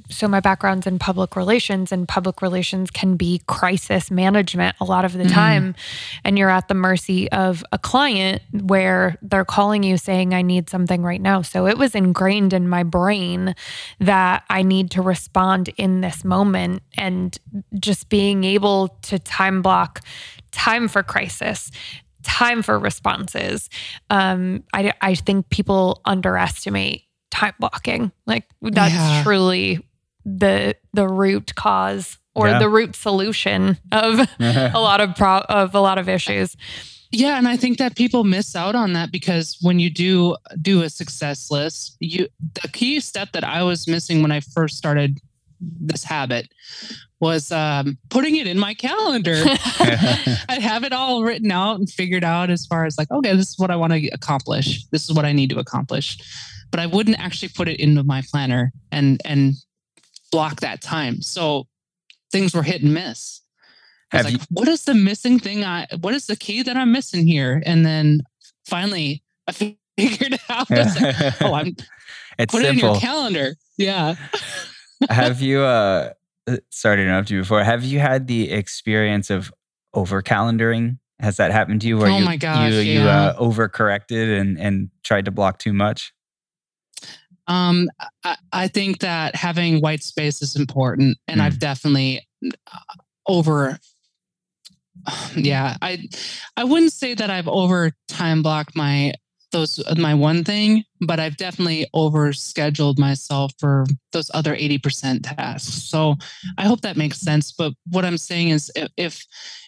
so 0.08 0.28
my 0.28 0.40
background's 0.40 0.86
in 0.86 0.98
public 0.98 1.36
relations, 1.36 1.92
and 1.92 2.06
public 2.06 2.42
relations 2.42 2.90
can 2.90 3.16
be 3.16 3.40
crisis 3.46 4.10
management 4.10 4.76
a 4.80 4.84
lot 4.84 5.04
of 5.04 5.12
the 5.12 5.24
Mhm. 5.24 5.32
time, 5.34 5.74
and 6.24 6.38
you're 6.38 6.50
at 6.50 6.68
the 6.68 6.74
mercy 6.74 7.30
of 7.32 7.64
a 7.72 7.78
client 7.78 8.42
where 8.52 9.16
they're 9.22 9.44
calling 9.44 9.82
you 9.82 9.96
saying, 9.96 10.34
"I 10.34 10.42
need 10.42 10.68
something 10.70 11.02
right 11.02 11.20
now." 11.20 11.42
So 11.42 11.66
it 11.66 11.78
was 11.78 11.94
ingrained 11.94 12.52
in 12.52 12.68
my 12.68 12.82
brain 12.82 13.54
that 13.98 14.44
I 14.50 14.62
need 14.62 14.90
to 14.92 15.02
respond 15.02 15.68
in 15.76 16.00
this 16.00 16.24
moment, 16.24 16.82
and 16.96 17.36
just 17.78 18.08
being 18.08 18.44
able 18.44 18.88
to 19.02 19.18
time 19.18 19.62
block 19.62 20.00
time 20.52 20.88
for 20.88 21.02
crisis 21.02 21.70
time 22.22 22.60
for 22.62 22.78
responses 22.78 23.70
um 24.10 24.62
i 24.74 24.92
i 25.00 25.14
think 25.14 25.48
people 25.48 26.00
underestimate 26.04 27.04
time 27.30 27.54
blocking 27.58 28.10
like 28.26 28.44
that's 28.62 28.92
Yeah. 28.94 29.22
truly 29.22 29.86
the 30.24 30.74
the 30.92 31.08
root 31.08 31.54
cause 31.54 32.18
or 32.34 32.48
Yeah. 32.48 32.58
the 32.58 32.68
root 32.68 32.94
solution 32.96 33.78
of 33.92 34.18
a 34.40 34.70
lot 34.74 35.00
of 35.00 35.14
pro- 35.16 35.44
of 35.48 35.74
a 35.74 35.80
lot 35.80 35.98
of 35.98 36.08
issues 36.08 36.56
Yeah, 37.12 37.38
and 37.38 37.48
I 37.48 37.56
think 37.56 37.78
that 37.78 37.96
people 37.96 38.22
miss 38.22 38.54
out 38.54 38.76
on 38.76 38.92
that 38.92 39.10
because 39.10 39.56
when 39.60 39.80
you 39.80 39.90
do 39.90 40.36
do 40.62 40.82
a 40.82 40.88
success 40.90 41.50
list, 41.50 41.96
you 41.98 42.28
the 42.62 42.68
key 42.68 43.00
step 43.00 43.32
that 43.32 43.42
I 43.42 43.62
was 43.64 43.88
missing 43.88 44.22
when 44.22 44.30
I 44.30 44.40
first 44.40 44.76
started 44.76 45.18
this 45.60 46.04
habit 46.04 46.48
was 47.20 47.52
um, 47.52 47.98
putting 48.08 48.36
it 48.36 48.46
in 48.46 48.58
my 48.58 48.74
calendar. 48.74 49.34
I 49.44 50.58
have 50.60 50.84
it 50.84 50.92
all 50.92 51.22
written 51.22 51.50
out 51.50 51.78
and 51.78 51.88
figured 51.88 52.24
out 52.24 52.50
as 52.50 52.66
far 52.66 52.86
as 52.86 52.96
like, 52.96 53.10
okay, 53.10 53.36
this 53.36 53.50
is 53.50 53.58
what 53.58 53.70
I 53.70 53.76
want 53.76 53.92
to 53.92 54.08
accomplish. 54.08 54.86
This 54.86 55.04
is 55.08 55.14
what 55.14 55.24
I 55.26 55.32
need 55.32 55.50
to 55.50 55.58
accomplish. 55.58 56.18
But 56.70 56.80
I 56.80 56.86
wouldn't 56.86 57.18
actually 57.20 57.50
put 57.50 57.68
it 57.68 57.78
into 57.80 58.02
my 58.02 58.22
planner 58.30 58.72
and 58.90 59.20
and 59.24 59.54
block 60.32 60.60
that 60.60 60.80
time. 60.80 61.20
So 61.20 61.66
things 62.32 62.54
were 62.54 62.62
hit 62.62 62.82
and 62.82 62.94
miss. 62.94 63.42
I 64.12 64.16
was 64.18 64.24
Have 64.26 64.32
like, 64.32 64.40
you- 64.42 64.46
what 64.50 64.68
is 64.68 64.84
the 64.84 64.94
missing 64.94 65.38
thing? 65.38 65.64
I 65.64 65.86
what 66.00 66.14
is 66.14 66.26
the 66.26 66.36
key 66.36 66.62
that 66.62 66.76
I'm 66.76 66.92
missing 66.92 67.26
here? 67.26 67.62
And 67.66 67.84
then 67.84 68.20
finally 68.66 69.22
I 69.46 69.52
figured 69.52 69.78
it 69.98 70.40
out. 70.48 70.70
Like, 70.70 71.42
oh, 71.42 71.54
I'm 71.54 71.76
it's 72.38 72.52
put 72.54 72.64
it 72.64 72.70
in 72.70 72.78
your 72.78 72.96
calendar. 72.96 73.56
Yeah. 73.76 74.14
have 75.10 75.40
you 75.42 75.60
uh, 75.60 76.12
sorry 76.70 76.96
to 76.96 77.02
interrupt 77.02 77.30
you 77.30 77.40
before 77.40 77.62
have 77.64 77.84
you 77.84 77.98
had 77.98 78.26
the 78.26 78.50
experience 78.50 79.30
of 79.30 79.52
over 79.94 80.22
calendaring 80.22 80.98
has 81.18 81.36
that 81.36 81.50
happened 81.52 81.80
to 81.82 81.88
you 81.88 81.98
where 81.98 82.10
Oh 82.10 82.18
you 82.18 82.38
gosh, 82.38 82.72
you, 82.72 82.78
you 82.80 83.00
uh, 83.00 83.36
overcorrected 83.38 84.40
and 84.40 84.58
and 84.58 84.90
tried 85.02 85.24
to 85.26 85.30
block 85.30 85.58
too 85.58 85.72
much 85.72 86.12
Um, 87.46 87.88
I, 88.24 88.36
I 88.52 88.68
think 88.68 89.00
that 89.00 89.34
having 89.34 89.80
white 89.80 90.02
space 90.04 90.40
is 90.42 90.54
important, 90.56 91.18
and 91.26 91.40
Mm. 91.40 91.44
I've 91.44 91.58
definitely 91.58 92.26
uh, 92.44 92.78
over. 93.26 93.78
Yeah, 95.34 95.76
I 95.82 95.98
I 96.56 96.64
wouldn't 96.64 96.92
say 96.92 97.14
that 97.14 97.30
I've 97.30 97.48
over 97.48 97.92
time 98.08 98.42
blocked 98.42 98.76
my 98.76 99.14
those 99.52 99.82
my 99.96 100.14
one 100.14 100.44
thing, 100.44 100.84
but 101.00 101.18
I've 101.20 101.36
definitely 101.36 101.86
over 101.94 102.32
scheduled 102.32 102.98
myself 102.98 103.52
for 103.58 103.84
those 104.12 104.30
other 104.34 104.54
eighty 104.54 104.78
percent 104.78 105.24
tasks. 105.24 105.72
So 105.84 106.16
I 106.58 106.64
hope 106.64 106.82
that 106.82 106.96
makes 106.96 107.20
sense. 107.20 107.52
But 107.52 107.72
what 107.90 108.04
I'm 108.04 108.18
saying 108.18 108.50
is, 108.50 108.70
if 108.96 109.24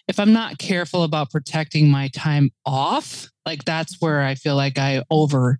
if 0.07 0.19
I'm 0.19 0.33
not 0.33 0.57
careful 0.57 1.03
about 1.03 1.31
protecting 1.31 1.89
my 1.89 2.09
time 2.09 2.51
off, 2.65 3.27
like 3.45 3.65
that's 3.65 4.01
where 4.01 4.21
I 4.21 4.35
feel 4.35 4.55
like 4.55 4.77
I 4.77 5.03
over 5.09 5.59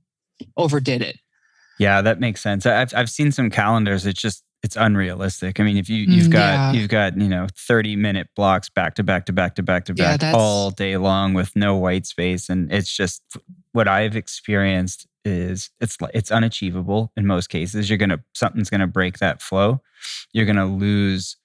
overdid 0.57 1.01
it. 1.01 1.17
yeah 1.80 2.01
that 2.01 2.19
makes 2.19 2.41
sense 2.41 2.65
i've 2.65 2.93
i've 2.95 3.09
seen 3.09 3.32
some 3.32 3.49
calendars 3.49 4.05
it's 4.05 4.19
just 4.19 4.43
it's 4.61 4.76
unrealistic 4.76 5.59
i 5.59 5.63
mean 5.63 5.78
if 5.78 5.88
you 5.89 6.05
you've 6.07 6.28
Mm, 6.28 6.32
got 6.32 6.53
yeah. 6.53 6.71
you've 6.74 6.89
got 6.89 7.17
you 7.17 7.30
know 7.30 7.47
30 7.57 7.95
minute 7.95 8.28
blocks 8.36 8.69
back 8.69 8.95
to 8.95 9.03
back 9.03 9.26
to 9.28 9.34
back 9.34 9.55
to 9.55 9.63
back 9.63 9.86
to 9.86 9.93
back 9.93 10.19
that's- 10.19 10.36
all 10.36 10.69
day 10.71 10.97
long 10.97 11.34
with 11.34 11.55
no 11.55 11.76
white 11.78 12.05
space 12.05 12.49
and 12.49 12.71
it's 12.74 12.93
just 12.95 13.21
what 13.74 13.88
i've 13.88 14.15
experienced 14.15 15.07
is 15.26 15.69
it's 15.80 15.97
it's 16.13 16.32
unachievable 16.32 17.11
in 17.15 17.28
most 17.28 17.47
cases 17.47 17.89
you're 17.89 17.97
gonna 17.97 18.19
something's 18.34 18.69
gonna 18.69 18.88
break 18.88 19.19
that 19.19 19.41
flow 19.41 19.82
you're 20.32 20.45
gonna 20.45 20.65
lose 20.65 21.38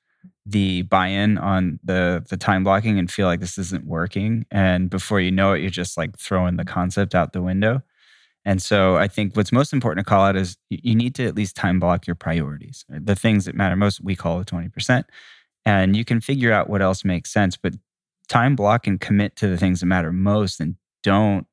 the 0.47 0.83
buy-in 0.83 1.37
on 1.39 1.79
the 1.85 2.25
the 2.31 2.37
time 2.37 2.65
blocking 2.65 2.99
and 2.99 3.11
feel 3.11 3.27
like 3.27 3.41
this 3.41 3.59
isn't 3.59 3.87
working 3.87 4.47
and 4.51 4.91
before 4.91 5.21
you 5.21 5.31
know 5.31 5.53
it 5.53 5.61
you're 5.61 5.71
just 5.71 5.97
like 5.97 6.19
throwing 6.19 6.57
the 6.57 6.65
concept 6.65 7.15
out 7.15 7.33
the 7.33 7.43
window 7.43 7.83
and 8.45 8.63
so 8.63 8.97
I 8.97 9.09
think 9.09 9.37
what's 9.37 9.53
most 9.53 9.75
important 9.75 10.07
to 10.07 10.09
call 10.09 10.25
out 10.25 10.35
is 10.37 10.57
you 10.71 10.95
need 10.95 11.15
to 11.17 11.27
at 11.27 11.35
least 11.35 11.55
time 11.55 11.79
block 11.79 12.07
your 12.07 12.17
priorities. 12.17 12.85
The 12.89 13.15
things 13.15 13.45
that 13.45 13.55
matter 13.55 13.77
most, 13.77 14.01
we 14.03 14.17
call 14.17 14.39
the 14.39 14.45
20%. 14.47 15.05
And 15.67 15.95
you 15.95 16.05
can 16.05 16.23
figure 16.23 16.51
out 16.51 16.71
what 16.71 16.81
else 16.81 17.05
makes 17.05 17.31
sense, 17.31 17.59
but 17.59 17.75
time 18.29 18.57
block 18.57 18.87
and 18.87 19.01
commit 19.01 19.37
to 19.37 19.49
the 19.49 19.59
things 19.59 19.81
that 19.81 19.87
matter 19.87 20.13
most 20.13 20.61
and 20.61 20.77
don't 21.03 21.47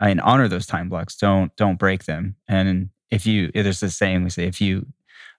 and 0.00 0.20
honor 0.20 0.48
those 0.48 0.66
time 0.66 0.88
blocks. 0.88 1.16
Don't 1.16 1.54
don't 1.56 1.78
break 1.78 2.04
them. 2.04 2.36
And 2.46 2.90
if 3.10 3.26
you 3.26 3.50
there's 3.52 3.80
this 3.80 3.96
saying 3.96 4.24
we 4.24 4.30
say 4.30 4.46
if 4.46 4.60
you 4.60 4.86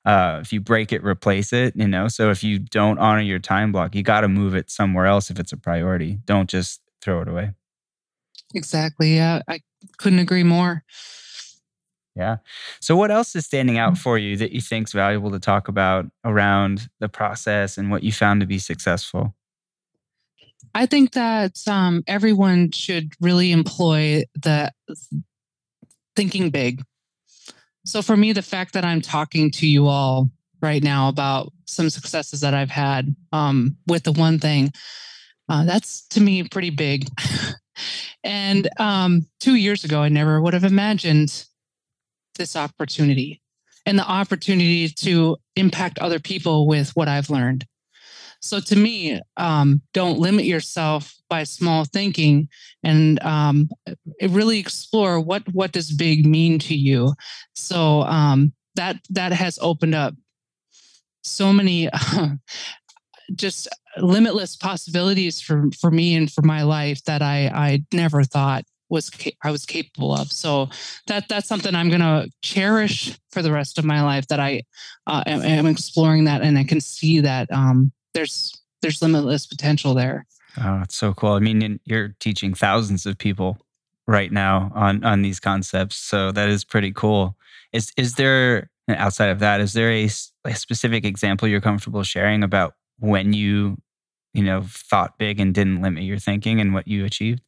uh, 0.05 0.39
if 0.41 0.53
you 0.53 0.61
break 0.61 0.91
it, 0.91 1.03
replace 1.03 1.53
it. 1.53 1.75
You 1.75 1.87
know, 1.87 2.07
so 2.07 2.29
if 2.31 2.43
you 2.43 2.59
don't 2.59 2.99
honor 2.99 3.21
your 3.21 3.39
time 3.39 3.71
block, 3.71 3.95
you 3.95 4.03
got 4.03 4.21
to 4.21 4.27
move 4.27 4.55
it 4.55 4.69
somewhere 4.69 5.05
else 5.05 5.29
if 5.29 5.39
it's 5.39 5.51
a 5.51 5.57
priority. 5.57 6.19
Don't 6.25 6.49
just 6.49 6.81
throw 7.01 7.21
it 7.21 7.27
away. 7.27 7.51
Exactly. 8.53 9.15
Yeah, 9.15 9.41
I 9.47 9.61
couldn't 9.97 10.19
agree 10.19 10.43
more. 10.43 10.83
Yeah. 12.15 12.37
So, 12.81 12.95
what 12.95 13.11
else 13.11 13.35
is 13.35 13.45
standing 13.45 13.77
out 13.77 13.97
for 13.97 14.17
you 14.17 14.35
that 14.37 14.51
you 14.51 14.61
think 14.61 14.87
is 14.87 14.93
valuable 14.93 15.31
to 15.31 15.39
talk 15.39 15.67
about 15.67 16.05
around 16.25 16.89
the 16.99 17.07
process 17.07 17.77
and 17.77 17.91
what 17.91 18.03
you 18.03 18.11
found 18.11 18.41
to 18.41 18.47
be 18.47 18.59
successful? 18.59 19.35
I 20.73 20.85
think 20.85 21.13
that 21.13 21.57
um, 21.67 22.03
everyone 22.07 22.71
should 22.71 23.13
really 23.19 23.51
employ 23.51 24.23
the 24.35 24.71
thinking 26.15 26.49
big. 26.49 26.83
So, 27.85 28.01
for 28.01 28.15
me, 28.15 28.33
the 28.33 28.41
fact 28.41 28.73
that 28.73 28.85
I'm 28.85 29.01
talking 29.01 29.51
to 29.51 29.67
you 29.67 29.87
all 29.87 30.29
right 30.61 30.83
now 30.83 31.09
about 31.09 31.53
some 31.65 31.89
successes 31.89 32.41
that 32.41 32.53
I've 32.53 32.69
had 32.69 33.15
um, 33.31 33.77
with 33.87 34.03
the 34.03 34.11
one 34.11 34.39
thing, 34.39 34.71
uh, 35.47 35.65
that's 35.65 36.05
to 36.09 36.21
me 36.21 36.43
pretty 36.43 36.69
big. 36.69 37.07
and 38.23 38.69
um, 38.77 39.25
two 39.39 39.55
years 39.55 39.83
ago, 39.83 40.01
I 40.01 40.09
never 40.09 40.41
would 40.41 40.53
have 40.53 40.63
imagined 40.63 41.45
this 42.37 42.55
opportunity 42.55 43.41
and 43.85 43.97
the 43.97 44.07
opportunity 44.07 44.87
to 44.87 45.37
impact 45.55 45.99
other 45.99 46.19
people 46.19 46.67
with 46.67 46.91
what 46.95 47.07
I've 47.07 47.29
learned. 47.29 47.65
So 48.41 48.59
to 48.59 48.75
me, 48.75 49.19
um, 49.37 49.81
don't 49.93 50.19
limit 50.19 50.45
yourself 50.45 51.13
by 51.29 51.43
small 51.43 51.85
thinking, 51.85 52.47
and 52.83 53.21
um, 53.23 53.69
really 54.21 54.59
explore 54.59 55.19
what 55.19 55.43
what 55.53 55.71
does 55.71 55.91
big 55.91 56.25
mean 56.25 56.59
to 56.59 56.75
you. 56.75 57.13
So 57.53 58.01
um, 58.03 58.53
that 58.75 58.97
that 59.09 59.33
has 59.33 59.59
opened 59.61 59.95
up 59.95 60.13
so 61.23 61.51
many 61.51 61.89
just 63.35 63.67
limitless 63.97 64.55
possibilities 64.55 65.41
for 65.41 65.65
for 65.79 65.91
me 65.91 66.15
and 66.15 66.31
for 66.31 66.41
my 66.41 66.63
life 66.63 67.03
that 67.03 67.21
I 67.21 67.47
I 67.47 67.83
never 67.91 68.23
thought 68.23 68.63
was 68.89 69.11
I 69.43 69.51
was 69.51 69.65
capable 69.65 70.13
of. 70.13 70.31
So 70.31 70.69
that 71.07 71.27
that's 71.29 71.47
something 71.47 71.75
I'm 71.75 71.89
going 71.89 72.01
to 72.01 72.29
cherish 72.41 73.17
for 73.31 73.41
the 73.41 73.51
rest 73.51 73.77
of 73.77 73.85
my 73.85 74.01
life. 74.01 74.27
That 74.27 74.39
I 74.39 74.63
uh, 75.07 75.23
am, 75.25 75.41
am 75.41 75.67
exploring 75.67 76.25
that, 76.25 76.41
and 76.41 76.57
I 76.57 76.63
can 76.63 76.81
see 76.81 77.19
that 77.21 77.51
um, 77.51 77.91
there's 78.13 78.61
there's 78.81 79.01
limitless 79.01 79.45
potential 79.45 79.93
there. 79.93 80.25
Oh, 80.57 80.81
it's 80.83 80.95
so 80.95 81.13
cool. 81.13 81.33
I 81.33 81.39
mean, 81.39 81.79
you're 81.85 82.15
teaching 82.19 82.53
thousands 82.53 83.05
of 83.05 83.17
people 83.17 83.57
right 84.07 84.31
now 84.31 84.71
on 84.73 85.03
on 85.03 85.21
these 85.21 85.39
concepts, 85.39 85.97
so 85.97 86.31
that 86.31 86.49
is 86.49 86.63
pretty 86.63 86.91
cool. 86.91 87.35
Is 87.73 87.91
is 87.97 88.15
there 88.15 88.69
outside 88.97 89.29
of 89.29 89.39
that? 89.39 89.61
Is 89.61 89.73
there 89.73 89.91
a, 89.91 90.09
a 90.45 90.55
specific 90.55 91.05
example 91.05 91.47
you're 91.47 91.61
comfortable 91.61 92.03
sharing 92.03 92.43
about 92.43 92.73
when 92.99 93.33
you, 93.33 93.77
you 94.33 94.43
know, 94.43 94.63
thought 94.65 95.17
big 95.17 95.39
and 95.39 95.53
didn't 95.53 95.81
limit 95.81 96.03
your 96.03 96.17
thinking 96.19 96.59
and 96.59 96.73
what 96.73 96.87
you 96.87 97.05
achieved? 97.05 97.41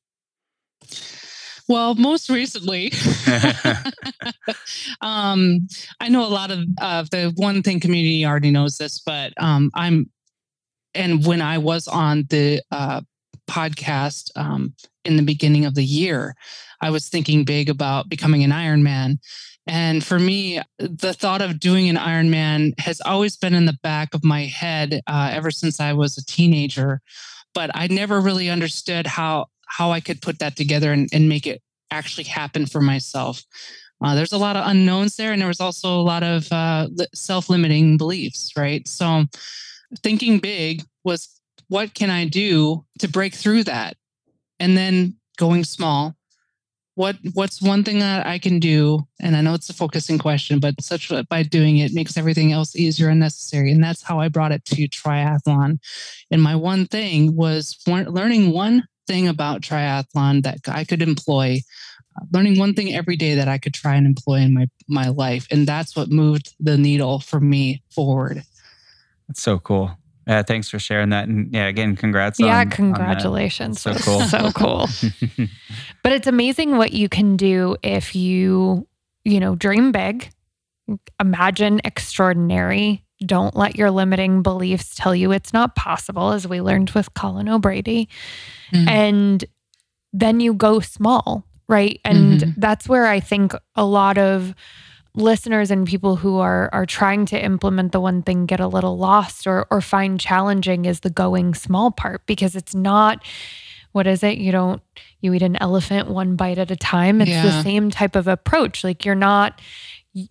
Well, 1.67 1.95
most 1.95 2.29
recently, 2.29 2.91
um, 5.01 5.67
I 5.99 6.09
know 6.09 6.25
a 6.25 6.27
lot 6.27 6.51
of 6.51 6.65
uh, 6.81 7.05
the 7.09 7.31
one 7.35 7.63
thing 7.63 7.79
community 7.79 8.25
already 8.25 8.51
knows 8.51 8.77
this, 8.77 8.99
but 8.99 9.33
um, 9.37 9.71
I'm, 9.73 10.09
and 10.93 11.25
when 11.25 11.41
I 11.41 11.57
was 11.57 11.87
on 11.87 12.25
the 12.29 12.61
uh, 12.71 13.01
podcast 13.49 14.31
um, 14.35 14.73
in 15.05 15.15
the 15.15 15.23
beginning 15.23 15.65
of 15.65 15.75
the 15.75 15.83
year, 15.83 16.35
I 16.81 16.89
was 16.89 17.09
thinking 17.09 17.43
big 17.43 17.69
about 17.69 18.09
becoming 18.09 18.43
an 18.43 18.51
Ironman. 18.51 19.19
And 19.67 20.03
for 20.03 20.17
me, 20.17 20.59
the 20.79 21.13
thought 21.13 21.41
of 21.41 21.59
doing 21.59 21.87
an 21.87 21.95
Ironman 21.95 22.79
has 22.79 22.99
always 23.01 23.37
been 23.37 23.53
in 23.53 23.65
the 23.65 23.77
back 23.83 24.13
of 24.13 24.23
my 24.23 24.45
head 24.45 25.01
uh, 25.07 25.29
ever 25.31 25.51
since 25.51 25.79
I 25.79 25.93
was 25.93 26.17
a 26.17 26.25
teenager. 26.25 27.01
But 27.53 27.69
I 27.73 27.87
never 27.87 28.19
really 28.19 28.49
understood 28.49 29.05
how 29.05 29.47
how 29.67 29.91
I 29.91 30.01
could 30.01 30.21
put 30.21 30.39
that 30.39 30.57
together 30.57 30.91
and, 30.91 31.07
and 31.13 31.29
make 31.29 31.47
it 31.47 31.61
actually 31.91 32.25
happen 32.25 32.65
for 32.65 32.81
myself. 32.81 33.43
Uh, 34.03 34.15
there's 34.15 34.33
a 34.33 34.37
lot 34.37 34.55
of 34.55 34.67
unknowns 34.67 35.15
there, 35.15 35.31
and 35.31 35.39
there 35.39 35.47
was 35.47 35.61
also 35.61 35.99
a 35.99 36.01
lot 36.01 36.23
of 36.23 36.51
uh, 36.51 36.87
self-limiting 37.13 37.97
beliefs, 37.97 38.51
right? 38.57 38.87
So, 38.87 39.25
thinking 40.03 40.39
big 40.39 40.83
was 41.03 41.29
what 41.67 41.93
can 41.93 42.09
I 42.09 42.25
do 42.27 42.85
to 42.99 43.07
break 43.07 43.33
through 43.33 43.63
that, 43.65 43.97
and 44.59 44.77
then 44.77 45.17
going 45.37 45.63
small. 45.63 46.15
What 46.95 47.15
what's 47.33 47.61
one 47.61 47.83
thing 47.83 47.99
that 47.99 48.27
I 48.27 48.37
can 48.37 48.59
do? 48.59 49.07
And 49.21 49.35
I 49.35 49.41
know 49.41 49.53
it's 49.53 49.69
a 49.69 49.73
focusing 49.73 50.17
question, 50.17 50.59
but 50.59 50.81
such 50.81 51.11
by 51.29 51.43
doing 51.43 51.77
it 51.77 51.93
makes 51.93 52.17
everything 52.17 52.51
else 52.51 52.75
easier 52.75 53.07
and 53.09 53.19
necessary. 53.19 53.71
And 53.71 53.83
that's 53.83 54.03
how 54.03 54.19
I 54.19 54.27
brought 54.27 54.51
it 54.51 54.65
to 54.65 54.87
triathlon. 54.89 55.79
And 56.29 56.43
my 56.43 56.55
one 56.55 56.85
thing 56.85 57.35
was 57.35 57.77
learning 57.87 58.51
one 58.51 58.83
thing 59.07 59.27
about 59.27 59.61
triathlon 59.61 60.43
that 60.43 60.59
I 60.67 60.83
could 60.83 61.01
employ, 61.01 61.61
learning 62.33 62.59
one 62.59 62.73
thing 62.73 62.93
every 62.93 63.15
day 63.15 63.35
that 63.35 63.47
I 63.47 63.57
could 63.57 63.73
try 63.73 63.95
and 63.95 64.05
employ 64.05 64.39
in 64.39 64.53
my 64.53 64.67
my 64.87 65.07
life, 65.07 65.47
and 65.49 65.65
that's 65.65 65.95
what 65.95 66.09
moved 66.09 66.53
the 66.59 66.77
needle 66.77 67.19
for 67.19 67.39
me 67.39 67.81
forward. 67.89 68.43
That's 69.31 69.41
so 69.41 69.59
cool. 69.59 69.97
Yeah, 70.27 70.43
thanks 70.43 70.69
for 70.69 70.77
sharing 70.77 71.07
that. 71.11 71.29
And 71.29 71.53
yeah, 71.53 71.67
again, 71.67 71.95
congrats. 71.95 72.37
Yeah, 72.37 72.59
on, 72.59 72.69
congratulations. 72.69 73.87
On 73.87 73.95
so 73.95 74.03
cool. 74.03 74.21
so 74.23 74.51
cool. 74.51 74.89
but 76.03 76.11
it's 76.11 76.27
amazing 76.27 76.75
what 76.75 76.91
you 76.91 77.07
can 77.07 77.37
do 77.37 77.77
if 77.81 78.13
you, 78.13 78.89
you 79.23 79.39
know, 79.39 79.55
dream 79.55 79.93
big, 79.93 80.29
imagine 81.17 81.79
extraordinary, 81.85 83.05
don't 83.25 83.55
let 83.55 83.77
your 83.77 83.89
limiting 83.89 84.43
beliefs 84.43 84.95
tell 84.95 85.15
you 85.15 85.31
it's 85.31 85.53
not 85.53 85.77
possible, 85.77 86.33
as 86.33 86.45
we 86.45 86.59
learned 86.59 86.89
with 86.89 87.13
Colin 87.13 87.47
O'Brady. 87.47 88.09
Mm-hmm. 88.73 88.89
And 88.89 89.45
then 90.11 90.41
you 90.41 90.53
go 90.53 90.81
small, 90.81 91.45
right? 91.69 92.01
And 92.03 92.41
mm-hmm. 92.41 92.59
that's 92.59 92.89
where 92.89 93.07
I 93.07 93.21
think 93.21 93.53
a 93.75 93.85
lot 93.85 94.17
of 94.17 94.53
listeners 95.15 95.71
and 95.71 95.87
people 95.87 96.15
who 96.15 96.39
are 96.39 96.69
are 96.71 96.85
trying 96.85 97.25
to 97.25 97.43
implement 97.43 97.91
the 97.91 97.99
one 97.99 98.21
thing 98.21 98.45
get 98.45 98.59
a 98.59 98.67
little 98.67 98.97
lost 98.97 99.45
or 99.45 99.67
or 99.69 99.81
find 99.81 100.19
challenging 100.19 100.85
is 100.85 101.01
the 101.01 101.09
going 101.09 101.53
small 101.53 101.91
part 101.91 102.25
because 102.25 102.55
it's 102.55 102.73
not 102.73 103.23
what 103.91 104.07
is 104.07 104.23
it 104.23 104.37
you 104.37 104.51
don't 104.51 104.81
you 105.19 105.33
eat 105.33 105.41
an 105.41 105.57
elephant 105.57 106.09
one 106.09 106.37
bite 106.37 106.57
at 106.57 106.71
a 106.71 106.77
time 106.77 107.19
it's 107.19 107.29
yeah. 107.29 107.43
the 107.43 107.61
same 107.61 107.91
type 107.91 108.15
of 108.15 108.27
approach 108.27 108.85
like 108.85 109.03
you're 109.03 109.13
not 109.13 109.59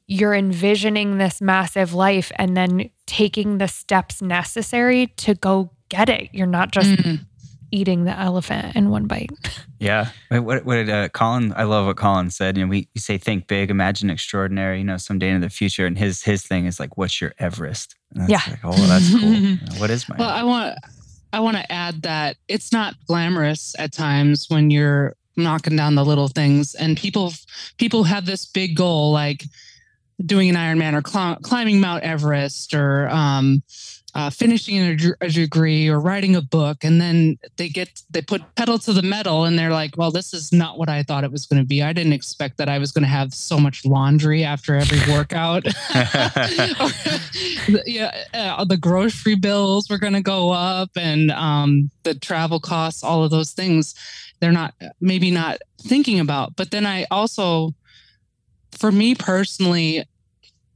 you're 0.06 0.34
envisioning 0.34 1.18
this 1.18 1.40
massive 1.40 1.94
life 1.94 2.30
and 2.36 2.56
then 2.56 2.90
taking 3.06 3.58
the 3.58 3.68
steps 3.68 4.20
necessary 4.20 5.06
to 5.16 5.34
go 5.34 5.70
get 5.88 6.08
it. 6.08 6.28
You're 6.32 6.46
not 6.46 6.70
just 6.70 6.90
mm. 6.90 7.26
Eating 7.70 8.04
the 8.04 8.18
elephant 8.18 8.76
in 8.76 8.90
one 8.90 9.06
bite. 9.06 9.30
Yeah. 9.82 10.10
What, 10.28 10.66
what 10.66 10.74
did 10.74 10.90
uh, 10.90 11.08
Colin? 11.08 11.54
I 11.56 11.62
love 11.62 11.86
what 11.86 11.96
Colin 11.96 12.28
said. 12.30 12.58
You 12.58 12.66
know, 12.66 12.68
we, 12.68 12.86
we 12.94 13.00
say 13.00 13.16
think 13.16 13.46
big, 13.46 13.70
imagine 13.70 14.10
extraordinary. 14.10 14.76
You 14.76 14.84
know, 14.84 14.98
someday 14.98 15.30
in 15.30 15.40
the 15.40 15.48
future, 15.48 15.86
and 15.86 15.96
his 15.96 16.22
his 16.22 16.42
thing 16.42 16.66
is 16.66 16.78
like, 16.78 16.98
what's 16.98 17.18
your 17.18 17.32
Everest? 17.38 17.94
yeah. 18.28 18.40
Like, 18.46 18.60
oh, 18.62 18.72
that's 18.72 19.08
cool. 19.08 19.20
you 19.32 19.56
know, 19.56 19.78
what 19.78 19.88
is 19.88 20.06
my? 20.06 20.16
Well, 20.18 20.28
I 20.28 20.42
want 20.42 20.76
I 21.32 21.40
want 21.40 21.56
to 21.56 21.72
add 21.72 22.02
that 22.02 22.36
it's 22.46 22.72
not 22.72 22.94
glamorous 23.06 23.74
at 23.78 23.90
times 23.90 24.50
when 24.50 24.70
you're 24.70 25.16
knocking 25.34 25.76
down 25.76 25.94
the 25.94 26.04
little 26.04 26.28
things, 26.28 26.74
and 26.74 26.94
people 26.94 27.32
people 27.78 28.04
have 28.04 28.26
this 28.26 28.44
big 28.44 28.76
goal 28.76 29.12
like 29.12 29.44
doing 30.24 30.50
an 30.50 30.56
Ironman 30.56 30.92
or 30.92 31.08
cl- 31.08 31.36
climbing 31.36 31.80
Mount 31.80 32.04
Everest 32.04 32.74
or 32.74 33.08
um, 33.08 33.62
uh, 34.14 34.30
finishing 34.30 34.78
a, 34.78 34.96
a, 35.20 35.28
degree 35.28 35.88
or 35.88 36.00
writing 36.00 36.34
a 36.34 36.42
book, 36.42 36.82
and 36.82 37.00
then 37.00 37.38
they 37.56 37.68
get 37.68 38.02
they 38.10 38.20
put 38.20 38.42
pedal 38.56 38.78
to 38.80 38.92
the 38.92 39.02
metal, 39.02 39.44
and 39.44 39.58
they're 39.58 39.70
like, 39.70 39.96
"Well, 39.96 40.10
this 40.10 40.34
is 40.34 40.52
not 40.52 40.78
what 40.78 40.88
I 40.88 41.02
thought 41.02 41.24
it 41.24 41.30
was 41.30 41.46
going 41.46 41.62
to 41.62 41.66
be. 41.66 41.82
I 41.82 41.92
didn't 41.92 42.12
expect 42.12 42.58
that 42.58 42.68
I 42.68 42.78
was 42.78 42.92
going 42.92 43.02
to 43.02 43.08
have 43.08 43.32
so 43.32 43.58
much 43.58 43.84
laundry 43.84 44.42
after 44.44 44.74
every 44.74 45.00
workout. 45.12 45.64
yeah, 47.86 48.24
uh, 48.34 48.64
the 48.64 48.78
grocery 48.80 49.36
bills 49.36 49.88
were 49.88 49.98
going 49.98 50.14
to 50.14 50.22
go 50.22 50.50
up, 50.50 50.90
and 50.96 51.30
um, 51.30 51.90
the 52.02 52.14
travel 52.14 52.60
costs, 52.60 53.04
all 53.04 53.22
of 53.24 53.30
those 53.30 53.52
things. 53.52 53.94
They're 54.40 54.52
not 54.52 54.74
maybe 55.00 55.30
not 55.30 55.58
thinking 55.82 56.18
about. 56.18 56.56
But 56.56 56.70
then 56.70 56.86
I 56.86 57.06
also 57.10 57.74
for 58.72 58.92
me 58.92 59.14
personally, 59.14 60.04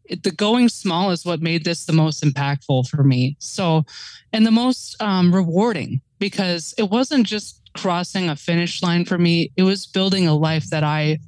it, 0.04 0.22
the 0.22 0.30
going 0.30 0.68
small 0.68 1.10
is 1.10 1.24
what 1.24 1.40
made 1.40 1.64
this 1.64 1.84
the 1.84 1.92
most 1.92 2.22
impactful 2.22 2.88
for 2.88 3.02
me. 3.02 3.36
So, 3.38 3.84
and 4.32 4.46
the 4.46 4.50
most 4.50 5.00
um, 5.02 5.34
rewarding 5.34 6.00
because 6.18 6.74
it 6.78 6.90
wasn't 6.90 7.26
just 7.26 7.60
crossing 7.76 8.28
a 8.28 8.36
finish 8.36 8.82
line 8.82 9.04
for 9.04 9.18
me; 9.18 9.52
it 9.56 9.62
was 9.62 9.86
building 9.86 10.26
a 10.26 10.34
life 10.34 10.70
that 10.70 10.84
I 10.84 11.18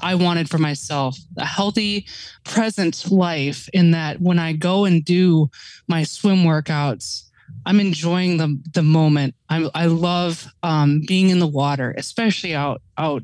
I 0.00 0.14
wanted 0.14 0.50
for 0.50 0.58
myself 0.58 1.18
a 1.38 1.44
healthy, 1.44 2.06
present 2.44 3.10
life. 3.10 3.68
In 3.72 3.92
that, 3.92 4.20
when 4.20 4.38
I 4.38 4.52
go 4.52 4.84
and 4.84 5.04
do 5.04 5.50
my 5.88 6.02
swim 6.02 6.44
workouts, 6.44 7.23
I'm 7.66 7.80
enjoying 7.80 8.36
the 8.36 8.60
the 8.72 8.82
moment. 8.82 9.34
I 9.48 9.68
I 9.74 9.86
love 9.86 10.46
um, 10.62 11.02
being 11.06 11.30
in 11.30 11.38
the 11.38 11.46
water, 11.46 11.94
especially 11.96 12.54
out 12.54 12.82
out 12.98 13.22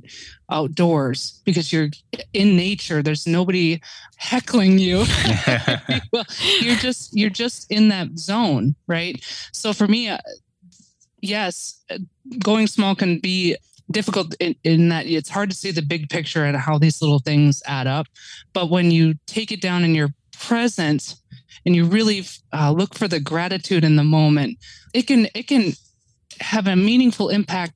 outdoors 0.51 1.41
because 1.45 1.73
you're 1.73 1.91
in 2.33 2.57
nature. 2.57 3.03
There's 3.03 3.27
nobody 3.27 3.81
heckling 4.17 4.79
you. 4.79 5.05
well, 6.13 6.25
you're 6.61 6.77
just 6.77 7.17
you're 7.17 7.31
just 7.31 7.71
in 7.71 7.89
that 7.89 8.19
zone, 8.19 8.75
right? 8.87 9.23
So 9.53 9.73
for 9.73 9.87
me, 9.87 10.09
uh, 10.09 10.19
yes, 11.21 11.83
uh, 11.91 11.99
going 12.39 12.67
small 12.67 12.95
can 12.95 13.19
be 13.19 13.57
difficult 13.91 14.35
in, 14.41 14.55
in, 14.65 14.89
that 14.89 15.07
it's 15.07 15.29
hard 15.29 15.51
to 15.51 15.57
see 15.57 15.73
the 15.73 15.83
big 15.83 16.09
picture 16.09 16.45
and 16.45 16.57
how 16.57 16.79
these 16.79 17.03
little 17.03 17.19
things 17.19 17.63
add 17.67 17.87
up. 17.87 18.07
But 18.53 18.71
when 18.71 18.91
you 18.91 19.15
take 19.27 19.51
it 19.51 19.61
down 19.61 19.85
in 19.85 19.95
your 19.95 20.11
present 20.39 21.17
and 21.67 21.77
you 21.77 21.85
really 21.85 22.25
uh, 22.53 22.73
look 22.73 22.95
for 22.95 23.09
the 23.09 23.21
gratitude 23.21 23.85
in 23.85 23.97
the 23.97 24.05
moment, 24.05 24.59
it 24.95 25.07
can 25.07 25.29
it 25.35 25.47
can 25.49 25.73
have 26.41 26.67
a 26.67 26.77
meaningful 26.77 27.29
impact 27.29 27.75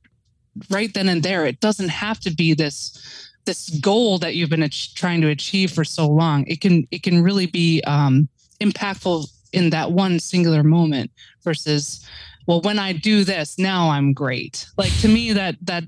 right 0.70 0.93
then 0.95 1.09
and 1.09 1.22
there. 1.22 1.47
It 1.47 1.61
doesn't 1.61 1.91
have 1.91 2.20
to 2.20 2.30
be 2.30 2.55
this 2.55 3.30
this 3.45 3.68
goal 3.80 4.18
that 4.18 4.35
you've 4.35 4.51
been 4.51 4.68
trying 4.95 5.20
to 5.20 5.28
achieve 5.28 5.70
for 5.70 5.85
so 5.85 6.09
long. 6.09 6.45
It 6.47 6.61
can 6.61 6.87
it 6.91 7.03
can 7.03 7.22
really 7.22 7.47
be 7.47 7.82
um, 7.82 8.28
impactful 8.61 9.28
in 9.55 9.70
that 9.70 9.93
one 9.93 10.18
singular 10.18 10.62
moment 10.62 11.11
versus 11.43 12.05
well 12.47 12.61
when 12.62 12.78
i 12.78 12.93
do 12.93 13.24
this 13.24 13.59
now 13.59 13.89
i'm 13.89 14.12
great 14.12 14.66
like 14.76 14.93
to 15.01 15.09
me 15.09 15.32
that 15.32 15.57
that 15.62 15.85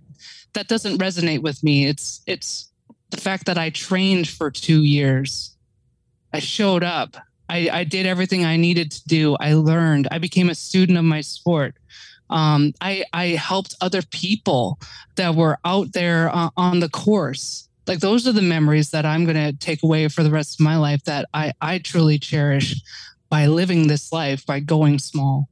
that 0.55 0.69
doesn't 0.69 0.99
resonate 0.99 1.43
with 1.43 1.63
me 1.63 1.87
it's 1.87 2.23
it's 2.27 2.71
the 3.11 3.17
fact 3.17 3.45
that 3.47 3.59
i 3.59 3.69
trained 3.71 4.29
for 4.29 4.51
two 4.51 4.83
years 4.85 5.57
i 6.33 6.39
showed 6.39 6.85
up 6.85 7.17
I, 7.49 7.69
I 7.73 7.85
did 7.85 8.07
everything 8.07 8.45
I 8.45 8.57
needed 8.57 8.91
to 8.93 9.09
do. 9.09 9.37
I 9.41 9.55
learned. 9.55 10.09
I 10.11 10.19
became 10.19 10.49
a 10.49 10.55
student 10.55 10.99
of 10.99 11.05
my 11.05 11.21
sport. 11.21 11.77
Um, 12.29 12.73
I, 12.81 13.05
I 13.13 13.27
helped 13.29 13.77
other 13.81 14.03
people 14.03 14.81
that 15.15 15.35
were 15.35 15.59
out 15.65 15.93
there 15.93 16.35
uh, 16.35 16.51
on 16.57 16.81
the 16.81 16.89
course. 16.89 17.69
Like 17.87 18.01
those 18.01 18.27
are 18.27 18.33
the 18.33 18.43
memories 18.43 18.91
that 18.91 19.07
I'm 19.07 19.25
going 19.25 19.37
to 19.37 19.53
take 19.53 19.83
away 19.83 20.09
for 20.09 20.23
the 20.25 20.31
rest 20.31 20.59
of 20.61 20.65
my 20.65 20.77
life 20.77 21.05
that 21.05 21.29
I, 21.33 21.53
I 21.61 21.79
truly 21.79 22.19
cherish 22.19 22.75
by 23.29 23.47
living 23.47 23.87
this 23.87 24.13
life, 24.13 24.45
by 24.45 24.61
going 24.61 24.99
small. 24.99 25.49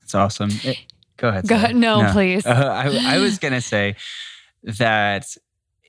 That's 0.00 0.14
awesome. 0.14 0.50
It, 0.64 0.78
go 1.18 1.28
ahead. 1.28 1.46
Go 1.46 1.56
ahead. 1.56 1.76
No, 1.76 2.02
no. 2.02 2.12
please. 2.12 2.46
Uh, 2.46 2.50
I, 3.04 3.16
I 3.16 3.18
was 3.18 3.38
going 3.38 3.52
to 3.52 3.60
say 3.60 3.96
that 4.62 5.26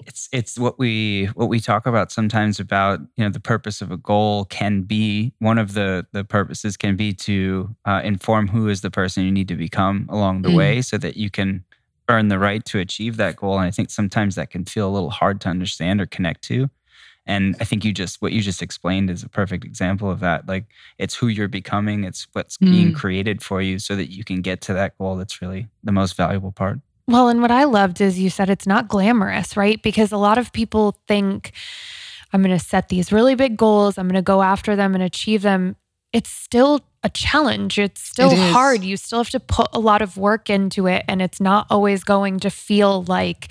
it's 0.05 0.29
it's 0.31 0.57
what 0.57 0.79
we 0.79 1.25
what 1.35 1.49
we 1.49 1.59
talk 1.59 1.85
about 1.85 2.11
sometimes 2.11 2.59
about 2.59 2.99
you 3.17 3.23
know 3.23 3.29
the 3.29 3.39
purpose 3.39 3.81
of 3.81 3.91
a 3.91 3.97
goal 3.97 4.45
can 4.45 4.81
be 4.81 5.33
one 5.39 5.57
of 5.57 5.73
the 5.73 6.05
the 6.13 6.23
purposes 6.23 6.77
can 6.77 6.95
be 6.95 7.13
to 7.13 7.75
uh, 7.85 8.01
inform 8.03 8.47
who 8.47 8.67
is 8.69 8.81
the 8.81 8.91
person 8.91 9.23
you 9.25 9.31
need 9.31 9.47
to 9.47 9.55
become 9.55 10.07
along 10.09 10.41
the 10.41 10.49
Mm. 10.49 10.55
way 10.55 10.81
so 10.81 10.97
that 10.97 11.17
you 11.17 11.29
can 11.29 11.65
earn 12.09 12.29
the 12.29 12.39
right 12.39 12.65
to 12.65 12.79
achieve 12.79 13.17
that 13.17 13.35
goal. 13.35 13.55
And 13.55 13.65
i 13.65 13.71
think 13.71 13.89
sometimes 13.91 14.35
that 14.35 14.49
can 14.49 14.65
feel 14.65 14.87
a 14.89 14.93
little 14.93 15.09
hard 15.11 15.41
to 15.41 15.49
understand 15.49 16.01
or 16.01 16.05
connect 16.05 16.43
to. 16.45 16.69
And 17.25 17.55
i 17.59 17.65
think 17.65 17.83
you 17.85 17.91
just 17.93 18.21
what 18.21 18.31
you 18.31 18.41
just 18.41 18.61
explained 18.61 19.09
is 19.09 19.23
a 19.23 19.29
perfect 19.29 19.65
example 19.65 20.09
of 20.09 20.21
that. 20.21 20.47
Like 20.47 20.65
it's 20.97 21.15
who 21.15 21.27
you're 21.27 21.47
becoming. 21.49 22.05
It's 22.05 22.27
what's 22.33 22.57
being 22.57 22.91
Mm. 22.91 22.95
created 22.95 23.43
for 23.43 23.61
you 23.61 23.79
so 23.79 23.95
that 23.97 24.11
you 24.11 24.23
can 24.23 24.41
get 24.41 24.61
to 24.61 24.73
that 24.73 24.97
goal. 24.97 25.17
That's 25.17 25.41
really 25.41 25.67
the 25.83 25.91
most 25.91 26.15
valuable 26.15 26.51
part 26.53 26.79
Well, 27.09 27.27
and 27.27 27.41
what 27.41 27.49
I 27.49 27.63
loved 27.63 28.01
is 28.01 28.19
you 28.19 28.29
said 28.29 28.51
it's 28.51 28.67
not 28.67 28.87
glamorous, 28.87 29.57
right? 29.57 29.81
Because 29.81 30.11
a 30.11 30.17
lot 30.17 30.37
of 30.37 30.53
people 30.53 30.95
think 31.07 31.51
I'm 32.31 32.43
going 32.43 32.55
to 32.55 32.63
set 32.63 32.89
these 32.89 33.11
really 33.11 33.33
big 33.33 33.57
goals, 33.57 33.97
I'm 33.97 34.07
going 34.07 34.13
to 34.15 34.21
go 34.21 34.43
after 34.43 34.75
them 34.75 34.93
and 34.93 35.03
achieve 35.03 35.41
them. 35.41 35.75
It's 36.13 36.29
still 36.29 36.81
a 37.03 37.09
challenge. 37.09 37.79
It's 37.79 38.01
still 38.01 38.31
It 38.31 38.37
hard. 38.51 38.83
You 38.83 38.95
still 38.95 39.19
have 39.19 39.31
to 39.31 39.39
put 39.39 39.69
a 39.73 39.79
lot 39.79 40.03
of 40.03 40.17
work 40.17 40.49
into 40.51 40.85
it. 40.87 41.03
And 41.07 41.19
it's 41.21 41.39
not 41.41 41.65
always 41.71 42.03
going 42.03 42.39
to 42.41 42.51
feel 42.51 43.03
like 43.03 43.47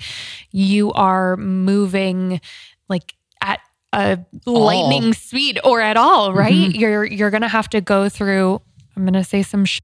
you 0.51 0.93
are 0.93 1.35
moving 1.35 2.39
like 2.87 3.13
at 3.43 3.59
a 3.91 4.19
lightning 4.45 5.13
speed 5.13 5.59
or 5.65 5.81
at 5.81 5.97
all, 5.97 6.33
right? 6.33 6.53
Mhm. 6.53 6.79
You're 6.79 7.05
you're 7.05 7.31
gonna 7.31 7.47
have 7.49 7.69
to 7.71 7.81
go 7.81 8.07
through 8.07 8.61
I'm 8.99 9.05
gonna 9.05 9.23
say 9.23 9.43
some 9.43 9.63
shit 9.65 9.83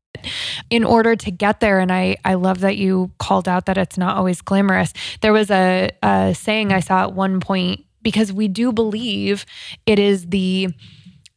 in 0.69 0.83
order 0.83 1.15
to 1.15 1.31
get 1.31 1.61
there. 1.61 1.79
And 1.79 1.91
I 1.91 2.17
I 2.25 2.33
love 2.33 2.59
that 2.59 2.75
you 2.77 3.11
called 3.17 3.47
out 3.47 3.65
that 3.67 3.77
it's 3.77 3.97
not 3.97 4.17
always 4.17 4.41
glamorous. 4.41 4.91
There 5.21 5.31
was 5.33 5.49
a, 5.49 5.89
a 6.03 6.35
saying 6.35 6.73
I 6.73 6.81
saw 6.81 7.03
at 7.03 7.13
one 7.13 7.39
point 7.39 7.85
because 8.01 8.33
we 8.33 8.47
do 8.49 8.71
believe 8.73 9.45
it 9.85 9.97
is 9.99 10.27
the 10.27 10.67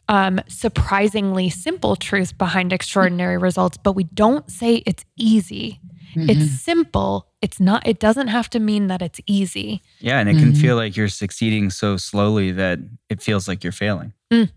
um, 0.09 0.41
surprisingly 0.49 1.51
simple 1.51 1.95
truth 1.95 2.37
behind 2.37 2.73
extraordinary 2.73 3.37
results, 3.39 3.77
but 3.77 3.93
we 3.93 4.05
don't 4.05 4.51
say 4.51 4.77
it's 4.87 5.05
easy. 5.17 5.81
Mhm. 6.15 6.31
It's 6.31 6.51
simple. 6.63 7.29
It's 7.43 7.61
not. 7.61 7.87
It 7.87 8.01
doesn't 8.01 8.29
have 8.29 8.49
to 8.51 8.59
mean 8.59 8.87
that 8.89 9.03
it's 9.03 9.21
easy. 9.27 9.83
yeah 10.01 10.19
and 10.19 10.29
it 10.29 10.37
can 10.39 10.53
Mhm. 10.53 10.61
feel 10.61 10.77
like 10.77 10.97
you're 10.97 11.09
succeeding 11.09 11.71
so 11.71 11.97
slowly 11.97 12.51
that 12.53 12.79
it 13.09 13.23
feels 13.23 13.47
like 13.47 13.63
you're 13.63 13.73
failing 13.73 14.13
Mm. 14.33 14.51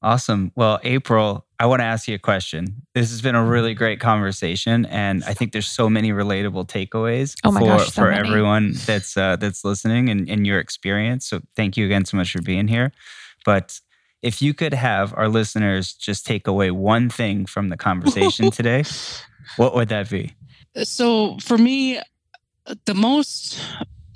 Awesome. 0.00 0.52
Well, 0.54 0.78
April, 0.84 1.44
I 1.58 1.66
want 1.66 1.80
to 1.80 1.84
ask 1.84 2.06
you 2.06 2.14
a 2.14 2.18
question. 2.20 2.82
This 2.94 3.10
has 3.10 3.20
been 3.20 3.34
a 3.34 3.44
really 3.44 3.74
great 3.74 3.98
conversation, 3.98 4.86
and 4.86 5.24
I 5.24 5.34
think 5.34 5.52
there's 5.52 5.66
so 5.66 5.90
many 5.90 6.12
relatable 6.12 6.68
takeaways 6.68 7.34
Oh 7.42 7.50
my 7.50 7.60
for, 7.60 7.66
gosh, 7.66 7.86
so 7.86 8.02
for 8.02 8.10
many. 8.10 8.28
everyone 8.28 8.74
that's 8.86 9.16
uh, 9.16 9.34
that's 9.36 9.64
listening 9.64 10.08
and, 10.08 10.28
and 10.28 10.46
your 10.46 10.60
experience. 10.60 11.26
So 11.26 11.40
thank 11.56 11.76
you 11.76 11.84
again 11.86 12.04
so 12.04 12.16
much 12.16 12.30
for 12.32 12.40
being 12.42 12.68
here. 12.68 12.92
But 13.44 13.80
if 14.22 14.40
you 14.40 14.54
could 14.54 14.74
have 14.74 15.12
our 15.16 15.28
listeners 15.28 15.94
just 15.94 16.26
take 16.26 16.46
away 16.46 16.70
one 16.70 17.10
thing 17.10 17.44
from 17.46 17.68
the 17.68 17.76
conversation 17.76 18.50
today, 18.52 18.84
what 19.56 19.74
would 19.74 19.88
that 19.88 20.08
be? 20.10 20.34
so 20.84 21.36
for 21.38 21.58
me 21.58 21.98
the 22.84 22.94
most 22.94 23.60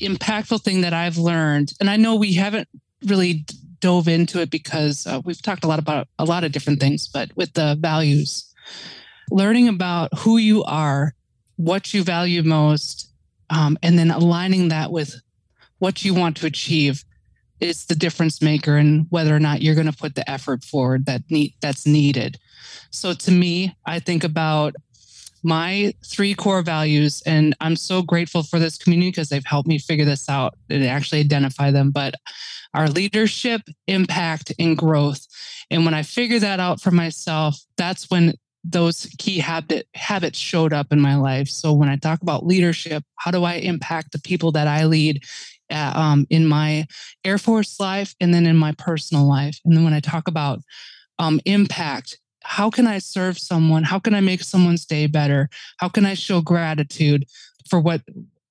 impactful 0.01 0.63
thing 0.63 0.83
that 0.83 0.93
i've 0.93 1.17
learned 1.19 1.73
and 1.81 1.91
i 1.91 1.97
know 1.97 2.15
we 2.15 2.35
haven't 2.35 2.69
really 3.07 3.45
dove 3.83 4.09
into 4.09 4.41
it 4.41 4.51
because 4.51 5.07
uh, 5.07 5.21
we've 5.25 5.43
talked 5.43 5.65
a 5.65 5.69
lot 5.69 5.79
about 5.79 6.09
a 6.19 6.25
lot 6.25 6.45
of 6.45 6.53
different 6.53 6.81
things 6.81 7.07
but 7.07 7.31
with 7.37 7.53
the 7.53 7.77
values 7.81 8.55
learning 9.31 9.69
about 9.69 10.09
who 10.21 10.39
you 10.39 10.65
are 10.65 11.15
what 11.57 11.93
you 11.93 12.03
value 12.03 12.43
most 12.43 13.11
um, 13.51 13.77
and 13.83 13.99
then 13.99 14.11
aligning 14.11 14.69
that 14.69 14.91
with 14.91 15.21
what 15.79 16.05
you 16.05 16.15
want 16.15 16.37
to 16.39 16.47
achieve 16.47 17.05
is 17.61 17.87
the 17.87 17.95
difference 17.95 18.41
maker 18.41 18.77
in 18.77 19.07
whether 19.11 19.35
or 19.35 19.39
not 19.39 19.63
you're 19.63 19.75
going 19.75 19.91
to 19.91 19.97
put 19.97 20.15
the 20.15 20.29
effort 20.29 20.65
forward 20.65 21.07
that 21.07 21.23
need 21.31 21.55
that's 21.61 21.87
needed. 21.87 22.39
So 22.91 23.13
to 23.13 23.31
me 23.31 23.77
i 23.87 23.99
think 23.99 24.25
about 24.25 24.75
my 25.43 25.93
three 26.05 26.35
core 26.35 26.63
values 26.63 27.23
and 27.27 27.55
i'm 27.61 27.77
so 27.77 28.03
grateful 28.03 28.43
for 28.43 28.59
this 28.59 28.79
community 28.79 29.11
because 29.11 29.29
they've 29.29 29.45
helped 29.45 29.69
me 29.69 29.79
figure 29.79 30.05
this 30.05 30.29
out 30.29 30.55
and 30.71 30.85
actually 30.85 31.21
identify 31.21 31.71
them 31.71 31.91
but 31.91 32.15
our 32.75 32.89
leadership 32.89 33.63
impact 33.87 34.53
and 34.59 34.77
growth. 34.77 35.27
And 35.71 35.85
when 35.85 35.95
i 35.95 36.03
figured 36.03 36.43
that 36.43 36.61
out 36.61 36.81
for 36.81 36.91
myself 36.91 37.59
that's 37.77 38.11
when 38.11 38.35
those 38.65 39.13
key 39.19 39.41
habit 39.41 39.89
habits 39.95 40.39
showed 40.39 40.73
up 40.73 40.93
in 40.93 41.01
my 41.01 41.17
life. 41.17 41.49
So 41.49 41.73
when 41.73 41.89
i 41.89 41.97
talk 41.97 42.23
about 42.23 42.47
leadership 42.47 43.05
how 43.17 43.31
do 43.31 43.45
i 43.45 43.55
impact 43.55 44.13
the 44.13 44.21
people 44.21 44.53
that 44.53 44.69
i 44.69 44.85
lead 44.85 45.23
uh, 45.71 45.93
um, 45.95 46.27
in 46.29 46.47
my 46.47 46.87
air 47.25 47.39
force 47.39 47.81
life 47.81 48.15
and 48.21 48.33
then 48.33 48.47
in 48.47 48.57
my 48.57 48.73
personal 48.73 49.27
life? 49.27 49.59
And 49.65 49.77
then 49.77 49.85
when 49.85 49.95
i 49.95 50.01
talk 50.01 50.29
about 50.29 50.61
um, 51.19 51.41
impact 51.45 52.19
how 52.45 52.71
can 52.71 52.87
I 52.87 52.99
serve 52.99 53.39
someone? 53.39 53.85
How 53.85 53.99
can 53.99 54.15
I 54.15 54.21
make 54.21 54.43
someone's 54.43 54.85
day 54.85 55.07
better? 55.07 55.49
How 55.79 55.89
can 55.89 56.07
I 56.07 56.15
show 56.15 56.41
gratitude 56.41 57.25
for 57.69 57.81
what 57.81 58.03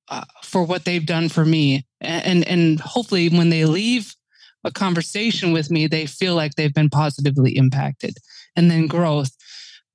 uh, 0.09 0.25
for 0.43 0.63
what 0.63 0.85
they've 0.85 1.05
done 1.05 1.29
for 1.29 1.45
me? 1.45 1.85
And 1.99 2.47
and 2.47 2.79
hopefully, 2.79 3.29
when 3.29 3.49
they 3.49 3.65
leave 3.65 4.15
a 4.63 4.71
conversation 4.71 5.51
with 5.51 5.71
me, 5.71 5.87
they 5.87 6.05
feel 6.05 6.35
like 6.35 6.55
they've 6.55 6.73
been 6.73 6.89
positively 6.89 7.57
impacted. 7.57 8.17
And 8.55 8.69
then 8.69 8.87
growth. 8.87 9.31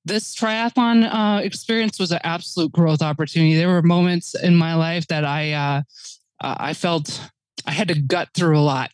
This 0.04 0.36
triathlon 0.36 1.12
uh, 1.12 1.40
experience 1.42 1.98
was 1.98 2.12
an 2.12 2.20
absolute 2.22 2.70
growth 2.70 3.02
opportunity. 3.02 3.56
There 3.56 3.68
were 3.68 3.82
moments 3.82 4.34
in 4.34 4.54
my 4.54 4.74
life 4.74 5.08
that 5.08 5.24
I 5.24 5.52
uh, 5.52 5.82
uh, 6.40 6.56
I 6.58 6.74
felt 6.74 7.20
I 7.66 7.72
had 7.72 7.88
to 7.88 8.00
gut 8.00 8.28
through 8.34 8.58
a 8.58 8.60
lot, 8.60 8.92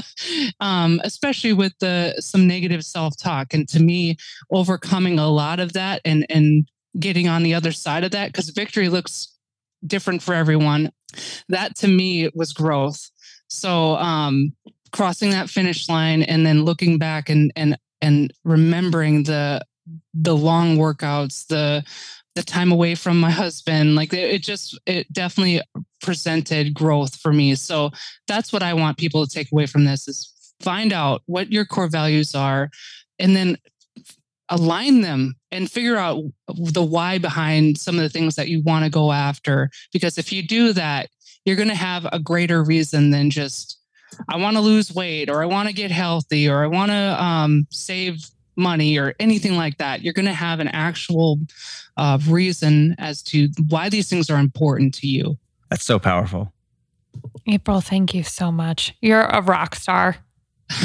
um, 0.60 1.00
especially 1.04 1.52
with 1.52 1.74
the 1.80 2.14
some 2.18 2.46
negative 2.46 2.84
self 2.84 3.16
talk. 3.18 3.52
And 3.52 3.68
to 3.68 3.80
me, 3.80 4.16
overcoming 4.50 5.18
a 5.18 5.28
lot 5.28 5.60
of 5.60 5.74
that 5.74 6.00
and 6.04 6.26
and 6.30 6.68
getting 6.98 7.28
on 7.28 7.42
the 7.42 7.54
other 7.54 7.72
side 7.72 8.04
of 8.04 8.12
that 8.12 8.32
because 8.32 8.48
victory 8.50 8.88
looks 8.88 9.36
different 9.86 10.22
for 10.22 10.34
everyone. 10.34 10.92
That 11.48 11.76
to 11.76 11.88
me 11.88 12.30
was 12.34 12.52
growth. 12.52 13.10
So 13.48 13.96
um, 13.96 14.54
crossing 14.92 15.30
that 15.30 15.50
finish 15.50 15.88
line 15.88 16.22
and 16.22 16.44
then 16.46 16.64
looking 16.64 16.98
back 16.98 17.28
and 17.28 17.52
and 17.56 17.76
and 18.00 18.32
remembering 18.44 19.24
the 19.24 19.64
the 20.14 20.36
long 20.36 20.76
workouts, 20.76 21.46
the 21.46 21.84
the 22.36 22.42
time 22.42 22.70
away 22.70 22.94
from 22.94 23.18
my 23.18 23.30
husband, 23.30 23.96
like 23.96 24.12
it, 24.12 24.30
it 24.34 24.42
just 24.42 24.78
it 24.86 25.10
definitely 25.12 25.62
presented 26.00 26.74
growth 26.74 27.16
for 27.16 27.32
me. 27.32 27.54
So 27.56 27.90
that's 28.28 28.52
what 28.52 28.62
I 28.62 28.74
want 28.74 28.98
people 28.98 29.26
to 29.26 29.32
take 29.32 29.50
away 29.50 29.66
from 29.66 29.86
this 29.86 30.06
is 30.06 30.32
find 30.60 30.92
out 30.92 31.22
what 31.26 31.50
your 31.50 31.64
core 31.64 31.88
values 31.88 32.34
are 32.34 32.70
and 33.18 33.34
then 33.34 33.56
align 34.50 35.00
them 35.00 35.34
and 35.50 35.70
figure 35.70 35.96
out 35.96 36.22
the 36.48 36.82
why 36.82 37.18
behind 37.18 37.78
some 37.78 37.96
of 37.96 38.02
the 38.02 38.08
things 38.08 38.36
that 38.36 38.48
you 38.48 38.62
want 38.62 38.84
to 38.84 38.90
go 38.90 39.10
after 39.10 39.68
because 39.92 40.18
if 40.18 40.32
you 40.32 40.40
do 40.46 40.72
that 40.72 41.08
you're 41.44 41.56
going 41.56 41.68
to 41.68 41.74
have 41.74 42.06
a 42.12 42.20
greater 42.20 42.62
reason 42.62 43.10
than 43.10 43.28
just 43.28 43.80
i 44.28 44.36
want 44.36 44.56
to 44.56 44.62
lose 44.62 44.94
weight 44.94 45.28
or 45.28 45.42
i 45.42 45.46
want 45.46 45.68
to 45.68 45.74
get 45.74 45.90
healthy 45.90 46.48
or 46.48 46.62
i 46.62 46.66
want 46.68 46.92
to 46.92 47.22
um, 47.22 47.66
save 47.70 48.24
money 48.56 48.98
or 48.98 49.14
anything 49.20 49.56
like 49.56 49.78
that 49.78 50.02
you're 50.02 50.14
going 50.14 50.26
to 50.26 50.32
have 50.32 50.60
an 50.60 50.68
actual 50.68 51.38
uh, 51.96 52.18
reason 52.28 52.94
as 52.98 53.22
to 53.22 53.48
why 53.68 53.88
these 53.88 54.08
things 54.08 54.30
are 54.30 54.38
important 54.38 54.94
to 54.94 55.06
you 55.06 55.36
That's 55.70 55.84
so 55.84 55.98
powerful. 55.98 56.52
April, 57.48 57.80
thank 57.80 58.14
you 58.14 58.22
so 58.22 58.52
much. 58.52 58.94
You're 59.00 59.22
a 59.22 59.40
rock 59.40 59.74
star. 59.74 60.16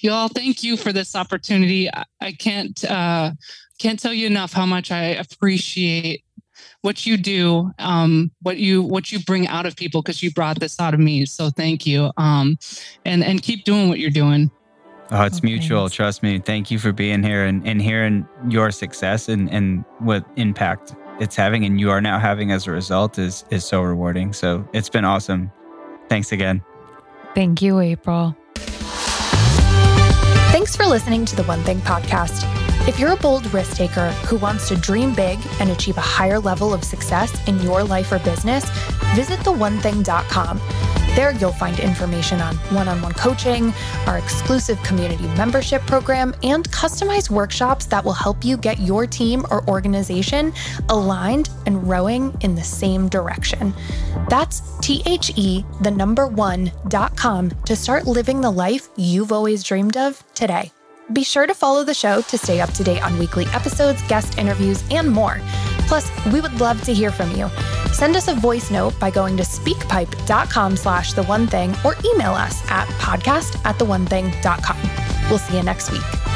y'all 0.00 0.28
thank 0.28 0.62
you 0.62 0.76
for 0.76 0.92
this 0.92 1.16
opportunity 1.16 1.88
i, 1.92 2.04
I 2.20 2.32
can't 2.32 2.84
uh 2.84 3.32
can't 3.78 3.98
tell 3.98 4.12
you 4.12 4.26
enough 4.26 4.52
how 4.52 4.66
much 4.66 4.90
i 4.92 5.04
appreciate 5.06 6.24
what 6.82 7.04
you 7.04 7.16
do 7.16 7.70
um 7.78 8.30
what 8.42 8.58
you 8.58 8.82
what 8.82 9.10
you 9.10 9.18
bring 9.20 9.48
out 9.48 9.66
of 9.66 9.76
people 9.76 10.02
because 10.02 10.22
you 10.22 10.30
brought 10.32 10.60
this 10.60 10.78
out 10.78 10.94
of 10.94 11.00
me 11.00 11.26
so 11.26 11.50
thank 11.50 11.86
you 11.86 12.10
um 12.16 12.58
and 13.04 13.24
and 13.24 13.42
keep 13.42 13.64
doing 13.64 13.88
what 13.88 13.98
you're 13.98 14.10
doing 14.10 14.50
Oh, 15.12 15.22
it's 15.24 15.38
Oh, 15.38 15.40
mutual. 15.44 15.80
thanks. 15.82 15.94
Trust 15.96 16.22
me. 16.22 16.38
Thank 16.38 16.70
you 16.70 16.78
for 16.78 16.92
being 16.92 17.22
here 17.22 17.44
and, 17.44 17.66
and 17.66 17.82
hearing 17.82 18.26
your 18.48 18.70
success 18.70 19.28
and, 19.28 19.50
and 19.50 19.84
what 19.98 20.24
impact 20.36 20.94
it's 21.18 21.36
having 21.36 21.64
and 21.64 21.78
you 21.80 21.90
are 21.90 22.00
now 22.00 22.18
having 22.18 22.50
as 22.52 22.66
a 22.66 22.70
result 22.70 23.18
is 23.18 23.44
is 23.50 23.64
so 23.64 23.82
rewarding. 23.82 24.32
So 24.32 24.66
it's 24.72 24.88
been 24.88 25.04
awesome. 25.04 25.50
Thanks 26.08 26.32
again. 26.32 26.62
Thank 27.34 27.60
you, 27.60 27.80
April. 27.80 28.34
Thanks 30.52 30.74
for 30.76 30.84
listening 30.86 31.24
to 31.26 31.36
the 31.36 31.44
One 31.44 31.62
Thing 31.62 31.78
podcast. 31.80 32.44
If 32.88 32.98
you're 32.98 33.12
a 33.12 33.16
bold 33.16 33.52
risk 33.52 33.76
taker 33.76 34.10
who 34.26 34.36
wants 34.36 34.68
to 34.68 34.76
dream 34.76 35.14
big 35.14 35.38
and 35.60 35.70
achieve 35.70 35.96
a 35.96 36.00
higher 36.02 36.40
level 36.40 36.72
of 36.74 36.82
success 36.82 37.30
in 37.46 37.60
your 37.60 37.84
life 37.84 38.10
or 38.10 38.18
business, 38.20 38.64
visit 39.14 39.38
theonething.com. 39.40 40.58
There, 41.16 41.32
you'll 41.32 41.52
find 41.52 41.78
information 41.80 42.40
on 42.40 42.56
one 42.70 42.88
on 42.88 43.02
one 43.02 43.12
coaching, 43.12 43.74
our 44.06 44.16
exclusive 44.16 44.82
community 44.82 45.26
membership 45.36 45.82
program, 45.82 46.34
and 46.42 46.70
customized 46.70 47.30
workshops 47.30 47.84
that 47.86 48.04
will 48.04 48.12
help 48.12 48.44
you 48.44 48.56
get 48.56 48.78
your 48.78 49.06
team 49.06 49.44
or 49.50 49.68
organization 49.68 50.52
aligned 50.88 51.50
and 51.66 51.86
rowing 51.86 52.34
in 52.40 52.54
the 52.54 52.62
same 52.62 53.08
direction. 53.08 53.74
That's 54.28 54.78
T 54.78 55.02
H 55.04 55.32
E, 55.36 55.64
the 55.82 55.90
number 55.90 56.26
one, 56.26 56.72
dot 56.88 57.16
com 57.16 57.50
to 57.66 57.76
start 57.76 58.06
living 58.06 58.40
the 58.40 58.50
life 58.50 58.88
you've 58.96 59.32
always 59.32 59.62
dreamed 59.62 59.96
of 59.96 60.22
today. 60.34 60.72
Be 61.12 61.24
sure 61.24 61.46
to 61.46 61.54
follow 61.54 61.82
the 61.82 61.94
show 61.94 62.22
to 62.22 62.38
stay 62.38 62.60
up 62.60 62.70
to 62.74 62.84
date 62.84 63.02
on 63.02 63.18
weekly 63.18 63.46
episodes, 63.46 64.02
guest 64.02 64.38
interviews, 64.38 64.84
and 64.90 65.10
more. 65.10 65.40
Plus, 65.88 66.08
we 66.26 66.40
would 66.40 66.60
love 66.60 66.80
to 66.84 66.94
hear 66.94 67.10
from 67.10 67.34
you. 67.34 67.48
Send 67.92 68.14
us 68.14 68.28
a 68.28 68.34
voice 68.34 68.70
note 68.70 68.98
by 69.00 69.10
going 69.10 69.36
to 69.36 69.42
speakpipe.com 69.42 70.76
slash 70.76 71.12
the 71.14 71.24
one 71.24 71.48
thing 71.48 71.74
or 71.84 71.96
email 72.04 72.32
us 72.32 72.62
at 72.70 72.86
podcast 73.00 73.60
at 73.64 73.78
the 73.78 73.84
one 73.84 74.06
thing.com. 74.06 74.78
We'll 75.28 75.38
see 75.38 75.56
you 75.56 75.62
next 75.64 75.90
week. 75.90 76.29